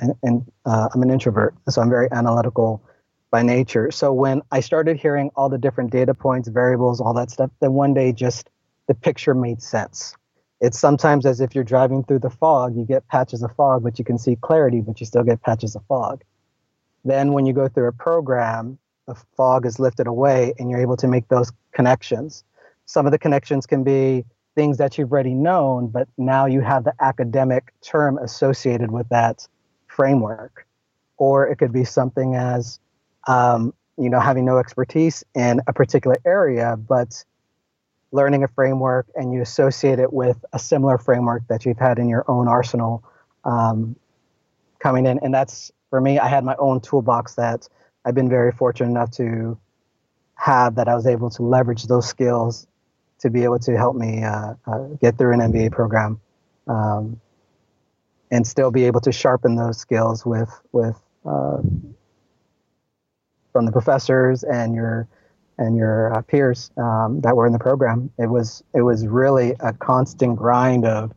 uh, 0.65 0.89
I'm 0.93 1.01
an 1.01 1.09
introvert, 1.09 1.55
so 1.69 1.81
I'm 1.81 1.89
very 1.89 2.07
analytical 2.11 2.83
by 3.31 3.41
nature. 3.41 3.89
So 3.91 4.13
when 4.13 4.41
I 4.51 4.59
started 4.59 4.97
hearing 4.97 5.31
all 5.35 5.49
the 5.49 5.57
different 5.57 5.91
data 5.91 6.13
points, 6.13 6.49
variables, 6.49 6.99
all 6.99 7.13
that 7.13 7.31
stuff, 7.31 7.49
then 7.61 7.73
one 7.73 7.93
day 7.93 8.11
just 8.11 8.49
the 8.87 8.93
picture 8.93 9.33
made 9.33 9.61
sense. 9.61 10.15
It's 10.59 10.77
sometimes 10.77 11.25
as 11.25 11.41
if 11.41 11.55
you're 11.55 11.63
driving 11.63 12.03
through 12.03 12.19
the 12.19 12.29
fog, 12.29 12.75
you 12.75 12.85
get 12.85 13.07
patches 13.07 13.41
of 13.41 13.55
fog, 13.55 13.83
but 13.83 13.97
you 13.97 14.05
can 14.05 14.19
see 14.19 14.35
clarity, 14.35 14.81
but 14.81 14.99
you 14.99 15.05
still 15.05 15.23
get 15.23 15.41
patches 15.41 15.75
of 15.75 15.83
fog. 15.87 16.23
Then 17.03 17.31
when 17.31 17.45
you 17.45 17.53
go 17.53 17.67
through 17.67 17.87
a 17.87 17.93
program, 17.93 18.77
the 19.07 19.15
fog 19.35 19.65
is 19.65 19.79
lifted 19.79 20.05
away 20.05 20.53
and 20.59 20.69
you're 20.69 20.81
able 20.81 20.97
to 20.97 21.07
make 21.07 21.27
those 21.29 21.51
connections. 21.71 22.43
Some 22.85 23.05
of 23.05 23.11
the 23.11 23.17
connections 23.17 23.65
can 23.65 23.83
be 23.83 24.25
things 24.55 24.77
that 24.77 24.97
you've 24.97 25.11
already 25.11 25.33
known, 25.33 25.87
but 25.87 26.07
now 26.17 26.45
you 26.45 26.61
have 26.61 26.83
the 26.83 26.93
academic 26.99 27.73
term 27.81 28.17
associated 28.17 28.91
with 28.91 29.07
that 29.09 29.47
framework. 29.87 30.67
Or 31.17 31.47
it 31.47 31.57
could 31.57 31.71
be 31.71 31.85
something 31.85 32.35
as 32.35 32.79
um, 33.27 33.73
you 33.97 34.09
know, 34.09 34.19
having 34.19 34.45
no 34.45 34.57
expertise 34.57 35.23
in 35.35 35.61
a 35.67 35.73
particular 35.73 36.17
area, 36.25 36.75
but 36.77 37.23
learning 38.11 38.43
a 38.43 38.47
framework 38.47 39.07
and 39.15 39.33
you 39.33 39.41
associate 39.41 39.99
it 39.99 40.11
with 40.11 40.43
a 40.53 40.59
similar 40.59 40.97
framework 40.97 41.47
that 41.47 41.65
you've 41.65 41.77
had 41.77 41.97
in 41.97 42.09
your 42.09 42.25
own 42.27 42.47
arsenal 42.47 43.03
um, 43.45 43.95
coming 44.79 45.05
in. 45.05 45.19
And 45.19 45.33
that's 45.33 45.71
for 45.89 46.01
me, 46.01 46.19
I 46.19 46.27
had 46.27 46.43
my 46.43 46.55
own 46.57 46.81
toolbox 46.81 47.35
that 47.35 47.67
I've 48.03 48.15
been 48.15 48.29
very 48.29 48.51
fortunate 48.51 48.89
enough 48.89 49.11
to 49.11 49.57
have 50.35 50.75
that 50.75 50.87
I 50.87 50.95
was 50.95 51.05
able 51.05 51.29
to 51.31 51.43
leverage 51.43 51.83
those 51.83 52.07
skills 52.07 52.67
to 53.19 53.29
be 53.29 53.43
able 53.43 53.59
to 53.59 53.77
help 53.77 53.95
me 53.95 54.23
uh, 54.23 54.55
uh, 54.65 54.79
get 54.99 55.17
through 55.17 55.33
an 55.33 55.39
MBA 55.39 55.71
program 55.71 56.19
um, 56.67 57.21
and 58.31 58.45
still 58.47 58.71
be 58.71 58.85
able 58.85 59.01
to 59.01 59.11
sharpen 59.11 59.55
those 59.55 59.77
skills 59.77 60.25
with 60.25 60.49
with 60.71 60.99
uh, 61.25 61.59
from 63.51 63.65
the 63.65 63.71
professors 63.71 64.43
and 64.43 64.73
your 64.73 65.07
and 65.57 65.77
your 65.77 66.13
uh, 66.13 66.21
peers 66.23 66.71
um, 66.77 67.21
that 67.21 67.35
were 67.35 67.45
in 67.45 67.53
the 67.53 67.59
program. 67.59 68.11
It 68.17 68.27
was 68.27 68.63
it 68.73 68.81
was 68.81 69.05
really 69.07 69.55
a 69.59 69.73
constant 69.73 70.37
grind 70.37 70.85
of 70.85 71.13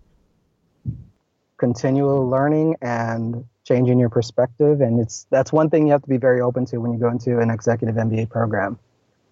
continual 1.57 2.28
learning 2.28 2.76
and 2.82 3.45
changing 3.64 3.99
your 3.99 4.11
perspective. 4.11 4.80
And 4.80 5.01
it's 5.01 5.26
that's 5.30 5.53
one 5.53 5.70
thing 5.70 5.87
you 5.87 5.93
have 5.93 6.03
to 6.03 6.09
be 6.09 6.18
very 6.18 6.41
open 6.41 6.66
to 6.66 6.78
when 6.78 6.93
you 6.93 6.99
go 6.99 7.09
into 7.09 7.39
an 7.39 7.51
executive 7.51 7.97
MBA 7.97 8.28
program, 8.30 8.78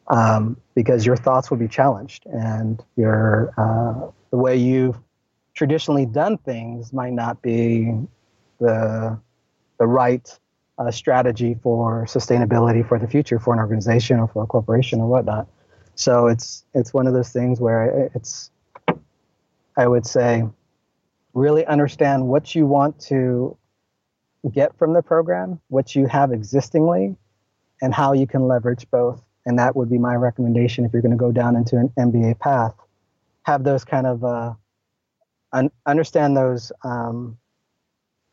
um, 0.08 0.56
because 0.74 1.04
your 1.04 1.16
thoughts 1.16 1.50
will 1.50 1.58
be 1.58 1.68
challenged 1.68 2.24
and 2.26 2.82
your 2.96 3.52
uh, 3.58 4.10
the 4.30 4.36
way 4.36 4.56
you've 4.56 4.96
traditionally 5.54 6.06
done 6.06 6.38
things 6.38 6.92
might 6.92 7.12
not 7.12 7.42
be 7.42 7.92
the 8.60 9.18
the 9.78 9.86
right 9.86 10.38
uh, 10.86 10.90
strategy 10.90 11.56
for 11.62 12.04
sustainability 12.06 12.86
for 12.86 12.98
the 12.98 13.06
future 13.06 13.38
for 13.38 13.52
an 13.54 13.60
organization 13.60 14.18
or 14.18 14.28
for 14.28 14.44
a 14.44 14.46
corporation 14.46 15.00
or 15.00 15.06
whatnot. 15.06 15.46
So 15.94 16.26
it's 16.26 16.64
it's 16.74 16.92
one 16.94 17.06
of 17.06 17.12
those 17.12 17.30
things 17.30 17.60
where 17.60 18.10
it's 18.14 18.50
I 19.76 19.86
would 19.86 20.06
say 20.06 20.44
really 21.34 21.64
understand 21.66 22.26
what 22.28 22.54
you 22.54 22.66
want 22.66 23.00
to 23.00 23.56
get 24.52 24.76
from 24.76 24.92
the 24.92 25.02
program, 25.02 25.60
what 25.68 25.94
you 25.94 26.06
have 26.06 26.32
existingly, 26.32 27.16
and 27.80 27.94
how 27.94 28.12
you 28.12 28.26
can 28.26 28.48
leverage 28.48 28.86
both. 28.90 29.22
And 29.46 29.58
that 29.58 29.74
would 29.74 29.90
be 29.90 29.98
my 29.98 30.14
recommendation 30.14 30.84
if 30.84 30.92
you're 30.92 31.02
going 31.02 31.12
to 31.12 31.18
go 31.18 31.32
down 31.32 31.56
into 31.56 31.76
an 31.76 31.88
MBA 31.98 32.38
path. 32.38 32.74
Have 33.44 33.64
those 33.64 33.84
kind 33.84 34.06
of 34.06 34.24
uh, 34.24 34.54
un- 35.52 35.70
understand 35.86 36.36
those 36.36 36.70
um, 36.84 37.38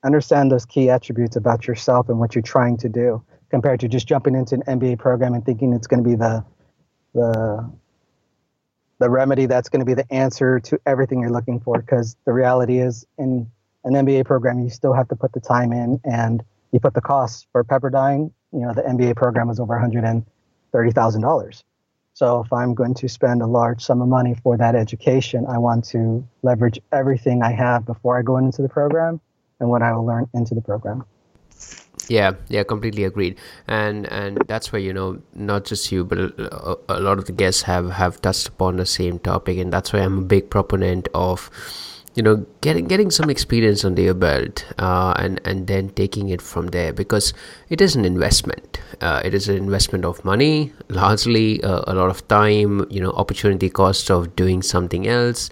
understand 0.03 0.51
those 0.51 0.65
key 0.65 0.89
attributes 0.89 1.35
about 1.35 1.67
yourself 1.67 2.09
and 2.09 2.19
what 2.19 2.35
you're 2.35 2.41
trying 2.41 2.77
to 2.77 2.89
do 2.89 3.23
compared 3.49 3.79
to 3.81 3.87
just 3.87 4.07
jumping 4.07 4.35
into 4.35 4.55
an 4.55 4.63
MBA 4.79 4.99
program 4.99 5.33
and 5.33 5.45
thinking 5.45 5.73
it's 5.73 5.87
going 5.87 6.03
to 6.03 6.09
be 6.09 6.15
the 6.15 6.43
the 7.13 7.71
the 8.99 9.09
remedy 9.09 9.45
that's 9.45 9.69
going 9.69 9.79
to 9.79 9.85
be 9.85 9.93
the 9.93 10.11
answer 10.13 10.59
to 10.59 10.79
everything 10.85 11.21
you're 11.21 11.31
looking 11.31 11.59
for. 11.59 11.79
Because 11.79 12.15
the 12.25 12.33
reality 12.33 12.79
is 12.79 13.05
in 13.17 13.49
an 13.83 13.93
MBA 13.93 14.25
program 14.25 14.59
you 14.59 14.69
still 14.69 14.93
have 14.93 15.07
to 15.09 15.15
put 15.15 15.33
the 15.33 15.39
time 15.39 15.71
in 15.71 15.99
and 16.03 16.43
you 16.71 16.79
put 16.79 16.93
the 16.93 17.01
cost 17.01 17.47
for 17.51 17.63
Pepperdine 17.63 18.31
you 18.53 18.59
know 18.59 18.73
the 18.73 18.81
MBA 18.81 19.15
program 19.15 19.47
was 19.47 19.59
over 19.59 19.73
$130,000. 19.75 21.63
So 22.13 22.41
if 22.41 22.51
I'm 22.51 22.73
going 22.73 22.93
to 22.95 23.07
spend 23.07 23.41
a 23.41 23.47
large 23.47 23.83
sum 23.83 24.01
of 24.01 24.07
money 24.07 24.35
for 24.43 24.57
that 24.57 24.75
education, 24.75 25.45
I 25.47 25.57
want 25.57 25.85
to 25.85 26.27
leverage 26.41 26.79
everything 26.91 27.43
I 27.43 27.51
have 27.51 27.85
before 27.85 28.17
I 28.17 28.23
go 28.23 28.37
into 28.37 28.61
the 28.61 28.69
program 28.69 29.21
and 29.59 29.69
what 29.69 29.81
I 29.81 29.93
will 29.93 30.05
learn 30.05 30.27
into 30.33 30.55
the 30.55 30.61
program. 30.61 31.03
Yeah, 32.07 32.33
yeah, 32.47 32.63
completely 32.63 33.03
agreed. 33.03 33.37
And 33.67 34.07
and 34.11 34.41
that's 34.47 34.73
why 34.73 34.79
you 34.79 34.93
know 34.93 35.21
not 35.35 35.65
just 35.65 35.91
you, 35.91 36.03
but 36.03 36.17
a, 36.17 36.77
a 36.89 36.99
lot 36.99 37.19
of 37.19 37.25
the 37.25 37.31
guests 37.31 37.63
have 37.63 37.91
have 37.91 38.19
touched 38.21 38.47
upon 38.47 38.77
the 38.77 38.85
same 38.85 39.19
topic, 39.19 39.57
and 39.59 39.71
that's 39.71 39.93
why 39.93 39.99
I'm 39.99 40.19
a 40.19 40.25
big 40.25 40.49
proponent 40.49 41.07
of 41.13 41.51
you 42.15 42.23
know 42.23 42.45
getting 42.61 42.87
getting 42.87 43.11
some 43.11 43.29
experience 43.29 43.85
under 43.85 44.01
your 44.01 44.13
belt 44.13 44.65
uh, 44.79 45.13
and 45.17 45.39
and 45.45 45.67
then 45.67 45.89
taking 45.89 46.29
it 46.29 46.41
from 46.41 46.67
there 46.67 46.91
because 46.91 47.33
it 47.69 47.81
is 47.81 47.95
an 47.95 48.03
investment 48.03 48.79
uh, 49.01 49.21
it 49.23 49.33
is 49.33 49.47
an 49.47 49.55
investment 49.55 50.03
of 50.03 50.23
money 50.25 50.73
largely 50.89 51.63
uh, 51.63 51.81
a 51.87 51.93
lot 51.93 52.09
of 52.09 52.27
time 52.27 52.85
you 52.89 52.99
know 52.99 53.11
opportunity 53.11 53.69
cost 53.69 54.09
of 54.09 54.35
doing 54.35 54.61
something 54.61 55.07
else 55.07 55.49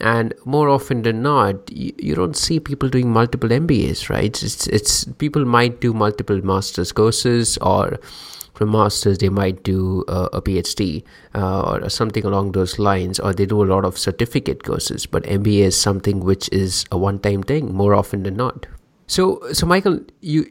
and 0.00 0.34
more 0.44 0.68
often 0.68 1.02
than 1.02 1.22
not 1.22 1.70
you, 1.70 1.92
you 1.98 2.14
don't 2.14 2.36
see 2.36 2.60
people 2.60 2.88
doing 2.88 3.10
multiple 3.10 3.48
mbas 3.48 4.08
right? 4.08 4.42
It's 4.42 4.66
it's 4.66 5.04
people 5.04 5.44
might 5.44 5.80
do 5.80 5.92
multiple 5.92 6.44
masters 6.44 6.92
courses 6.92 7.58
or 7.58 7.98
from 8.54 8.72
masters 8.72 9.18
they 9.18 9.28
might 9.28 9.62
do 9.62 10.04
uh, 10.08 10.28
a 10.32 10.40
phd 10.40 11.04
uh, 11.34 11.60
or 11.62 11.88
something 11.90 12.24
along 12.24 12.52
those 12.52 12.78
lines 12.78 13.20
or 13.20 13.34
they 13.34 13.46
do 13.46 13.62
a 13.62 13.68
lot 13.74 13.84
of 13.84 13.98
certificate 13.98 14.64
courses. 14.64 15.06
But 15.06 15.24
mba 15.24 15.58
is 15.60 15.78
something 15.78 16.20
which 16.20 16.48
is 16.52 16.84
a 16.90 16.98
one 16.98 17.18
time 17.18 17.42
thing 17.42 17.74
more 17.74 17.94
often 17.94 18.22
than 18.22 18.36
not. 18.36 18.66
So 19.06 19.40
so 19.52 19.66
michael 19.66 20.00
you 20.20 20.46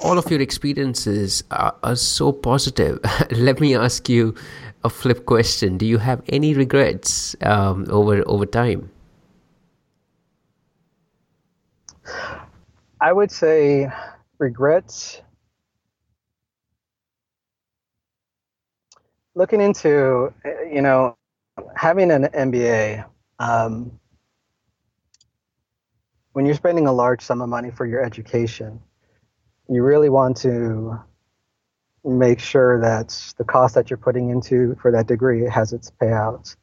all 0.00 0.18
of 0.18 0.30
your 0.30 0.40
experiences 0.40 1.42
are, 1.50 1.74
are 1.82 1.96
so 1.96 2.32
positive. 2.32 3.00
Let 3.30 3.60
me 3.60 3.74
ask 3.74 4.08
you 4.08 4.34
a 4.84 4.90
flip 4.90 5.26
question. 5.26 5.78
Do 5.78 5.86
you 5.86 5.98
have 5.98 6.22
any 6.28 6.54
regrets 6.54 7.36
um, 7.42 7.86
over 7.90 8.22
over 8.26 8.46
time? 8.46 8.90
I 13.00 13.12
would 13.12 13.30
say 13.30 13.90
regrets. 14.38 15.20
Looking 19.34 19.60
into, 19.60 20.32
you 20.72 20.80
know, 20.80 21.16
having 21.74 22.10
an 22.10 22.24
MBA, 22.24 23.04
um, 23.38 23.98
when 26.32 26.46
you're 26.46 26.54
spending 26.54 26.86
a 26.86 26.92
large 26.92 27.20
sum 27.20 27.42
of 27.42 27.48
money 27.48 27.70
for 27.70 27.84
your 27.84 28.02
education, 28.02 28.80
you 29.68 29.82
really 29.82 30.08
want 30.08 30.36
to 30.38 30.98
make 32.06 32.38
sure 32.38 32.80
that 32.80 33.34
the 33.36 33.44
cost 33.44 33.74
that 33.74 33.90
you're 33.90 33.96
putting 33.96 34.30
into 34.30 34.76
for 34.80 34.92
that 34.92 35.06
degree 35.06 35.44
has 35.48 35.72
its 35.72 35.90
payouts. 36.00 36.56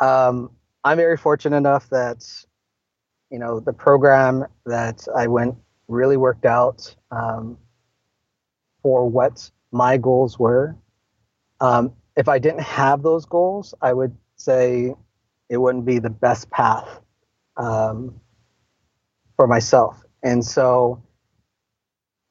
Um, 0.00 0.50
I'm 0.84 0.98
very 0.98 1.16
fortunate 1.16 1.56
enough 1.56 1.88
that 1.90 2.24
you 3.30 3.38
know 3.38 3.60
the 3.60 3.72
program 3.72 4.44
that 4.66 5.06
I 5.16 5.26
went 5.26 5.56
really 5.88 6.16
worked 6.16 6.44
out 6.44 6.94
um, 7.10 7.58
for 8.82 9.08
what 9.08 9.50
my 9.72 9.96
goals 9.96 10.38
were. 10.38 10.76
Um, 11.60 11.92
if 12.16 12.28
I 12.28 12.38
didn't 12.38 12.62
have 12.62 13.02
those 13.02 13.24
goals, 13.24 13.74
I 13.80 13.92
would 13.92 14.16
say 14.36 14.94
it 15.48 15.56
wouldn't 15.56 15.84
be 15.84 15.98
the 15.98 16.10
best 16.10 16.50
path 16.50 17.00
um, 17.56 18.20
for 19.36 19.46
myself. 19.46 20.02
And 20.22 20.44
so 20.44 21.02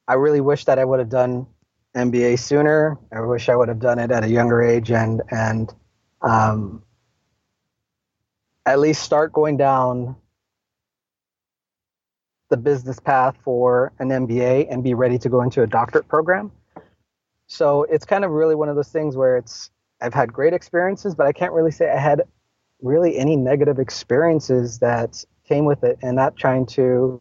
I 0.08 0.14
really 0.14 0.40
wish 0.40 0.64
that 0.66 0.78
I 0.78 0.84
would 0.84 0.98
have 0.98 1.08
done 1.08 1.46
MBA 1.94 2.38
sooner. 2.38 2.98
I 3.12 3.20
wish 3.20 3.48
I 3.48 3.56
would 3.56 3.68
have 3.68 3.78
done 3.78 3.98
it 3.98 4.10
at 4.10 4.24
a 4.24 4.28
younger 4.28 4.62
age 4.62 4.90
and 4.90 5.22
and 5.30 5.72
um, 6.22 6.82
at 8.66 8.78
least 8.80 9.02
start 9.02 9.32
going 9.32 9.56
down 9.56 10.16
the 12.50 12.56
business 12.56 12.98
path 13.00 13.36
for 13.44 13.92
an 13.98 14.08
MBA 14.08 14.66
and 14.70 14.82
be 14.82 14.94
ready 14.94 15.18
to 15.18 15.28
go 15.28 15.42
into 15.42 15.62
a 15.62 15.66
doctorate 15.66 16.08
program. 16.08 16.52
So 17.46 17.84
it's 17.84 18.04
kind 18.04 18.24
of 18.24 18.30
really 18.30 18.54
one 18.54 18.68
of 18.68 18.76
those 18.76 18.90
things 18.90 19.16
where 19.16 19.36
it's 19.36 19.70
I've 20.00 20.14
had 20.14 20.32
great 20.32 20.52
experiences, 20.52 21.14
but 21.14 21.26
I 21.26 21.32
can't 21.32 21.52
really 21.52 21.70
say 21.70 21.90
I 21.90 21.98
had 21.98 22.22
really 22.82 23.16
any 23.16 23.36
negative 23.36 23.78
experiences 23.78 24.78
that 24.80 25.24
came 25.46 25.64
with 25.64 25.84
it, 25.84 25.98
and 26.02 26.16
not 26.16 26.36
trying 26.36 26.66
to 26.66 27.20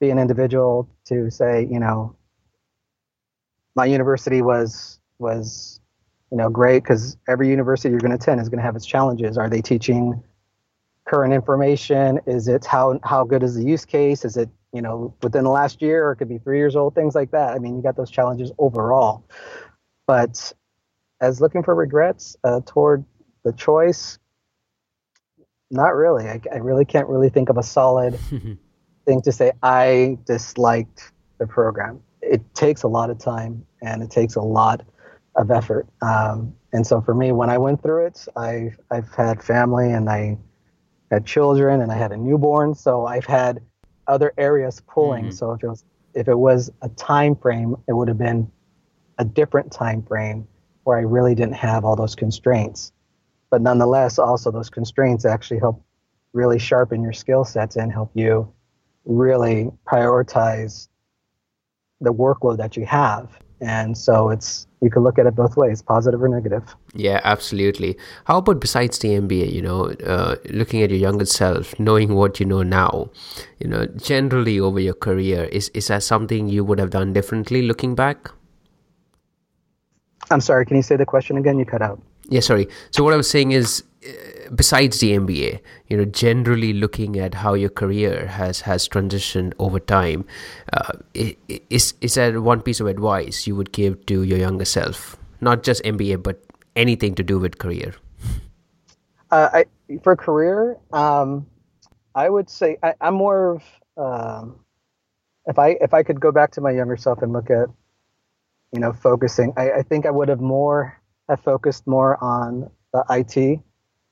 be 0.00 0.10
an 0.10 0.18
individual 0.18 0.88
to 1.06 1.30
say, 1.30 1.66
you 1.70 1.80
know, 1.80 2.14
my 3.78 3.84
university 3.84 4.42
was 4.42 4.98
was 5.20 5.80
you 6.32 6.36
know 6.36 6.50
great 6.50 6.82
because 6.82 7.16
every 7.28 7.48
university 7.48 7.90
you're 7.90 8.00
going 8.00 8.10
to 8.10 8.16
attend 8.16 8.40
is 8.40 8.48
going 8.48 8.58
to 8.58 8.64
have 8.64 8.74
its 8.74 8.84
challenges. 8.84 9.38
Are 9.38 9.48
they 9.48 9.62
teaching 9.62 10.20
current 11.06 11.32
information? 11.32 12.18
Is 12.26 12.48
it 12.48 12.66
how 12.66 12.98
how 13.04 13.22
good 13.22 13.44
is 13.44 13.54
the 13.54 13.62
use 13.62 13.84
case? 13.84 14.24
Is 14.24 14.36
it 14.36 14.48
you 14.72 14.82
know 14.82 15.14
within 15.22 15.44
the 15.44 15.50
last 15.50 15.80
year 15.80 16.08
or 16.08 16.12
it 16.12 16.16
could 16.16 16.28
be 16.28 16.38
three 16.38 16.58
years 16.58 16.74
old? 16.74 16.96
Things 16.96 17.14
like 17.14 17.30
that. 17.30 17.54
I 17.54 17.60
mean, 17.60 17.76
you 17.76 17.82
got 17.82 17.96
those 17.96 18.10
challenges 18.10 18.50
overall, 18.58 19.24
but 20.08 20.52
as 21.20 21.40
looking 21.40 21.62
for 21.62 21.72
regrets 21.76 22.36
uh, 22.42 22.60
toward 22.66 23.04
the 23.44 23.52
choice, 23.52 24.18
not 25.70 25.94
really. 25.94 26.26
I, 26.26 26.40
I 26.52 26.56
really 26.56 26.84
can't 26.84 27.08
really 27.08 27.30
think 27.30 27.48
of 27.48 27.56
a 27.56 27.62
solid 27.62 28.18
thing 29.06 29.22
to 29.22 29.30
say. 29.30 29.52
I 29.62 30.18
disliked 30.26 31.12
the 31.38 31.46
program 31.46 32.02
it 32.30 32.54
takes 32.54 32.82
a 32.82 32.88
lot 32.88 33.10
of 33.10 33.18
time 33.18 33.64
and 33.82 34.02
it 34.02 34.10
takes 34.10 34.36
a 34.36 34.40
lot 34.40 34.84
of 35.36 35.50
effort. 35.50 35.86
Um, 36.02 36.54
and 36.72 36.86
so 36.86 37.00
for 37.00 37.14
me, 37.14 37.32
when 37.32 37.48
I 37.48 37.58
went 37.58 37.82
through 37.82 38.06
it, 38.06 38.26
I 38.36 38.72
I've 38.90 39.12
had 39.14 39.42
family 39.42 39.90
and 39.92 40.08
I 40.10 40.36
had 41.10 41.24
children 41.24 41.80
and 41.80 41.90
I 41.90 41.96
had 41.96 42.12
a 42.12 42.16
newborn, 42.16 42.74
so 42.74 43.06
I've 43.06 43.24
had 43.24 43.60
other 44.06 44.32
areas 44.36 44.82
pulling. 44.86 45.26
Mm-hmm. 45.26 45.32
So 45.32 45.52
if 45.52 45.62
it 45.62 45.68
was 45.68 45.84
if 46.14 46.28
it 46.28 46.38
was 46.38 46.70
a 46.82 46.88
time 46.90 47.36
frame, 47.36 47.76
it 47.86 47.92
would 47.92 48.08
have 48.08 48.18
been 48.18 48.50
a 49.18 49.24
different 49.24 49.72
time 49.72 50.02
frame 50.02 50.46
where 50.84 50.98
I 50.98 51.02
really 51.02 51.34
didn't 51.34 51.54
have 51.54 51.84
all 51.84 51.96
those 51.96 52.14
constraints. 52.14 52.92
But 53.50 53.62
nonetheless, 53.62 54.18
also 54.18 54.50
those 54.50 54.70
constraints 54.70 55.24
actually 55.24 55.60
help 55.60 55.82
really 56.32 56.58
sharpen 56.58 57.02
your 57.02 57.12
skill 57.12 57.44
sets 57.44 57.76
and 57.76 57.90
help 57.92 58.10
you 58.14 58.52
really 59.04 59.70
prioritize 59.86 60.88
the 62.00 62.12
workload 62.12 62.58
that 62.58 62.76
you 62.76 62.86
have. 62.86 63.38
And 63.60 63.98
so 63.98 64.30
it's 64.30 64.66
you 64.80 64.90
can 64.90 65.02
look 65.02 65.18
at 65.18 65.26
it 65.26 65.34
both 65.34 65.56
ways, 65.56 65.82
positive 65.82 66.22
or 66.22 66.28
negative. 66.28 66.62
Yeah, 66.94 67.20
absolutely. 67.24 67.96
How 68.24 68.38
about 68.38 68.60
besides 68.60 68.98
the 69.00 69.08
MBA? 69.08 69.52
You 69.52 69.62
know, 69.62 69.86
uh, 70.06 70.36
looking 70.50 70.82
at 70.82 70.90
your 70.90 70.98
younger 71.00 71.24
self, 71.24 71.78
knowing 71.80 72.14
what 72.14 72.38
you 72.38 72.46
know 72.46 72.62
now, 72.62 73.10
you 73.58 73.66
know, 73.66 73.86
generally 73.96 74.60
over 74.60 74.78
your 74.78 74.94
career, 74.94 75.44
is 75.46 75.70
is 75.70 75.88
that 75.88 76.04
something 76.04 76.48
you 76.48 76.64
would 76.64 76.78
have 76.78 76.90
done 76.90 77.12
differently 77.12 77.62
looking 77.62 77.96
back? 77.96 78.30
I'm 80.30 80.40
sorry. 80.40 80.64
Can 80.64 80.76
you 80.76 80.82
say 80.82 80.96
the 80.96 81.06
question 81.06 81.36
again? 81.36 81.58
You 81.58 81.64
cut 81.64 81.82
out. 81.82 82.00
Yeah, 82.28 82.40
sorry. 82.40 82.68
So 82.90 83.02
what 83.02 83.12
I 83.12 83.16
was 83.16 83.28
saying 83.28 83.52
is, 83.52 83.82
besides 84.54 85.00
the 85.00 85.12
MBA, 85.12 85.60
you 85.88 85.96
know, 85.96 86.04
generally 86.04 86.72
looking 86.72 87.18
at 87.18 87.34
how 87.34 87.54
your 87.54 87.70
career 87.70 88.26
has 88.26 88.62
has 88.62 88.88
transitioned 88.88 89.52
over 89.58 89.80
time, 89.80 90.24
uh, 90.72 90.92
is 91.14 91.94
is 92.00 92.14
that 92.14 92.42
one 92.42 92.62
piece 92.62 92.80
of 92.80 92.86
advice 92.86 93.46
you 93.46 93.56
would 93.56 93.72
give 93.72 94.04
to 94.06 94.22
your 94.22 94.38
younger 94.38 94.64
self? 94.64 95.16
Not 95.40 95.62
just 95.62 95.82
MBA, 95.84 96.22
but 96.22 96.42
anything 96.76 97.14
to 97.14 97.22
do 97.22 97.38
with 97.38 97.58
career. 97.58 97.94
Uh, 99.30 99.50
I, 99.52 99.98
for 100.02 100.16
career, 100.16 100.78
um, 100.90 101.46
I 102.14 102.30
would 102.30 102.48
say 102.48 102.78
I, 102.82 102.94
am 103.02 103.12
more 103.12 103.60
of 103.60 103.62
um, 103.98 104.60
if 105.44 105.58
I 105.58 105.76
if 105.82 105.92
I 105.92 106.02
could 106.02 106.18
go 106.18 106.32
back 106.32 106.52
to 106.52 106.62
my 106.62 106.70
younger 106.70 106.96
self 106.96 107.20
and 107.20 107.34
look 107.34 107.50
at 107.50 107.68
you 108.72 108.80
know 108.80 108.94
focusing, 108.94 109.52
I, 109.58 109.70
I 109.72 109.82
think 109.82 110.06
I 110.06 110.10
would 110.10 110.28
have 110.28 110.40
more 110.40 110.98
have 111.28 111.40
focused 111.42 111.86
more 111.86 112.16
on 112.24 112.70
the 112.94 113.04
IT 113.10 113.60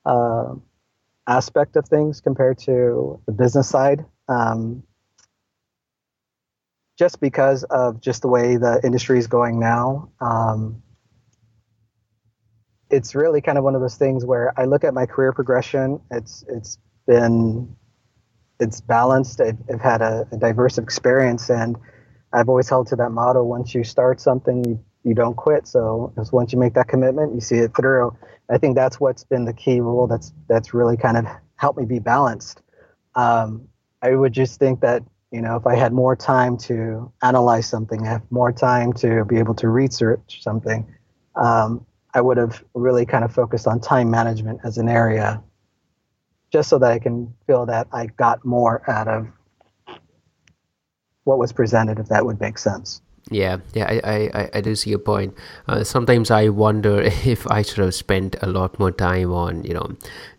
uh, 0.07 0.55
aspect 1.27 1.75
of 1.75 1.87
things 1.87 2.21
compared 2.21 2.57
to 2.59 3.21
the 3.25 3.31
business 3.31 3.69
side. 3.69 4.05
Um, 4.27 4.83
just 6.97 7.21
because 7.21 7.63
of 7.65 8.01
just 8.01 8.23
the 8.23 8.27
way 8.27 8.57
the 8.57 8.81
industry 8.83 9.19
is 9.19 9.27
going 9.27 9.59
now. 9.59 10.09
Um, 10.19 10.81
it's 12.89 13.13
really 13.13 13.41
kind 13.41 13.57
of 13.57 13.63
one 13.63 13.75
of 13.75 13.81
those 13.81 13.97
things 13.97 14.25
where 14.25 14.53
I 14.59 14.65
look 14.65 14.83
at 14.83 14.93
my 14.93 15.05
career 15.05 15.31
progression. 15.33 15.99
It's 16.09 16.43
it's 16.47 16.79
been 17.05 17.75
it's 18.59 18.81
balanced. 18.81 19.41
I've, 19.41 19.57
I've 19.71 19.81
had 19.81 20.01
a, 20.01 20.27
a, 20.31 20.37
diverse 20.37 20.77
experience, 20.77 21.49
and 21.49 21.77
I've 22.33 22.49
always 22.49 22.69
held 22.69 22.87
to 22.87 22.95
that 22.95 23.11
motto: 23.11 23.43
once 23.43 23.75
you 23.75 23.83
start 23.83 24.19
something, 24.19 24.63
you 24.65 24.79
you 25.07 25.13
don't 25.13 25.35
quit. 25.35 25.65
So 25.65 26.13
once 26.31 26.51
you 26.51 26.59
make 26.59 26.73
that 26.73 26.89
commitment, 26.89 27.33
you 27.33 27.39
see 27.39 27.57
it 27.57 27.71
through. 27.75 28.15
I 28.49 28.57
think 28.57 28.75
that's 28.75 28.99
what's 28.99 29.23
been 29.23 29.45
the 29.45 29.53
key 29.53 29.79
rule. 29.79 30.05
That's 30.07 30.33
that's 30.47 30.73
really 30.73 30.97
kind 30.97 31.17
of 31.17 31.25
helped 31.55 31.79
me 31.79 31.85
be 31.85 31.99
balanced. 31.99 32.61
Um, 33.15 33.67
I 34.01 34.15
would 34.15 34.33
just 34.33 34.59
think 34.59 34.81
that 34.81 35.03
you 35.31 35.41
know, 35.41 35.55
if 35.57 35.67
I 35.67 35.75
had 35.75 35.91
more 35.91 36.15
time 36.15 36.57
to 36.59 37.11
analyze 37.21 37.67
something, 37.67 38.05
I 38.05 38.11
have 38.11 38.31
more 38.31 38.51
time 38.51 38.93
to 38.93 39.25
be 39.25 39.37
able 39.39 39.55
to 39.55 39.67
research 39.67 40.41
something, 40.41 40.87
um, 41.35 41.85
I 42.13 42.21
would 42.21 42.37
have 42.37 42.63
really 42.73 43.05
kind 43.05 43.25
of 43.25 43.33
focused 43.33 43.67
on 43.67 43.79
time 43.81 44.09
management 44.09 44.61
as 44.63 44.77
an 44.77 44.87
area, 44.87 45.43
just 46.51 46.69
so 46.69 46.79
that 46.79 46.91
I 46.91 46.99
can 46.99 47.33
feel 47.45 47.65
that 47.65 47.87
I 47.91 48.07
got 48.07 48.45
more 48.45 48.89
out 48.89 49.07
of 49.09 49.27
what 51.25 51.37
was 51.37 51.51
presented, 51.51 51.99
if 51.99 52.07
that 52.07 52.25
would 52.25 52.39
make 52.39 52.57
sense. 52.57 53.01
Yeah, 53.29 53.57
yeah, 53.73 53.85
I, 54.03 54.29
I, 54.33 54.49
I 54.53 54.61
do 54.61 54.75
see 54.75 54.89
your 54.91 54.99
point. 54.99 55.35
Uh, 55.67 55.83
sometimes 55.83 56.31
I 56.31 56.49
wonder 56.49 57.01
if 57.25 57.45
I 57.51 57.61
should 57.61 57.83
have 57.83 57.95
spent 57.95 58.35
a 58.41 58.47
lot 58.47 58.79
more 58.79 58.91
time 58.91 59.33
on, 59.33 59.63
you 59.63 59.73
know, 59.73 59.95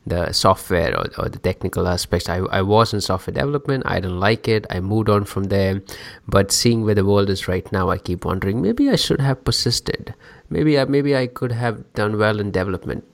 the 0.07 0.33
software 0.33 0.97
or, 0.99 1.07
or 1.19 1.29
the 1.29 1.39
technical 1.39 1.87
aspects. 1.87 2.29
I, 2.29 2.39
I 2.39 2.63
was 2.63 2.95
in 2.95 3.01
software 3.01 3.35
development. 3.35 3.83
I 3.87 4.01
didn't 4.01 4.21
like 4.21 4.49
it. 4.49 4.67
I 4.71 4.81
moved 4.81 5.11
on 5.11 5.25
from 5.25 5.45
there. 5.45 5.83
But 6.27 6.51
seeing 6.51 6.85
where 6.85 6.95
the 6.95 7.05
world 7.05 7.29
is 7.29 7.47
right 7.47 7.71
now, 7.73 7.91
I 7.91 7.99
keep 7.99 8.25
wondering 8.25 8.63
maybe 8.63 8.89
I 8.89 8.97
should 8.97 9.21
have 9.21 9.45
persisted. 9.45 10.15
Maybe 10.49 10.79
I, 10.79 10.87
maybe 10.87 11.15
I 11.15 11.27
could 11.27 11.53
have 11.53 11.93
done 11.93 12.17
well 12.19 12.41
in 12.41 12.51
development. 12.51 13.05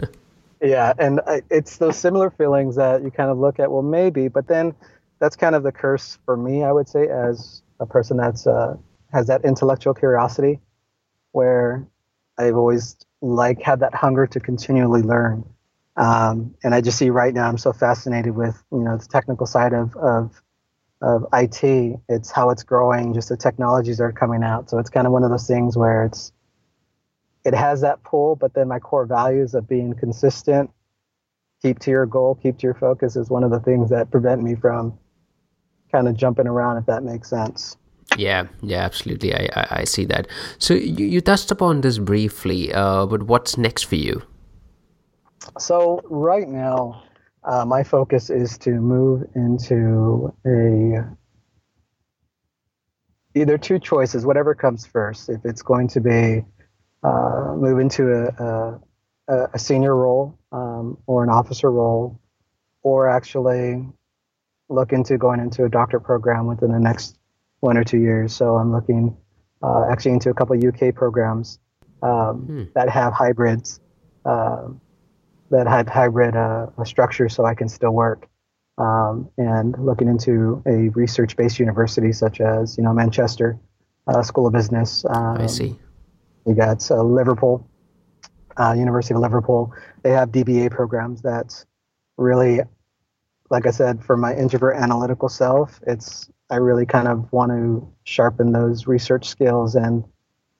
yeah, 0.60 0.92
and 0.98 1.20
I, 1.26 1.40
it's 1.50 1.78
those 1.78 1.96
similar 1.96 2.28
feelings 2.30 2.76
that 2.76 3.02
you 3.02 3.10
kind 3.10 3.30
of 3.30 3.38
look 3.38 3.58
at. 3.58 3.70
Well, 3.70 3.82
maybe, 3.82 4.28
but 4.28 4.48
then 4.48 4.74
that's 5.18 5.36
kind 5.36 5.54
of 5.54 5.62
the 5.62 5.72
curse 5.72 6.18
for 6.26 6.36
me. 6.36 6.62
I 6.62 6.72
would 6.72 6.88
say 6.88 7.08
as 7.08 7.62
a 7.80 7.86
person 7.86 8.18
that's 8.18 8.46
uh, 8.46 8.76
has 9.14 9.28
that 9.28 9.44
intellectual 9.44 9.94
curiosity 9.94 10.60
where 11.32 11.86
I've 12.36 12.56
always 12.56 12.96
like 13.22 13.62
had 13.62 13.80
that 13.80 13.94
hunger 13.94 14.26
to 14.26 14.40
continually 14.40 15.02
learn. 15.02 15.44
Um, 15.96 16.54
and 16.64 16.74
I 16.74 16.80
just 16.80 16.98
see 16.98 17.10
right 17.10 17.32
now 17.32 17.48
I'm 17.48 17.58
so 17.58 17.72
fascinated 17.72 18.34
with 18.34 18.60
you 18.72 18.80
know 18.80 18.96
the 18.96 19.06
technical 19.06 19.46
side 19.46 19.72
of 19.72 19.96
of 19.96 20.42
of 21.00 21.26
IT. 21.32 22.00
It's 22.08 22.30
how 22.30 22.50
it's 22.50 22.64
growing, 22.64 23.14
just 23.14 23.28
the 23.28 23.36
technologies 23.36 24.00
are 24.00 24.12
coming 24.12 24.42
out. 24.42 24.68
So 24.68 24.78
it's 24.78 24.90
kind 24.90 25.06
of 25.06 25.12
one 25.12 25.22
of 25.22 25.30
those 25.30 25.46
things 25.46 25.76
where 25.76 26.04
it's 26.04 26.32
it 27.44 27.54
has 27.54 27.82
that 27.82 28.02
pull, 28.02 28.36
but 28.36 28.54
then 28.54 28.68
my 28.68 28.80
core 28.80 29.06
values 29.06 29.54
of 29.54 29.68
being 29.68 29.94
consistent, 29.94 30.70
keep 31.62 31.78
to 31.80 31.90
your 31.90 32.06
goal, 32.06 32.34
keep 32.34 32.58
to 32.58 32.66
your 32.66 32.74
focus 32.74 33.16
is 33.16 33.28
one 33.28 33.44
of 33.44 33.50
the 33.50 33.60
things 33.60 33.90
that 33.90 34.10
prevent 34.10 34.42
me 34.42 34.54
from 34.54 34.98
kind 35.92 36.08
of 36.08 36.16
jumping 36.16 36.46
around, 36.46 36.78
if 36.78 36.86
that 36.86 37.04
makes 37.04 37.30
sense. 37.30 37.76
Yeah, 38.16 38.46
yeah, 38.62 38.82
absolutely. 38.82 39.34
I, 39.34 39.48
I, 39.54 39.66
I 39.80 39.84
see 39.84 40.04
that. 40.06 40.28
So 40.58 40.74
you, 40.74 41.06
you 41.06 41.20
touched 41.20 41.50
upon 41.50 41.80
this 41.80 41.98
briefly, 41.98 42.72
uh, 42.72 43.06
but 43.06 43.24
what's 43.24 43.58
next 43.58 43.84
for 43.84 43.96
you? 43.96 44.22
So 45.58 46.00
right 46.04 46.48
now, 46.48 47.02
uh, 47.44 47.64
my 47.64 47.82
focus 47.82 48.30
is 48.30 48.56
to 48.58 48.70
move 48.70 49.24
into 49.34 50.34
a 50.46 51.04
either 53.36 53.58
two 53.58 53.78
choices, 53.78 54.24
whatever 54.24 54.54
comes 54.54 54.86
first. 54.86 55.28
If 55.28 55.44
it's 55.44 55.62
going 55.62 55.88
to 55.88 56.00
be 56.00 56.44
uh, 57.02 57.54
move 57.56 57.80
into 57.80 58.12
a, 58.12 58.80
a, 59.28 59.48
a 59.54 59.58
senior 59.58 59.94
role 59.94 60.38
um, 60.52 60.96
or 61.06 61.22
an 61.24 61.30
officer 61.30 61.70
role, 61.70 62.20
or 62.82 63.08
actually 63.08 63.86
look 64.68 64.92
into 64.92 65.18
going 65.18 65.40
into 65.40 65.64
a 65.64 65.68
doctor 65.68 66.00
program 66.00 66.46
within 66.46 66.72
the 66.72 66.78
next 66.78 67.18
one 67.64 67.76
or 67.76 67.82
two 67.82 67.98
years. 67.98 68.34
So 68.34 68.56
I'm 68.56 68.70
looking 68.70 69.16
uh, 69.62 69.86
actually 69.90 70.12
into 70.12 70.30
a 70.30 70.34
couple 70.34 70.56
UK 70.56 70.94
programs 70.94 71.58
um, 72.02 72.42
hmm. 72.42 72.62
that 72.74 72.88
have 72.90 73.12
hybrids, 73.12 73.80
uh, 74.24 74.68
that 75.50 75.66
have 75.66 75.88
hybrid 75.88 76.36
uh, 76.36 76.66
structure, 76.84 77.28
so 77.28 77.44
I 77.44 77.54
can 77.54 77.68
still 77.68 77.92
work. 77.92 78.28
Um, 78.76 79.30
and 79.38 79.78
looking 79.78 80.08
into 80.08 80.60
a 80.66 80.88
research-based 80.90 81.60
university 81.60 82.12
such 82.12 82.40
as 82.40 82.76
you 82.76 82.82
know 82.82 82.92
Manchester 82.92 83.56
uh, 84.08 84.22
School 84.22 84.48
of 84.48 84.52
Business. 84.52 85.04
Um, 85.08 85.38
I 85.40 85.46
see. 85.46 85.78
We 86.44 86.54
got 86.54 86.90
uh, 86.90 87.02
Liverpool, 87.02 87.66
uh, 88.58 88.74
University 88.76 89.14
of 89.14 89.20
Liverpool. 89.20 89.72
They 90.02 90.10
have 90.10 90.30
DBA 90.30 90.72
programs 90.72 91.22
that 91.22 91.64
really, 92.18 92.60
like 93.48 93.66
I 93.66 93.70
said, 93.70 94.04
for 94.04 94.16
my 94.16 94.34
introvert 94.34 94.76
analytical 94.76 95.28
self, 95.28 95.80
it's 95.86 96.28
I 96.50 96.56
really 96.56 96.86
kind 96.86 97.08
of 97.08 97.32
want 97.32 97.50
to 97.52 97.88
sharpen 98.04 98.52
those 98.52 98.86
research 98.86 99.26
skills 99.28 99.74
and 99.74 100.04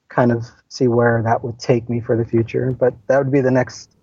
kind 0.09 0.32
of 0.32 0.47
see 0.68 0.89
where 0.89 1.22
that 1.24 1.45
would 1.45 1.59
take 1.59 1.89
me 1.89 2.01
for 2.01 2.16
the 2.16 2.24
future. 2.24 2.70
But 2.70 2.95
that 3.09 3.18
would 3.18 3.32
be 3.32 3.41
the 3.41 3.51
next, 3.51 3.97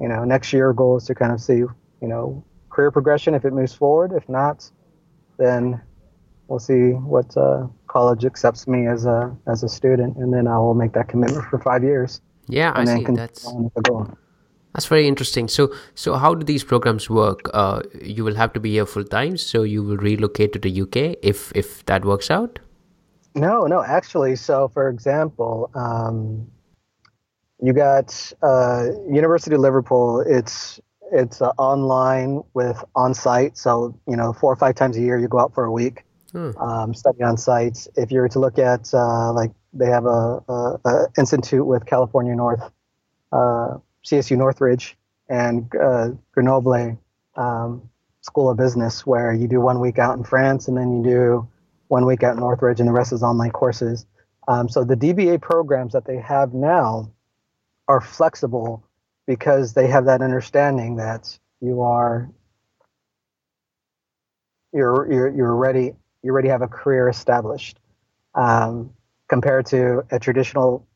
you 0.00 0.08
know, 0.08 0.24
next 0.24 0.52
year 0.52 0.72
goal 0.72 0.96
is 0.96 1.04
to 1.04 1.14
kind 1.14 1.32
of 1.32 1.40
see, 1.40 1.56
you 1.56 1.72
know, 2.02 2.44
career 2.70 2.90
progression 2.90 3.34
if 3.34 3.44
it 3.44 3.52
moves 3.52 3.74
forward. 3.74 4.12
If 4.12 4.28
not, 4.28 4.70
then 5.38 5.80
we'll 6.48 6.58
see 6.58 6.90
what 6.90 7.36
uh, 7.36 7.66
college 7.86 8.24
accepts 8.24 8.66
me 8.66 8.86
as 8.86 9.06
a 9.06 9.34
as 9.46 9.62
a 9.62 9.68
student, 9.68 10.16
and 10.16 10.32
then 10.32 10.46
I 10.46 10.58
will 10.58 10.74
make 10.74 10.92
that 10.92 11.08
commitment 11.08 11.46
for 11.46 11.58
five 11.58 11.82
years. 11.82 12.20
Yeah, 12.48 12.72
I 12.74 12.84
see. 12.84 13.04
That's 13.04 13.46
that's 14.74 14.86
very 14.86 15.06
interesting. 15.06 15.48
So, 15.48 15.72
so 15.94 16.14
how 16.14 16.34
do 16.34 16.44
these 16.44 16.64
programs 16.64 17.08
work? 17.08 17.48
Uh, 17.54 17.82
you 18.02 18.24
will 18.24 18.34
have 18.34 18.52
to 18.54 18.60
be 18.60 18.72
here 18.72 18.86
full 18.86 19.04
time, 19.04 19.36
so 19.36 19.62
you 19.62 19.82
will 19.82 19.96
relocate 19.96 20.52
to 20.54 20.58
the 20.58 20.82
UK 20.82 21.16
if 21.22 21.52
if 21.54 21.86
that 21.86 22.04
works 22.04 22.30
out. 22.30 22.58
No, 23.36 23.66
no, 23.66 23.82
actually. 23.82 24.36
So, 24.36 24.68
for 24.68 24.88
example, 24.88 25.70
um, 25.74 26.46
you 27.60 27.72
got 27.72 28.32
uh, 28.42 28.86
University 29.08 29.54
of 29.54 29.60
Liverpool. 29.60 30.20
It's 30.26 30.80
it's 31.12 31.40
uh, 31.40 31.52
online 31.56 32.42
with 32.54 32.82
on 32.96 33.14
site. 33.14 33.56
So 33.56 33.98
you 34.08 34.16
know, 34.16 34.32
four 34.32 34.52
or 34.52 34.56
five 34.56 34.74
times 34.74 34.96
a 34.96 35.00
year, 35.00 35.18
you 35.18 35.28
go 35.28 35.38
out 35.38 35.54
for 35.54 35.64
a 35.64 35.72
week, 35.72 36.04
hmm. 36.32 36.50
um, 36.58 36.94
study 36.94 37.22
on 37.22 37.36
sites. 37.36 37.88
If 37.96 38.10
you 38.10 38.20
were 38.20 38.28
to 38.30 38.40
look 38.40 38.58
at 38.58 38.92
uh, 38.92 39.32
like 39.32 39.52
they 39.72 39.86
have 39.86 40.04
a, 40.04 40.42
a, 40.48 40.80
a, 40.84 41.06
institute 41.16 41.66
with 41.66 41.86
California 41.86 42.34
North 42.34 42.62
uh, 43.32 43.78
CSU 44.04 44.36
Northridge 44.36 44.96
and 45.28 45.70
uh, 45.76 46.10
Grenoble 46.32 46.98
um, 47.36 47.88
School 48.20 48.50
of 48.50 48.56
Business, 48.56 49.06
where 49.06 49.32
you 49.32 49.48
do 49.48 49.60
one 49.60 49.80
week 49.80 49.98
out 49.98 50.16
in 50.16 50.24
France 50.24 50.68
and 50.68 50.76
then 50.76 50.92
you 50.92 51.02
do 51.02 51.48
one 51.88 52.06
week 52.06 52.22
out 52.22 52.34
in 52.34 52.40
Northridge, 52.40 52.80
and 52.80 52.88
the 52.88 52.92
rest 52.92 53.12
is 53.12 53.22
online 53.22 53.50
courses. 53.50 54.06
Um, 54.48 54.68
so 54.68 54.84
the 54.84 54.96
DBA 54.96 55.40
programs 55.40 55.92
that 55.92 56.04
they 56.06 56.18
have 56.18 56.54
now 56.54 57.10
are 57.88 58.00
flexible 58.00 58.84
because 59.26 59.74
they 59.74 59.86
have 59.86 60.06
that 60.06 60.20
understanding 60.22 60.96
that 60.96 61.38
you 61.60 61.82
are 61.82 62.30
you're 64.72 65.10
you're, 65.10 65.28
you're 65.34 65.54
ready 65.54 65.92
you 66.22 66.32
already 66.32 66.48
have 66.48 66.62
a 66.62 66.68
career 66.68 67.08
established 67.08 67.78
um, 68.34 68.92
compared 69.28 69.66
to 69.66 70.04
a 70.10 70.18
traditional 70.18 70.86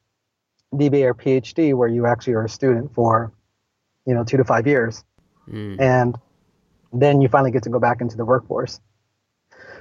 DBA 0.74 1.04
or 1.04 1.14
PhD 1.14 1.74
where 1.74 1.88
you 1.88 2.06
actually 2.06 2.34
are 2.34 2.44
a 2.44 2.48
student 2.48 2.94
for, 2.94 3.32
you 4.06 4.14
know, 4.14 4.24
two 4.24 4.36
to 4.36 4.44
five 4.44 4.66
years. 4.66 5.04
Mm. 5.50 5.80
And 5.80 6.18
then 6.92 7.20
you 7.20 7.28
finally 7.28 7.50
get 7.50 7.62
to 7.64 7.70
go 7.70 7.78
back 7.78 8.00
into 8.00 8.16
the 8.16 8.24
workforce. 8.24 8.80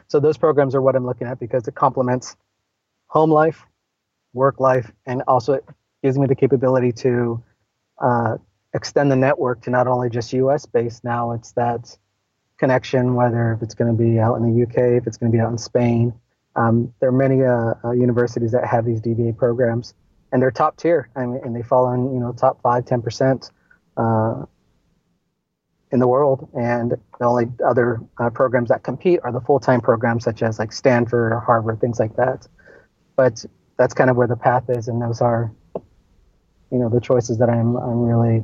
So 0.08 0.20
those 0.20 0.38
programs 0.38 0.76
are 0.76 0.82
what 0.82 0.96
I'm 0.96 1.06
looking 1.06 1.28
at 1.28 1.40
because 1.40 1.68
it 1.68 1.76
complements 1.76 2.36
home 3.08 3.32
life, 3.32 3.66
work 4.34 4.60
life, 4.60 4.92
and 5.06 5.24
also 5.28 5.54
it 5.54 5.66
gives 6.04 6.18
me 6.18 6.28
the 6.28 6.36
capability 6.36 6.92
to 6.94 7.44
uh, 8.00 8.38
extend 8.74 9.12
the 9.12 9.16
network 9.16 9.62
to 9.64 9.70
not 9.70 9.88
only 9.88 10.10
just 10.10 10.32
US 10.34 10.66
based 10.66 11.04
now, 11.04 11.32
it's 11.34 11.52
that 11.54 11.98
connection, 12.58 13.16
whether 13.16 13.54
if 13.54 13.62
it's 13.62 13.76
going 13.76 13.96
to 13.96 14.04
be 14.04 14.20
out 14.20 14.36
in 14.36 14.44
the 14.44 14.64
UK, 14.64 15.02
if 15.02 15.08
it's 15.08 15.18
going 15.18 15.32
to 15.32 15.36
be 15.36 15.42
out 15.42 15.52
in 15.52 15.58
Spain. 15.58 16.14
Um, 16.56 16.94
there 17.00 17.10
are 17.10 17.12
many 17.12 17.44
uh, 17.44 17.76
uh, 17.84 17.92
universities 17.92 18.52
that 18.52 18.66
have 18.66 18.86
these 18.86 19.00
DBA 19.00 19.38
programs 19.38 19.94
and 20.32 20.42
they're 20.42 20.52
top 20.52 20.78
tier. 20.78 21.10
I 21.16 21.26
mean, 21.26 21.42
and 21.44 21.56
they 21.56 21.64
fall 21.64 21.92
in 21.94 22.14
you 22.14 22.20
know 22.20 22.34
top 22.34 22.62
five, 22.62 22.86
ten 22.86 23.02
percent 23.02 23.52
uh, 23.96 24.46
in 25.92 26.00
the 26.00 26.08
world. 26.08 26.50
And 26.54 26.92
the 27.20 27.26
only 27.26 27.46
other 27.66 28.02
uh, 28.20 28.30
programs 28.30 28.70
that 28.70 28.84
compete 28.84 29.20
are 29.24 29.32
the 29.32 29.42
full 29.42 29.60
time 29.60 29.82
programs, 29.82 30.24
such 30.24 30.44
as 30.44 30.60
like 30.60 30.72
Stanford 30.72 31.32
or 31.32 31.40
Harvard, 31.40 31.80
things 31.80 32.00
like 32.00 32.16
that. 32.16 32.48
But 33.16 33.46
that's 33.78 33.94
kind 33.94 34.10
of 34.10 34.16
where 34.16 34.28
the 34.28 34.36
path 34.36 34.66
is, 34.70 34.88
and 34.88 35.02
those 35.02 35.22
are 35.22 35.52
you 36.72 36.78
know 36.78 36.90
the 36.90 37.02
choices 37.02 37.38
that 37.38 37.50
I'm 37.50 37.76
I'm 37.78 38.02
really 38.02 38.44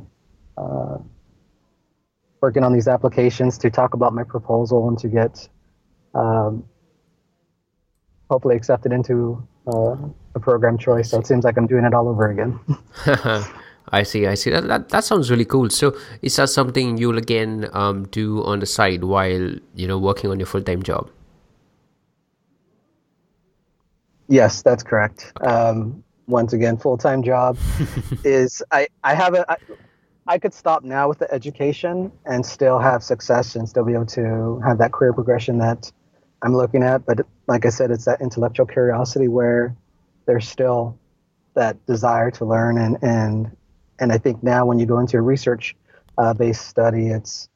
uh, 0.56 0.98
working 2.40 2.64
on 2.64 2.72
these 2.72 2.88
applications 2.88 3.58
to 3.58 3.70
talk 3.70 3.94
about 3.94 4.12
my 4.12 4.24
proposal 4.24 4.88
and 4.88 4.98
to 4.98 5.08
get 5.08 5.48
um, 6.14 6.64
hopefully 8.30 8.56
accepted 8.56 8.92
into 8.92 9.46
uh, 9.66 9.96
a 10.34 10.40
program 10.40 10.78
choice. 10.78 11.10
So 11.10 11.18
it 11.18 11.26
seems 11.26 11.44
like 11.44 11.56
I'm 11.56 11.66
doing 11.66 11.84
it 11.84 11.94
all 11.94 12.08
over 12.08 12.30
again. 12.30 12.58
I 13.88 14.02
see, 14.02 14.26
I 14.26 14.34
see. 14.34 14.50
That, 14.50 14.66
that, 14.68 14.88
that 14.88 15.04
sounds 15.04 15.30
really 15.30 15.44
cool. 15.44 15.70
So 15.70 15.96
is 16.22 16.36
that 16.36 16.48
something 16.48 16.96
you'll 16.96 17.18
again 17.18 17.68
um, 17.72 18.06
do 18.08 18.42
on 18.44 18.60
the 18.60 18.66
side 18.66 19.04
while 19.04 19.54
you 19.74 19.86
know 19.86 19.98
working 19.98 20.30
on 20.30 20.38
your 20.38 20.46
full 20.46 20.62
time 20.62 20.82
job? 20.82 21.10
Yes, 24.28 24.62
that's 24.62 24.82
correct. 24.82 25.32
Um, 25.42 26.02
once 26.26 26.52
again, 26.52 26.78
full 26.78 26.96
time 26.96 27.22
job 27.22 27.58
is 28.24 28.62
I 28.70 28.88
I 29.04 29.14
have 29.14 29.34
a 29.34 29.50
I, 29.50 29.56
I 30.26 30.38
could 30.38 30.54
stop 30.54 30.82
now 30.82 31.08
with 31.08 31.18
the 31.18 31.32
education 31.32 32.10
and 32.24 32.44
still 32.44 32.78
have 32.78 33.02
success 33.02 33.54
and 33.54 33.68
still 33.68 33.84
be 33.84 33.92
able 33.92 34.06
to 34.06 34.60
have 34.64 34.78
that 34.78 34.92
career 34.92 35.12
progression 35.12 35.58
that 35.58 35.92
I'm 36.44 36.54
looking 36.54 36.82
at. 36.82 37.06
But 37.06 37.26
like 37.48 37.66
I 37.66 37.70
said, 37.70 37.90
it's 37.90 38.04
that 38.04 38.20
intellectual 38.20 38.66
curiosity 38.66 39.28
where 39.28 39.74
there's 40.26 40.48
still 40.48 40.98
that 41.54 41.84
desire 41.86 42.30
to 42.32 42.44
learn 42.44 42.78
and 42.78 42.98
and 43.02 43.56
and 44.00 44.12
I 44.12 44.18
think 44.18 44.42
now 44.42 44.66
when 44.66 44.78
you 44.78 44.86
go 44.86 44.98
into 44.98 45.16
a 45.16 45.22
research 45.22 45.76
uh, 46.18 46.34
based 46.34 46.66
study, 46.66 47.08
it's 47.08 47.48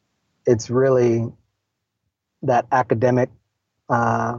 it's 0.46 0.70
really 0.70 1.26
that 2.42 2.66
academic 2.72 3.30
uh, 3.88 4.38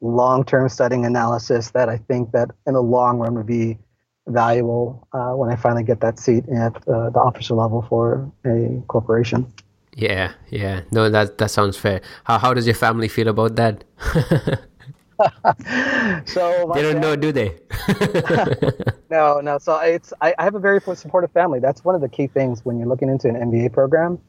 long 0.00 0.44
term 0.44 0.68
studying 0.68 1.04
analysis 1.04 1.70
that 1.72 1.88
I 1.88 1.98
think 1.98 2.32
that 2.32 2.50
in 2.66 2.74
the 2.74 2.82
long 2.82 3.18
run 3.18 3.34
would 3.34 3.46
be 3.46 3.78
valuable 4.26 5.06
uh, 5.12 5.30
when 5.30 5.50
I 5.50 5.56
finally 5.56 5.84
get 5.84 6.00
that 6.00 6.18
seat 6.18 6.44
at 6.48 6.76
uh, 6.88 7.10
the 7.10 7.18
officer 7.18 7.54
level 7.54 7.82
for 7.88 8.30
a 8.44 8.82
corporation. 8.88 9.52
Yeah, 9.98 10.32
yeah. 10.48 10.82
No, 10.92 11.10
that 11.10 11.38
that 11.38 11.50
sounds 11.50 11.76
fair. 11.76 12.00
How 12.22 12.38
how 12.38 12.54
does 12.54 12.66
your 12.66 12.76
family 12.76 13.08
feel 13.08 13.26
about 13.26 13.56
that? 13.56 13.82
so 16.28 16.70
they 16.72 16.82
don't 16.82 17.00
know, 17.00 17.16
do 17.16 17.32
they? 17.32 17.58
no, 19.10 19.40
no. 19.40 19.58
So 19.58 19.76
it's 19.80 20.12
I, 20.20 20.36
I, 20.38 20.44
have 20.44 20.54
a 20.54 20.60
very 20.60 20.80
supportive 20.80 21.32
family. 21.32 21.58
That's 21.58 21.84
one 21.84 21.96
of 21.96 22.00
the 22.00 22.08
key 22.08 22.28
things 22.28 22.64
when 22.64 22.78
you're 22.78 22.86
looking 22.86 23.08
into 23.08 23.28
an 23.28 23.34
MBA 23.34 23.72
program. 23.72 24.20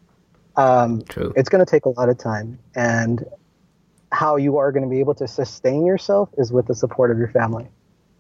Um, 0.56 1.04
True. 1.04 1.32
It's 1.36 1.50
going 1.50 1.64
to 1.64 1.70
take 1.70 1.86
a 1.86 1.90
lot 1.90 2.10
of 2.10 2.18
time, 2.18 2.58
and 2.76 3.24
how 4.12 4.38
you 4.38 4.58
are 4.58 4.72
going 4.72 4.84
to 4.84 4.90
be 4.90 5.00
able 5.00 5.14
to 5.16 5.28
sustain 5.28 5.86
yourself 5.86 6.30
is 6.40 6.52
with 6.52 6.66
the 6.66 6.74
support 6.74 7.12
of 7.12 7.20
your 7.20 7.30
family 7.30 7.68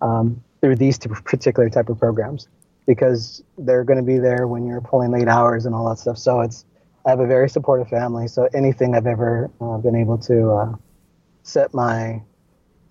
um, 0.04 0.40
through 0.62 0.76
these 0.76 1.00
particular 1.00 1.68
type 1.68 1.90
of 1.90 1.98
programs, 1.98 2.48
because 2.86 3.44
they're 3.58 3.84
going 3.84 3.98
to 3.98 4.06
be 4.06 4.20
there 4.20 4.46
when 4.46 4.68
you're 4.68 4.82
pulling 4.82 5.10
late 5.10 5.28
hours 5.28 5.66
and 5.66 5.74
all 5.74 5.90
that 5.90 5.98
stuff. 5.98 6.20
So 6.20 6.42
it's 6.42 6.64
I 7.06 7.10
have 7.10 7.20
a 7.20 7.28
very 7.28 7.50
supportive 7.50 7.88
family. 7.88 8.28
So 8.28 8.50
anything 8.54 8.96
I've 8.96 9.08
ever 9.08 9.50
uh, 9.62 9.78
been 9.78 9.96
able 9.96 10.18
to 10.20 10.52
uh, 10.52 10.76
set 11.44 11.74
my 11.74 12.22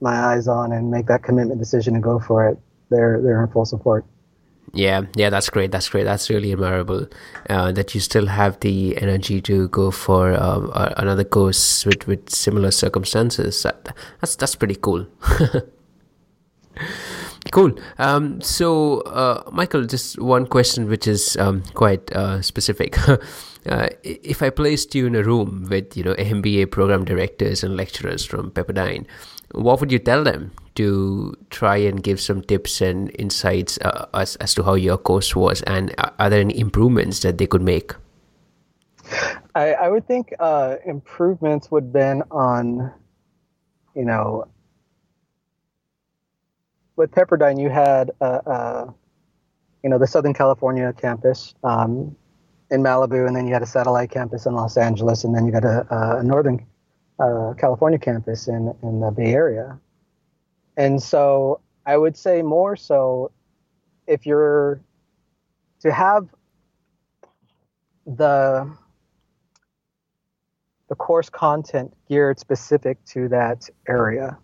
my 0.01 0.15
eyes 0.15 0.47
on 0.47 0.73
and 0.73 0.91
make 0.91 1.07
that 1.07 1.23
commitment 1.23 1.59
decision 1.59 1.95
and 1.95 2.03
go 2.03 2.21
for 2.21 2.49
it, 2.49 2.59
they're 2.91 3.21
they're 3.21 3.43
in 3.43 3.51
full 3.51 3.65
support. 3.65 4.05
Yeah, 4.75 5.03
yeah, 5.15 5.31
that's 5.31 5.51
great. 5.51 5.73
That's 5.73 5.89
great. 5.89 6.05
That's 6.05 6.29
really 6.29 6.53
admirable 6.53 7.07
uh, 7.49 7.73
that 7.73 7.95
you 7.95 8.01
still 8.01 8.27
have 8.27 8.61
the 8.61 9.01
energy 9.01 9.41
to 9.43 9.69
go 9.69 9.91
for 9.91 10.35
um, 10.35 10.71
another 10.75 11.25
course 11.25 11.87
with, 11.87 12.07
with 12.07 12.29
similar 12.29 12.71
circumstances. 12.71 13.63
That, 13.63 13.95
that's 14.21 14.37
that's 14.37 14.55
pretty 14.55 14.75
cool. 14.75 15.07
cool. 17.53 17.73
Um, 17.99 18.41
so, 18.41 19.01
uh, 19.01 19.43
Michael, 19.53 19.85
just 19.85 20.21
one 20.21 20.47
question, 20.47 20.89
which 20.89 21.07
is 21.07 21.37
um, 21.39 21.63
quite 21.75 22.11
uh, 22.13 22.43
specific. 22.43 22.97
Uh, 23.67 23.89
if 24.03 24.43
I 24.43 24.51
placed 24.51 24.95
you 24.95 25.07
in 25.07 25.15
a 25.15 25.23
room 25.23 25.67
with 25.69 25.97
you 25.97 26.03
know 26.03 26.15
MBA 26.15 26.71
program 26.71 27.05
directors 27.05 27.63
and 27.63 27.77
lecturers 27.77 28.25
from 28.25 28.51
Pepperdine, 28.51 29.07
what 29.53 29.81
would 29.81 29.91
you 29.91 29.99
tell 29.99 30.25
them 30.25 30.53
to 30.75 31.35
try 31.51 31.77
and 31.77 32.03
give 32.03 32.21
some 32.21 32.43
tips 32.43 32.81
and 32.81 33.11
insights 33.19 33.79
uh, 33.83 34.07
as, 34.15 34.37
as 34.37 34.55
to 34.55 34.63
how 34.63 34.75
your 34.75 34.97
course 34.97 35.35
was 35.35 35.63
and 35.63 35.95
are 36.19 36.31
there 36.31 36.41
any 36.41 36.59
improvements 36.59 37.21
that 37.21 37.39
they 37.39 37.47
could 37.47 37.63
make? 37.63 37.93
I, 39.55 39.73
I 39.73 39.89
would 39.89 40.07
think 40.07 40.33
uh, 40.39 40.77
improvements 40.87 41.71
would 41.71 41.93
been 41.93 42.23
on 42.31 42.93
you 43.97 44.05
know 44.05 44.47
with 46.97 47.11
pepperdine 47.11 47.61
you 47.61 47.71
had 47.71 48.13
uh, 48.21 48.41
uh, 48.47 48.91
you 49.83 49.91
know 49.91 49.99
the 49.99 50.07
southern 50.07 50.35
california 50.35 50.93
campus 50.93 51.55
um, 51.65 52.15
in 52.71 52.83
malibu 52.83 53.27
and 53.27 53.35
then 53.35 53.47
you 53.47 53.53
had 53.53 53.62
a 53.62 53.66
satellite 53.66 54.11
campus 54.11 54.47
in 54.47 54.55
los 54.55 54.77
angeles 54.77 55.25
and 55.25 55.35
then 55.35 55.47
you 55.47 55.53
got 55.53 55.64
a, 55.64 55.87
a 56.19 56.23
northern 56.23 56.64
uh, 57.19 57.53
California 57.55 57.99
campus 57.99 58.49
in 58.49 58.75
in 58.83 59.01
the 59.01 59.11
Bay 59.11 59.33
Area, 59.33 59.79
and 60.77 61.03
so 61.03 61.61
I 61.85 61.97
would 61.97 62.16
say 62.16 62.43
more 62.43 62.77
so 62.77 63.33
if 64.07 64.25
you're 64.25 64.81
to 65.81 65.93
have 65.93 66.29
the 68.07 68.71
the 70.89 70.95
course 70.95 71.29
content 71.29 71.95
geared 72.09 72.39
specific 72.39 73.05
to 73.07 73.29
that 73.29 73.69
area. 73.89 74.39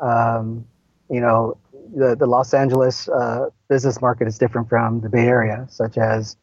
Um, 0.00 0.66
you 1.10 1.20
know, 1.20 1.56
the, 1.94 2.16
the 2.16 2.26
Los 2.26 2.52
Angeles 2.52 3.08
uh, 3.08 3.48
business 3.68 4.00
market 4.00 4.26
is 4.26 4.38
different 4.38 4.68
from 4.68 5.00
the 5.00 5.08
Bay 5.08 5.26
Area, 5.26 5.66
such 5.70 5.96
as, 5.96 6.36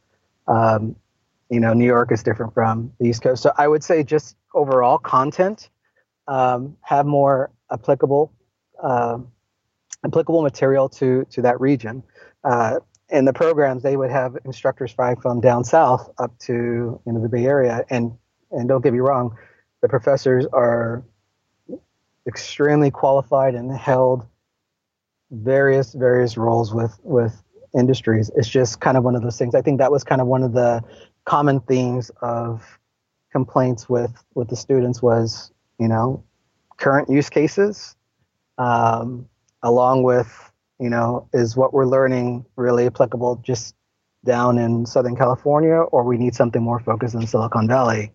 um, 0.48 0.96
you 1.50 1.60
know, 1.60 1.74
New 1.74 1.86
York 1.86 2.12
is 2.12 2.24
different 2.24 2.54
from 2.54 2.92
the 3.00 3.08
East 3.08 3.22
Coast. 3.22 3.44
So 3.44 3.52
I 3.58 3.68
would 3.68 3.84
say 3.84 4.04
just 4.04 4.36
overall 4.54 4.98
content, 4.98 5.70
um, 6.28 6.78
have 6.82 7.06
more 7.06 7.52
applicable 7.72 8.32
uh, 8.82 9.20
applicable 10.06 10.42
material 10.42 10.90
to 10.90 11.26
to 11.32 11.42
that 11.44 11.60
region. 11.60 12.04
Uh, 12.44 12.80
in 13.10 13.26
the 13.26 13.34
programs, 13.34 13.84
they 13.84 13.96
would 13.96 14.10
have 14.10 14.38
instructors 14.46 14.92
from 14.92 15.40
down 15.40 15.64
south 15.64 16.10
up 16.18 16.38
to 16.40 17.00
you 17.06 17.14
know 17.14 17.22
the 17.22 17.30
Bay 17.30 17.46
Area, 17.46 17.86
and 17.90 18.18
and 18.52 18.68
don't 18.68 18.82
get 18.82 18.94
me 18.94 19.00
wrong, 19.00 19.38
the 19.82 19.90
professors 19.90 20.46
are 20.54 21.04
extremely 22.28 22.90
qualified 22.90 23.54
and 23.54 23.72
held 23.72 24.26
various 25.32 25.94
various 25.94 26.38
roles 26.38 26.74
with 26.74 26.98
with 27.04 27.42
industries. 27.78 28.32
It's 28.36 28.50
just 28.50 28.80
kind 28.80 28.98
of 28.98 29.04
one 29.04 29.16
of 29.16 29.22
those 29.22 29.38
things. 29.38 29.54
I 29.54 29.62
think 29.62 29.80
that 29.80 29.92
was 29.92 30.04
kind 30.04 30.22
of 30.22 30.28
one 30.28 30.44
of 30.44 30.54
the 30.54 30.84
common 31.26 31.60
themes 31.62 32.12
of 32.22 32.80
complaints 33.32 33.90
with 33.90 34.24
with 34.34 34.48
the 34.50 34.56
students 34.56 35.02
was 35.02 35.52
you 35.80 35.88
know 35.88 36.24
current 36.78 37.10
use 37.10 37.30
cases 37.30 37.96
um, 38.58 39.28
along 39.64 40.04
with 40.04 40.52
you 40.80 40.90
know 40.90 41.28
is 41.34 41.56
what 41.56 41.74
we're 41.74 41.86
learning 41.86 42.46
really 42.56 42.86
applicable 42.86 43.38
just 43.44 43.76
down 44.24 44.58
in 44.58 44.86
southern 44.86 45.16
california 45.16 45.76
or 45.76 46.04
we 46.04 46.18
need 46.18 46.34
something 46.34 46.64
more 46.64 46.80
focused 46.80 47.14
in 47.14 47.28
silicon 47.28 47.68
valley 47.68 48.12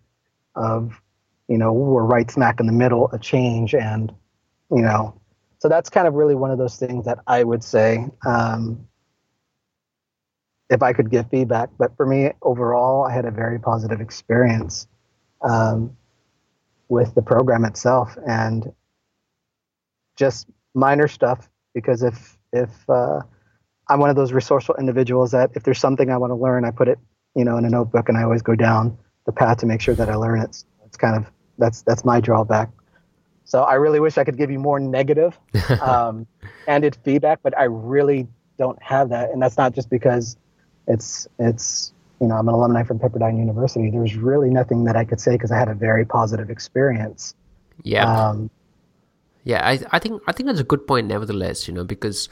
of 0.55 0.99
you 1.47 1.57
know 1.57 1.71
we're 1.71 2.03
right 2.03 2.31
smack 2.31 2.59
in 2.59 2.65
the 2.65 2.73
middle 2.73 3.07
of 3.07 3.21
change 3.21 3.73
and 3.75 4.13
you 4.71 4.81
know. 4.81 5.19
So 5.59 5.69
that's 5.69 5.89
kind 5.89 6.07
of 6.07 6.15
really 6.15 6.33
one 6.33 6.49
of 6.49 6.57
those 6.57 6.77
things 6.77 7.05
that 7.05 7.19
i 7.27 7.43
would 7.43 7.63
say 7.63 8.07
um, 8.25 8.87
if 10.71 10.81
i 10.81 10.91
could 10.93 11.11
give 11.11 11.29
feedback 11.29 11.69
but 11.77 11.95
for 11.95 12.05
me 12.05 12.31
overall 12.41 13.05
i 13.05 13.13
had 13.13 13.25
a 13.25 13.31
very 13.31 13.59
positive 13.59 14.01
experience 14.01 14.87
um, 15.43 15.95
with 16.89 17.15
the 17.15 17.21
program 17.21 17.65
itself 17.65 18.17
and 18.27 18.71
just 20.17 20.47
minor 20.73 21.07
stuff 21.07 21.49
because 21.73 22.03
if 22.03 22.37
if 22.53 22.69
uh, 22.89 23.21
I'm 23.89 23.99
one 23.99 24.09
of 24.09 24.15
those 24.15 24.33
resourceful 24.33 24.75
individuals 24.77 25.31
that 25.31 25.51
if 25.55 25.63
there's 25.63 25.79
something 25.79 26.09
I 26.09 26.17
want 26.17 26.31
to 26.31 26.35
learn, 26.35 26.65
I 26.65 26.71
put 26.71 26.87
it 26.87 26.99
you 27.35 27.45
know 27.45 27.57
in 27.57 27.65
a 27.65 27.69
notebook 27.69 28.09
and 28.09 28.17
I 28.17 28.23
always 28.23 28.41
go 28.41 28.55
down 28.55 28.97
the 29.25 29.31
path 29.31 29.57
to 29.59 29.65
make 29.65 29.81
sure 29.81 29.95
that 29.95 30.09
I 30.09 30.15
learn 30.15 30.41
it. 30.41 30.55
So 30.55 30.65
it's 30.85 30.97
kind 30.97 31.15
of 31.15 31.31
that's 31.57 31.81
that's 31.83 32.05
my 32.05 32.19
drawback. 32.19 32.69
So 33.45 33.63
I 33.63 33.75
really 33.75 33.99
wish 33.99 34.17
I 34.17 34.23
could 34.23 34.37
give 34.37 34.51
you 34.51 34.59
more 34.59 34.79
negative 34.79 35.37
um, 35.81 36.27
candid 36.65 36.97
feedback, 37.03 37.39
but 37.41 37.57
I 37.57 37.63
really 37.63 38.27
don't 38.57 38.81
have 38.81 39.09
that, 39.09 39.31
and 39.31 39.41
that's 39.41 39.57
not 39.57 39.73
just 39.73 39.89
because 39.89 40.37
it's 40.87 41.27
it's 41.39 41.93
you 42.21 42.27
know, 42.27 42.35
I'm 42.35 42.47
an 42.47 42.53
alumni 42.53 42.83
from 42.83 42.99
Pepperdine 42.99 43.39
University. 43.39 43.89
There's 43.89 44.15
really 44.15 44.51
nothing 44.51 44.83
that 44.83 44.95
I 44.95 45.03
could 45.03 45.19
say 45.19 45.31
because 45.31 45.51
I 45.51 45.57
had 45.57 45.69
a 45.69 45.73
very 45.73 46.05
positive 46.05 46.51
experience. 46.51 47.33
Yeah. 47.81 48.05
Um, 48.05 48.51
yeah, 49.43 49.67
I, 49.67 49.79
I 49.91 49.97
think 49.97 50.21
I 50.27 50.31
think 50.31 50.45
that's 50.45 50.59
a 50.59 50.63
good 50.63 50.85
point. 50.85 51.07
Nevertheless, 51.07 51.67
you 51.67 51.73
know, 51.73 51.83
because 51.83 52.29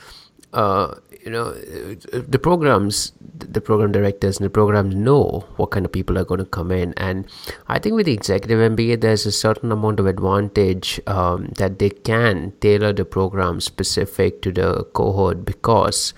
uh, 0.53 0.93
you 1.25 1.31
know 1.31 1.53
the 1.53 2.37
programs, 2.37 3.13
the 3.19 3.61
program 3.61 3.91
directors 3.91 4.37
and 4.37 4.45
the 4.45 4.51
programs 4.51 4.93
know 4.93 5.43
what 5.55 5.71
kind 5.71 5.87
of 5.87 5.91
people 5.91 6.19
are 6.19 6.23
going 6.23 6.37
to 6.37 6.45
come 6.45 6.71
in, 6.71 6.93
and 6.97 7.25
I 7.67 7.79
think 7.79 7.95
with 7.95 8.05
the 8.05 8.13
executive 8.13 8.59
MBA, 8.59 9.01
there's 9.01 9.25
a 9.25 9.31
certain 9.31 9.71
amount 9.71 9.99
of 9.99 10.05
advantage 10.05 11.01
um, 11.07 11.47
that 11.57 11.79
they 11.79 11.89
can 11.89 12.53
tailor 12.61 12.93
the 12.93 13.05
program 13.05 13.59
specific 13.59 14.43
to 14.43 14.51
the 14.51 14.83
cohort 14.93 15.45
because 15.45 16.13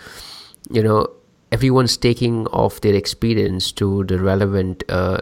you 0.70 0.84
know 0.84 1.08
everyone's 1.52 1.98
taking 1.98 2.48
off 2.48 2.82
their 2.82 2.96
experience 2.96 3.72
to 3.74 4.04
the 4.06 4.20
relevant 4.20 4.84
uh, 4.90 5.20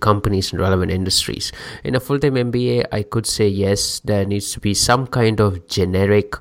companies 0.00 0.52
and 0.52 0.60
relevant 0.60 0.90
industries. 0.90 1.52
In 1.82 1.94
a 1.94 2.00
full 2.00 2.18
time 2.18 2.34
MBA, 2.34 2.86
I 2.92 3.02
could 3.02 3.26
say 3.26 3.48
yes, 3.48 4.00
there 4.00 4.24
needs 4.24 4.52
to 4.52 4.60
be 4.60 4.74
some 4.74 5.06
kind 5.06 5.40
of 5.40 5.66
generic 5.68 6.34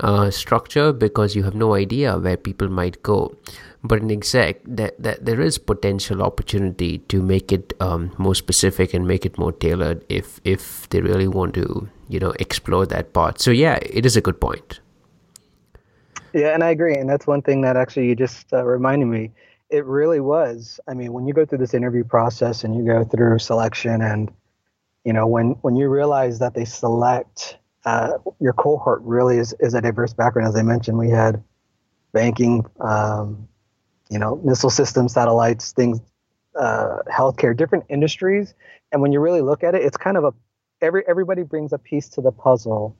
uh, 0.00 0.30
structure 0.30 0.92
because 0.92 1.34
you 1.34 1.42
have 1.42 1.54
no 1.54 1.74
idea 1.74 2.18
where 2.18 2.36
people 2.36 2.68
might 2.68 3.02
go. 3.02 3.36
But 3.82 4.00
in 4.02 4.10
exec, 4.10 4.60
that, 4.64 5.00
that 5.00 5.24
there 5.24 5.40
is 5.40 5.56
potential 5.56 6.22
opportunity 6.22 6.98
to 6.98 7.22
make 7.22 7.52
it 7.52 7.74
um, 7.80 8.12
more 8.18 8.34
specific 8.34 8.92
and 8.92 9.06
make 9.06 9.24
it 9.24 9.38
more 9.38 9.52
tailored 9.52 10.04
if 10.08 10.40
if 10.44 10.88
they 10.90 11.00
really 11.00 11.28
want 11.28 11.54
to, 11.54 11.88
you 12.08 12.18
know, 12.18 12.32
explore 12.40 12.86
that 12.86 13.12
part. 13.12 13.40
So 13.40 13.52
yeah, 13.52 13.78
it 13.82 14.04
is 14.04 14.16
a 14.16 14.20
good 14.20 14.40
point. 14.40 14.80
Yeah, 16.32 16.54
and 16.54 16.62
I 16.62 16.70
agree. 16.70 16.94
And 16.94 17.08
that's 17.08 17.26
one 17.26 17.42
thing 17.42 17.62
that 17.62 17.76
actually 17.76 18.08
you 18.08 18.14
just 18.14 18.52
uh, 18.52 18.64
reminded 18.64 19.06
me. 19.06 19.32
It 19.70 19.84
really 19.84 20.20
was. 20.20 20.80
I 20.88 20.94
mean, 20.94 21.12
when 21.12 21.26
you 21.26 21.34
go 21.34 21.44
through 21.44 21.58
this 21.58 21.74
interview 21.74 22.04
process 22.04 22.64
and 22.64 22.74
you 22.74 22.84
go 22.84 23.04
through 23.04 23.38
selection 23.38 24.00
and 24.02 24.30
you 25.04 25.12
know, 25.14 25.26
when 25.26 25.52
when 25.62 25.76
you 25.76 25.88
realize 25.88 26.38
that 26.40 26.54
they 26.54 26.64
select 26.64 27.58
uh, 27.86 28.14
your 28.40 28.52
cohort 28.52 29.02
really 29.02 29.38
is, 29.38 29.54
is 29.60 29.74
a 29.74 29.80
diverse 29.80 30.12
background. 30.12 30.48
As 30.48 30.56
I 30.56 30.62
mentioned, 30.62 30.98
we 30.98 31.10
had 31.10 31.42
banking, 32.12 32.64
um, 32.80 33.48
you 34.10 34.18
know, 34.18 34.36
missile 34.44 34.70
systems, 34.70 35.14
satellites, 35.14 35.72
things, 35.72 36.00
uh, 36.58 36.98
healthcare, 37.10 37.56
different 37.56 37.84
industries. 37.88 38.54
And 38.92 39.02
when 39.02 39.12
you 39.12 39.20
really 39.20 39.42
look 39.42 39.64
at 39.64 39.74
it, 39.74 39.82
it's 39.82 39.96
kind 39.96 40.16
of 40.16 40.24
a 40.24 40.34
every 40.82 41.04
everybody 41.08 41.42
brings 41.42 41.72
a 41.72 41.78
piece 41.78 42.08
to 42.10 42.20
the 42.20 42.32
puzzle, 42.32 42.96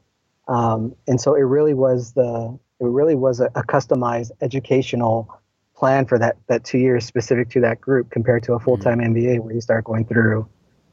um, 0.49 0.95
and 1.07 1.21
so 1.21 1.35
it 1.35 1.43
really 1.43 1.75
was 1.75 2.13
the 2.13 2.59
it 2.81 2.87
really 2.87 3.15
was 3.15 3.41
a, 3.41 3.47
a, 3.55 3.63
customized 3.63 4.31
educational 4.41 5.41
plan 5.77 6.07
for 6.07 6.19
that 6.19 6.37
that 6.49 6.65
two 6.65 6.79
years 6.79 7.05
specific 7.05 7.51
to 7.51 7.61
that 7.61 7.81
group 7.81 8.11
compared 8.11 8.43
to 8.45 8.55
a 8.55 8.61
full 8.61 8.77
time 8.77 8.99
mm-hmm. 8.99 9.15
MBA 9.15 9.41
where 9.41 9.55
you 9.55 9.61
start 9.61 9.85
going 9.85 10.05
through 10.05 10.49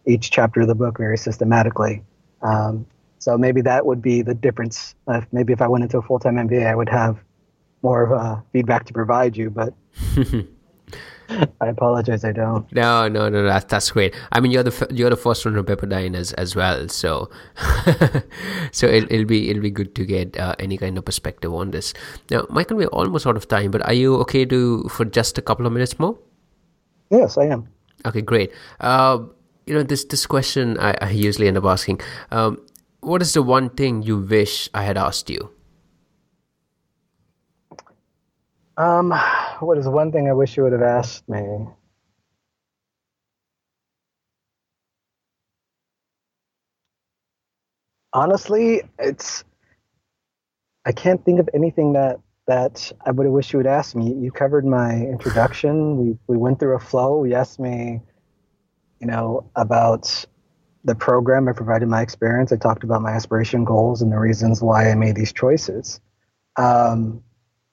each 0.06 0.32
chapter 0.32 0.62
of 0.62 0.68
the 0.68 0.76
book 0.76 0.98
very 0.98 1.18
systematically. 1.18 2.04
Um, 2.42 2.86
so 3.20 3.38
maybe 3.38 3.62
that 3.62 3.86
would 3.86 4.02
be 4.02 4.22
the 4.22 4.36
difference. 4.36 4.96
Uh, 5.08 5.22
maybe 5.32 5.54
if 5.54 5.62
I 5.62 5.68
went 5.68 5.84
into 5.84 5.98
a 5.98 6.02
full 6.02 6.20
time 6.20 6.36
MBA, 6.36 6.68
I 6.68 6.76
would 6.76 6.90
have 6.90 7.18
more 7.82 8.04
of 8.04 8.12
a 8.12 8.44
feedback 8.52 8.86
to 8.86 8.94
provide 8.94 9.36
you, 9.38 9.50
but. 9.50 9.74
I 11.62 11.68
apologize. 11.68 12.24
I 12.24 12.32
don't. 12.32 12.72
No, 12.72 13.08
no, 13.08 13.30
no. 13.30 13.44
That's 13.44 13.66
that's 13.66 13.92
great. 13.92 14.16
I 14.32 14.40
mean, 14.40 14.52
you're 14.52 14.64
the 14.64 14.88
you're 14.92 15.10
the 15.10 15.18
first 15.18 15.46
one 15.46 15.56
from 15.56 15.66
Pepperdine 15.66 16.16
as 16.16 16.34
as 16.34 16.56
well. 16.56 16.88
So, 16.88 17.30
so 18.72 18.88
it, 18.88 19.10
will 19.10 19.26
be 19.26 19.50
it'll 19.50 19.64
be 19.64 19.72
good 19.72 19.96
to 19.96 20.06
get 20.06 20.38
uh, 20.38 20.56
any 20.60 20.78
kind 20.78 20.98
of 20.98 21.06
perspective 21.06 21.54
on 21.54 21.72
this. 21.72 21.94
Now, 22.30 22.46
Michael, 22.50 22.78
we're 22.78 22.88
almost 22.88 23.26
out 23.26 23.38
of 23.38 23.48
time, 23.48 23.72
but 23.72 23.86
are 23.86 23.94
you 23.94 24.16
okay 24.28 24.46
to 24.46 24.88
for 24.90 25.06
just 25.06 25.38
a 25.38 25.42
couple 25.42 25.66
of 25.66 25.74
minutes 25.74 25.98
more? 26.00 26.18
Yes, 27.10 27.38
I 27.38 27.46
am. 27.46 27.68
Okay, 28.06 28.22
great. 28.22 28.52
Uh, 28.80 29.20
you 29.66 29.74
know 29.74 29.84
this 29.84 30.06
this 30.06 30.26
question 30.26 30.78
I, 30.80 30.96
I 31.02 31.10
usually 31.10 31.48
end 31.48 31.58
up 31.58 31.66
asking. 31.66 32.02
Um, 32.32 32.62
what 33.02 33.22
is 33.22 33.34
the 33.34 33.44
one 33.44 33.70
thing 33.70 34.02
you 34.02 34.18
wish 34.18 34.70
I 34.74 34.84
had 34.84 34.98
asked 34.98 35.30
you? 35.30 35.52
Um, 38.78 39.14
what 39.60 39.78
is 39.78 39.88
one 39.88 40.12
thing 40.12 40.30
I 40.30 40.34
wish 40.34 40.58
you 40.58 40.64
would 40.64 40.74
have 40.74 40.82
asked 40.82 41.28
me? 41.30 41.68
Honestly, 48.14 48.82
it's 48.98 49.44
I 50.86 50.92
can't 50.92 51.24
think 51.26 51.40
of 51.40 51.50
anything 51.54 51.94
that 51.94 52.20
that 52.48 52.92
I 53.06 53.12
would 53.12 53.26
have 53.26 53.34
wished 53.34 53.54
you 53.54 53.58
would 53.58 53.68
ask 53.68 53.96
me. 53.96 54.14
You 54.14 54.32
covered 54.32 54.66
my 54.66 54.94
introduction. 54.94 55.98
We 55.98 56.18
we 56.28 56.38
went 56.38 56.60
through 56.60 56.76
a 56.76 56.80
flow. 56.80 57.24
You 57.24 57.36
asked 57.36 57.60
me, 57.60 58.02
you 59.00 59.08
know, 59.08 59.50
about 59.56 60.26
the 60.84 60.96
program. 60.96 61.50
I 61.50 61.54
provided 61.54 61.90
my 61.90 62.02
experience. 62.02 62.52
I 62.52 62.58
talked 62.58 62.84
about 62.84 63.02
my 63.02 63.12
aspiration 63.12 63.66
goals 63.66 64.02
and 64.02 64.12
the 64.12 64.20
reasons 64.20 64.62
why 64.62 64.90
I 64.92 64.96
made 64.96 65.16
these 65.16 65.34
choices. 65.34 66.00
Um, 66.58 67.24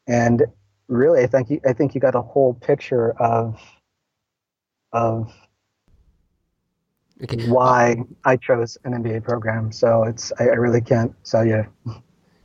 and 0.08 0.44
really, 0.88 1.22
I 1.22 1.26
think 1.26 1.50
you, 1.50 1.60
I 1.66 1.72
think 1.72 1.94
you 1.94 2.00
got 2.00 2.14
a 2.14 2.22
whole 2.22 2.54
picture 2.54 3.12
of 3.20 3.60
of 4.92 5.32
okay. 7.22 7.48
why 7.48 7.96
I 8.24 8.36
chose 8.36 8.76
an 8.84 8.92
MBA 8.92 9.24
program. 9.24 9.72
So 9.72 10.04
it's 10.04 10.32
I, 10.38 10.44
I 10.44 10.54
really 10.54 10.80
can't 10.80 11.12
tell 11.24 11.46
you. 11.46 11.66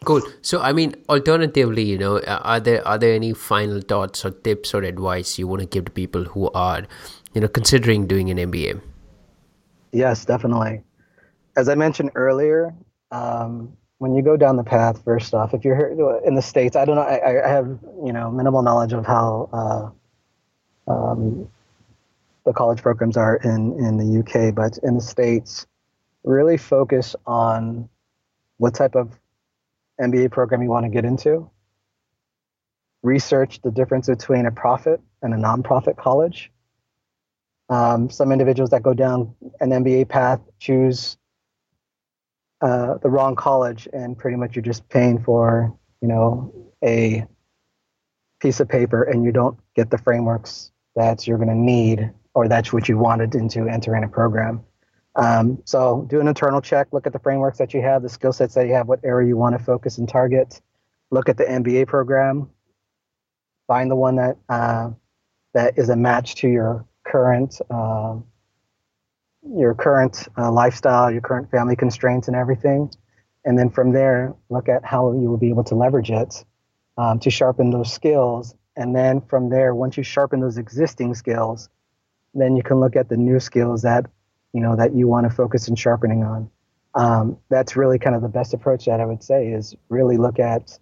Cool. 0.06 0.22
So, 0.42 0.62
I 0.62 0.74
mean, 0.74 0.96
alternatively, 1.10 1.84
you 1.84 1.98
know, 1.98 2.20
are 2.22 2.60
there 2.60 2.88
are 2.88 2.98
there 2.98 3.14
any 3.14 3.34
final 3.34 3.82
thoughts 3.82 4.24
or 4.24 4.32
tips 4.32 4.74
or 4.74 4.84
advice 4.84 5.38
you 5.38 5.48
want 5.48 5.62
to 5.62 5.68
give 5.68 5.86
to 5.86 5.92
people 5.92 6.24
who 6.24 6.50
are, 6.52 6.84
you 7.34 7.42
know, 7.42 7.48
considering 7.48 8.08
doing 8.08 8.30
an 8.30 8.38
MBA? 8.38 8.80
Yes, 9.92 10.26
definitely. 10.26 10.84
As 11.56 11.68
I 11.70 11.76
mentioned 11.76 12.12
earlier, 12.16 12.76
um, 13.12 13.77
when 14.00 14.14
you 14.14 14.22
go 14.22 14.38
down 14.38 14.58
the 14.58 14.64
path, 14.64 15.04
first 15.04 15.34
off, 15.34 15.54
if 15.54 15.66
you're 15.66 16.22
in 16.24 16.36
the 16.36 16.42
states, 16.42 16.76
I 16.76 16.86
don't 16.86 16.96
know. 16.96 17.02
I, 17.02 17.46
I 17.46 17.50
have 17.50 17.66
you 18.06 18.14
know 18.14 18.30
minimal 18.30 18.62
knowledge 18.62 18.94
of 18.94 19.06
how 19.06 19.94
uh, 20.88 20.92
um, 20.92 21.50
the 22.46 22.54
college 22.54 22.82
programs 22.82 23.18
are 23.18 23.38
in 23.38 23.74
in 23.84 23.98
the 23.98 24.20
UK, 24.20 24.54
but 24.54 24.78
in 24.84 24.96
the 24.96 25.02
states, 25.02 25.66
really 26.24 26.58
focus 26.58 27.16
on 27.26 27.90
what 28.58 28.76
type 28.76 28.96
of 28.96 29.18
MBA 30.00 30.32
program 30.32 30.62
you 30.62 30.70
want 30.70 30.86
to 30.86 30.92
get 30.92 31.06
into. 31.06 31.50
Research 33.02 33.62
the 33.62 33.72
difference 33.72 34.08
between 34.08 34.46
a 34.46 34.52
profit 34.52 35.02
and 35.22 35.34
a 35.34 35.38
nonprofit 35.38 35.98
college. 35.98 36.52
Um, 37.70 38.10
some 38.10 38.32
individuals 38.32 38.70
that 38.70 38.82
go 38.82 38.94
down 38.94 39.36
an 39.60 39.72
MBA 39.72 40.08
path 40.08 40.40
choose 40.60 41.18
uh, 42.62 42.98
the 42.98 43.10
wrong 43.10 43.36
college, 43.36 43.88
and 43.94 44.18
pretty 44.18 44.38
much 44.38 44.56
you're 44.56 44.64
just 44.64 44.88
paying 44.90 45.24
for 45.24 45.76
you 46.02 46.08
know 46.08 46.54
a 46.84 47.26
piece 48.40 48.60
of 48.60 48.70
paper, 48.70 49.04
and 49.04 49.24
you 49.24 49.32
don't 49.32 49.58
get 49.76 49.90
the 49.90 49.98
frameworks 49.98 50.72
that 50.96 51.28
you're 51.28 51.38
going 51.38 51.50
to 51.50 51.56
need 51.56 52.12
or 52.38 52.48
that's 52.48 52.72
what 52.72 52.88
you 52.88 53.00
wanted 53.00 53.34
into 53.34 53.68
entering 53.68 54.04
a 54.04 54.08
program. 54.08 54.64
Um, 55.16 55.58
so 55.66 56.06
do 56.08 56.20
an 56.20 56.28
internal 56.28 56.62
check, 56.62 56.90
look 56.92 57.08
at 57.08 57.14
the 57.14 57.18
frameworks 57.18 57.58
that 57.58 57.74
you 57.74 57.82
have, 57.82 58.04
the 58.04 58.10
skill 58.10 58.32
sets 58.32 58.54
that 58.54 58.68
you 58.68 58.76
have, 58.76 58.88
what 58.88 59.00
area 59.04 59.28
you 59.28 59.36
want 59.36 59.58
to 59.58 59.64
focus 59.64 59.98
and 59.98 60.08
target. 60.08 60.62
Look 61.10 61.30
at 61.30 61.38
the 61.38 61.46
MBA 61.46 61.88
program, 61.88 62.48
find 63.66 63.90
the 63.90 63.96
one 63.96 64.18
that 64.18 64.38
uh, 64.50 64.92
that 65.56 65.80
is 65.80 65.90
a 65.90 65.96
match 65.96 66.36
to 66.36 66.48
your 66.48 66.86
current 67.08 67.60
uh, 67.72 68.18
your 69.56 69.74
current 69.74 70.28
uh, 70.38 70.52
lifestyle, 70.52 71.12
your 71.12 71.22
current 71.22 71.50
family 71.52 71.76
constraints, 71.76 72.28
and 72.28 72.36
everything. 72.36 72.92
And 73.46 73.58
then 73.58 73.70
from 73.70 73.94
there, 73.94 74.36
look 74.50 74.68
at 74.70 74.84
how 74.84 75.14
you 75.14 75.30
will 75.30 75.38
be 75.38 75.50
able 75.50 75.64
to 75.66 75.76
leverage 75.76 76.12
it 76.12 76.44
um, 76.98 77.20
to 77.20 77.30
sharpen 77.30 77.72
those 77.72 77.92
skills. 77.92 78.56
And 78.76 78.96
then 78.96 79.22
from 79.22 79.50
there, 79.50 79.74
once 79.74 79.98
you 79.98 80.04
sharpen 80.04 80.42
those 80.42 80.58
existing 80.58 81.16
skills, 81.16 81.70
then 82.34 82.56
you 82.56 82.64
can 82.64 82.80
look 82.80 82.96
at 82.96 83.10
the 83.10 83.18
new 83.18 83.40
skills 83.40 83.82
that 83.84 84.06
you 84.54 84.62
know 84.62 84.76
that 84.76 84.96
you 84.96 85.08
want 85.08 85.30
to 85.30 85.36
focus 85.36 85.68
and 85.68 85.78
sharpening 85.78 86.24
on. 86.24 86.50
Um, 86.96 87.38
that's 87.50 87.76
really 87.76 88.00
kind 88.00 88.16
of 88.16 88.22
the 88.22 88.30
best 88.30 88.54
approach 88.54 88.86
that 88.86 89.00
I 89.00 89.06
would 89.06 89.24
say 89.24 89.48
is 89.48 89.76
really 89.90 90.18
look 90.18 90.40
at 90.40 90.78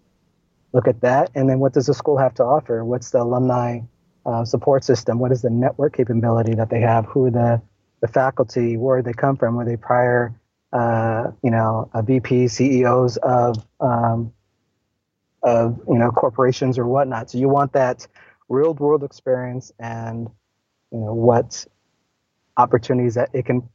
look 0.72 0.88
at 0.88 1.00
that, 1.02 1.30
and 1.34 1.48
then 1.48 1.58
what 1.58 1.72
does 1.72 1.86
the 1.86 1.94
school 1.94 2.18
have 2.18 2.34
to 2.34 2.42
offer? 2.42 2.84
What's 2.84 3.10
the 3.10 3.22
alumni 3.22 3.80
uh, 4.24 4.44
support 4.44 4.84
system? 4.84 5.18
What 5.18 5.32
is 5.32 5.42
the 5.42 5.50
network 5.50 5.96
capability 5.96 6.54
that 6.54 6.70
they 6.70 6.80
have? 6.80 7.06
Who 7.06 7.26
are 7.26 7.30
the 7.30 7.62
the 8.00 8.08
faculty, 8.08 8.76
where 8.76 9.02
they 9.02 9.12
come 9.12 9.36
from, 9.36 9.56
were 9.56 9.64
they 9.64 9.76
prior, 9.76 10.34
uh, 10.72 11.30
you 11.42 11.50
know, 11.50 11.90
a 11.94 12.02
VP, 12.02 12.48
CEOs 12.48 13.16
of, 13.18 13.66
um, 13.80 14.32
of, 15.42 15.80
you 15.88 15.98
know, 15.98 16.10
corporations 16.10 16.78
or 16.78 16.86
whatnot. 16.86 17.30
So 17.30 17.38
you 17.38 17.48
want 17.48 17.72
that 17.72 18.06
real 18.48 18.74
world 18.74 19.02
experience 19.02 19.72
and, 19.78 20.28
you 20.92 20.98
know, 20.98 21.14
what 21.14 21.64
opportunities 22.56 23.14
that 23.14 23.30
it 23.32 23.46
can 23.46 23.68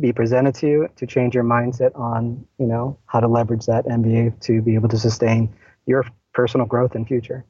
be 0.00 0.12
presented 0.12 0.54
to 0.56 0.66
you 0.66 0.88
to 0.96 1.06
change 1.06 1.34
your 1.34 1.44
mindset 1.44 1.94
on, 1.98 2.46
you 2.58 2.66
know, 2.66 2.98
how 3.06 3.20
to 3.20 3.28
leverage 3.28 3.66
that 3.66 3.84
MBA 3.84 4.40
to 4.40 4.62
be 4.62 4.74
able 4.74 4.88
to 4.88 4.98
sustain 4.98 5.54
your 5.86 6.04
personal 6.32 6.66
growth 6.66 6.96
in 6.96 7.04
future. 7.04 7.44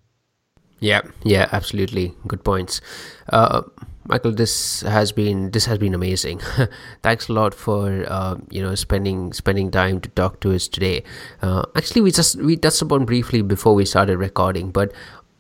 Yeah, 0.81 1.03
yeah, 1.23 1.49
absolutely. 1.53 2.13
Good 2.27 2.45
points. 2.45 2.81
Uh, 3.29 3.63
Michael, 4.07 4.33
this 4.33 4.83
has 4.83 5.13
been 5.13 5.51
this 5.53 5.65
has 5.65 5.79
been 5.79 5.95
amazing. 5.95 6.41
Thanks 7.03 7.29
a 7.29 7.33
lot 7.33 7.55
for 7.55 8.05
uh, 8.07 8.37
you 8.51 8.63
know 8.63 8.75
spending 8.75 9.33
spending 9.33 9.71
time 9.71 10.01
to 10.01 10.11
talk 10.11 10.41
to 10.41 10.55
us 10.55 10.69
today. 10.69 11.03
Uh, 11.41 11.65
actually, 11.75 12.03
we 12.03 12.11
just 12.11 12.37
we 12.37 12.57
touched 12.57 12.83
upon 12.83 13.07
briefly 13.07 13.41
before 13.41 13.75
we 13.75 13.87
started 13.87 14.19
recording, 14.19 14.71
but 14.71 14.93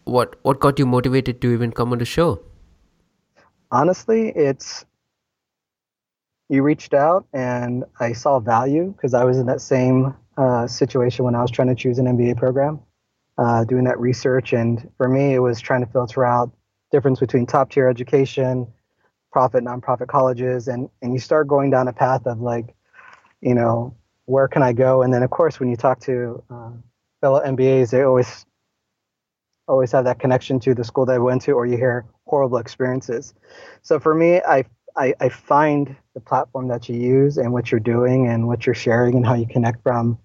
what 0.05 0.37
what 0.43 0.61
got 0.61 0.79
you 0.79 0.87
motivated 0.87 1.43
to 1.43 1.53
even 1.53 1.73
come 1.73 1.93
on 1.93 1.99
the 1.99 2.07
show? 2.07 2.41
Honestly, 3.71 4.29
it's 4.35 4.87
you 6.49 6.62
reached 6.62 6.95
out 6.95 7.27
and 7.35 7.85
I 8.01 8.12
saw 8.12 8.39
value 8.39 8.93
because 8.93 9.12
I 9.12 9.25
was 9.25 9.39
in 9.39 9.47
that 9.47 9.61
same 9.61 10.15
uh, 10.39 10.67
situation 10.67 11.25
when 11.27 11.35
I 11.35 11.43
was 11.43 11.51
trying 11.51 11.69
to 11.69 11.75
choose 11.75 11.99
an 11.99 12.07
MBA 12.07 12.39
program, 12.39 12.81
uh, 13.37 13.65
doing 13.65 13.85
that 13.85 14.01
research, 14.01 14.55
and 14.55 14.91
for 14.97 15.09
me, 15.09 15.35
it 15.35 15.41
was 15.41 15.61
trying 15.61 15.85
to 15.85 15.91
filter 15.93 16.25
out 16.25 16.51
difference 16.95 17.18
between 17.18 17.45
top 17.45 17.72
tier 17.72 17.88
education, 17.88 18.68
profit, 19.32 19.64
nonprofit 19.64 20.07
colleges, 20.07 20.68
and 20.68 20.88
and 21.03 21.12
you 21.12 21.18
start 21.18 21.49
going 21.49 21.68
down 21.68 21.88
a 21.88 21.92
path 21.92 22.24
of 22.24 22.40
like, 22.40 22.72
you 23.40 23.53
know, 23.53 23.97
where 24.26 24.47
can 24.47 24.62
I 24.62 24.72
go? 24.72 25.03
And 25.03 25.12
then 25.12 25.24
of 25.24 25.30
course, 25.30 25.59
when 25.59 25.68
you 25.68 25.76
talk 25.76 25.99
to 26.03 26.40
uh, 26.49 26.70
fellow 27.20 27.40
MBAs, 27.45 27.90
they 27.90 28.03
always 28.03 28.47
always 29.66 29.90
have 29.90 30.05
that 30.05 30.20
connection 30.20 30.61
to 30.61 30.72
the 30.72 30.84
school 30.84 31.05
they 31.05 31.18
went 31.18 31.42
to, 31.42 31.53
or 31.53 31.66
you 31.66 31.76
hear 31.76 32.05
horrible 32.26 32.59
experiences. 32.59 33.34
So 33.82 33.99
for 33.99 34.14
me, 34.14 34.40
I 34.40 34.64
I, 34.97 35.14
I 35.18 35.28
find 35.30 35.97
the 36.14 36.20
platform 36.20 36.68
that 36.68 36.88
you 36.88 36.95
use 36.97 37.38
and 37.38 37.53
what 37.53 37.72
you're 37.72 37.80
doing 37.80 38.28
and 38.28 38.47
what 38.47 38.66
you're 38.66 38.80
sharing 38.86 39.16
and 39.16 39.26
how 39.26 39.34
you 39.34 39.49
connect 39.49 39.82
from 39.82 40.16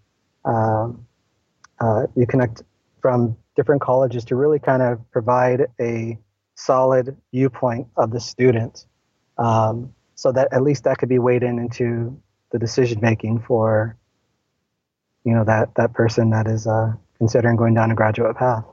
um, 0.45 1.07
uh, 1.79 2.05
you 2.15 2.27
connect 2.27 2.61
from 3.01 3.35
different 3.55 3.81
colleges 3.81 4.23
to 4.25 4.35
really 4.35 4.59
kind 4.59 4.83
of 4.83 4.99
provide 5.09 5.65
a 5.81 6.19
solid 6.59 7.15
viewpoint 7.33 7.87
of 7.95 8.11
the 8.11 8.19
student, 8.19 8.85
um, 9.37 9.93
so 10.15 10.31
that 10.31 10.51
at 10.51 10.61
least 10.61 10.83
that 10.83 10.97
could 10.97 11.09
be 11.09 11.19
weighed 11.19 11.43
in 11.43 11.57
into 11.57 12.19
the 12.51 12.59
decision 12.59 12.99
making 13.01 13.39
for 13.39 13.95
you 15.23 15.33
know 15.33 15.43
that 15.43 15.75
that 15.75 15.93
person 15.93 16.29
that 16.31 16.47
is 16.47 16.67
uh, 16.67 16.93
considering 17.17 17.55
going 17.55 17.73
down 17.73 17.91
a 17.91 17.95
graduate 17.95 18.35
path. 18.35 18.65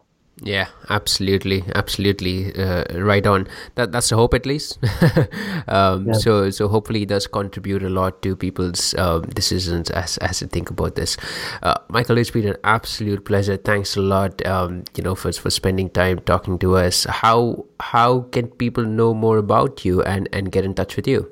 Yeah, 0.43 0.69
absolutely, 0.91 1.65
absolutely, 1.75 2.55
uh, 2.55 2.85
right 3.01 3.27
on. 3.27 3.49
That 3.77 3.93
that's 3.93 4.11
the 4.11 4.17
hope, 4.17 4.35
at 4.35 4.45
least. 4.45 4.79
um, 5.69 6.09
yes. 6.09 6.23
So 6.23 6.51
so 6.51 6.69
hopefully 6.69 7.03
it 7.05 7.09
does 7.09 7.27
contribute 7.27 7.83
a 7.83 7.89
lot 7.89 8.21
to 8.21 8.37
people's 8.37 8.95
um, 8.99 9.23
decisions 9.23 9.89
as 9.91 10.19
as 10.19 10.41
they 10.41 10.47
think 10.47 10.69
about 10.69 10.95
this. 10.95 11.17
Uh, 11.63 11.77
Michael, 11.89 12.19
it's 12.19 12.31
been 12.31 12.47
an 12.47 12.57
absolute 12.65 13.25
pleasure. 13.25 13.57
Thanks 13.57 13.97
a 13.97 14.03
lot, 14.03 14.45
um, 14.47 14.85
you 14.95 15.03
know, 15.03 15.15
for 15.15 15.33
for 15.33 15.49
spending 15.49 15.89
time 15.89 16.19
talking 16.19 16.59
to 16.59 16.77
us. 16.77 17.05
How 17.09 17.65
how 17.81 18.21
can 18.31 18.49
people 18.49 18.85
know 18.85 19.15
more 19.15 19.39
about 19.39 19.87
you 19.87 20.03
and 20.03 20.29
and 20.35 20.53
get 20.53 20.67
in 20.67 20.75
touch 20.75 20.97
with 20.97 21.09
you? 21.09 21.31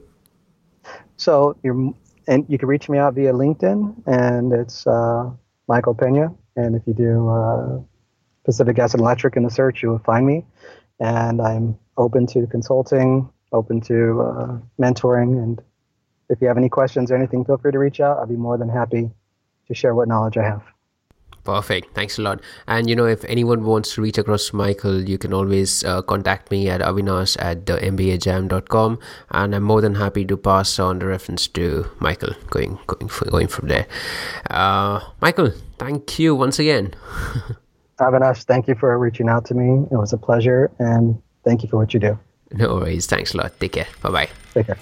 So 1.18 1.56
you're 1.62 1.92
and 2.26 2.46
you 2.48 2.56
can 2.58 2.68
reach 2.68 2.88
me 2.88 2.98
out 2.98 3.14
via 3.14 3.32
LinkedIn, 3.32 4.06
and 4.06 4.52
it's 4.52 4.86
uh, 4.86 5.30
Michael 5.68 5.94
Peña. 5.94 6.34
And 6.56 6.74
if 6.74 6.86
you 6.86 6.94
do 6.94 7.28
uh, 7.28 7.80
Pacific 8.44 8.76
Gas 8.76 8.94
and 8.94 9.00
Electric 9.00 9.36
in 9.36 9.42
the 9.42 9.50
search, 9.50 9.82
you 9.82 9.90
will 9.90 9.98
find 10.00 10.26
me. 10.26 10.44
And 11.00 11.40
I'm 11.40 11.78
open 11.96 12.26
to 12.28 12.46
consulting, 12.46 13.28
open 13.52 13.80
to 13.82 14.20
uh, 14.22 14.58
mentoring. 14.80 15.42
And 15.42 15.62
if 16.28 16.40
you 16.40 16.48
have 16.48 16.58
any 16.58 16.68
questions 16.68 17.10
or 17.10 17.16
anything, 17.16 17.44
feel 17.44 17.58
free 17.58 17.72
to 17.72 17.78
reach 17.78 18.00
out. 18.00 18.18
I'll 18.18 18.26
be 18.26 18.36
more 18.36 18.58
than 18.58 18.68
happy 18.68 19.10
to 19.68 19.74
share 19.74 19.94
what 19.94 20.08
knowledge 20.08 20.36
I 20.36 20.44
have. 20.44 20.62
Perfect. 21.44 21.94
Thanks 21.94 22.18
a 22.18 22.22
lot. 22.22 22.40
And 22.66 22.88
you 22.88 22.96
know, 22.96 23.04
if 23.04 23.22
anyone 23.26 23.64
wants 23.64 23.94
to 23.94 24.02
reach 24.02 24.16
across 24.16 24.52
Michael, 24.54 25.06
you 25.06 25.18
can 25.18 25.34
always 25.34 25.84
uh, 25.84 26.00
contact 26.00 26.50
me 26.50 26.70
at 26.70 26.80
avinash 26.80 27.36
at 27.38 27.66
the 27.66 27.74
mbajam.com 27.74 28.98
and 29.30 29.54
I'm 29.54 29.62
more 29.62 29.82
than 29.82 29.96
happy 29.96 30.24
to 30.24 30.38
pass 30.38 30.78
on 30.78 31.00
the 31.00 31.06
reference 31.06 31.46
to 31.48 31.90
Michael 32.00 32.32
going 32.48 32.78
going 32.86 33.10
going 33.30 33.48
from 33.48 33.68
there. 33.68 33.86
Uh, 34.48 35.00
Michael, 35.20 35.52
thank 35.78 36.18
you 36.18 36.34
once 36.34 36.58
again. 36.58 36.94
Avinash, 38.04 38.44
thank 38.44 38.68
you 38.68 38.74
for 38.74 38.98
reaching 38.98 39.28
out 39.28 39.44
to 39.46 39.54
me. 39.54 39.86
It 39.90 39.96
was 39.96 40.12
a 40.12 40.18
pleasure, 40.18 40.70
and 40.78 41.20
thank 41.44 41.62
you 41.62 41.68
for 41.68 41.78
what 41.78 41.94
you 41.94 42.00
do. 42.00 42.18
No 42.52 42.76
worries. 42.76 43.06
Thanks 43.06 43.34
a 43.34 43.38
lot. 43.38 43.58
Take 43.58 43.72
care. 43.72 43.86
Bye 44.00 44.10
bye. 44.10 44.28
Take 44.52 44.66
care. 44.66 44.76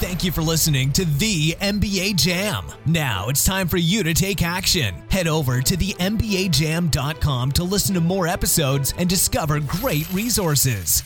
Thank 0.00 0.24
you 0.24 0.32
for 0.32 0.40
listening 0.40 0.92
to 0.92 1.04
the 1.04 1.52
MBA 1.60 2.16
Jam. 2.16 2.64
Now 2.86 3.28
it's 3.28 3.44
time 3.44 3.68
for 3.68 3.76
you 3.76 4.02
to 4.04 4.14
take 4.14 4.42
action. 4.42 4.94
Head 5.10 5.28
over 5.28 5.60
to 5.60 5.76
the 5.76 5.92
MBAJam.com 5.94 7.52
to 7.52 7.64
listen 7.64 7.94
to 7.94 8.00
more 8.00 8.26
episodes 8.26 8.94
and 8.96 9.08
discover 9.08 9.60
great 9.60 10.10
resources. 10.12 11.02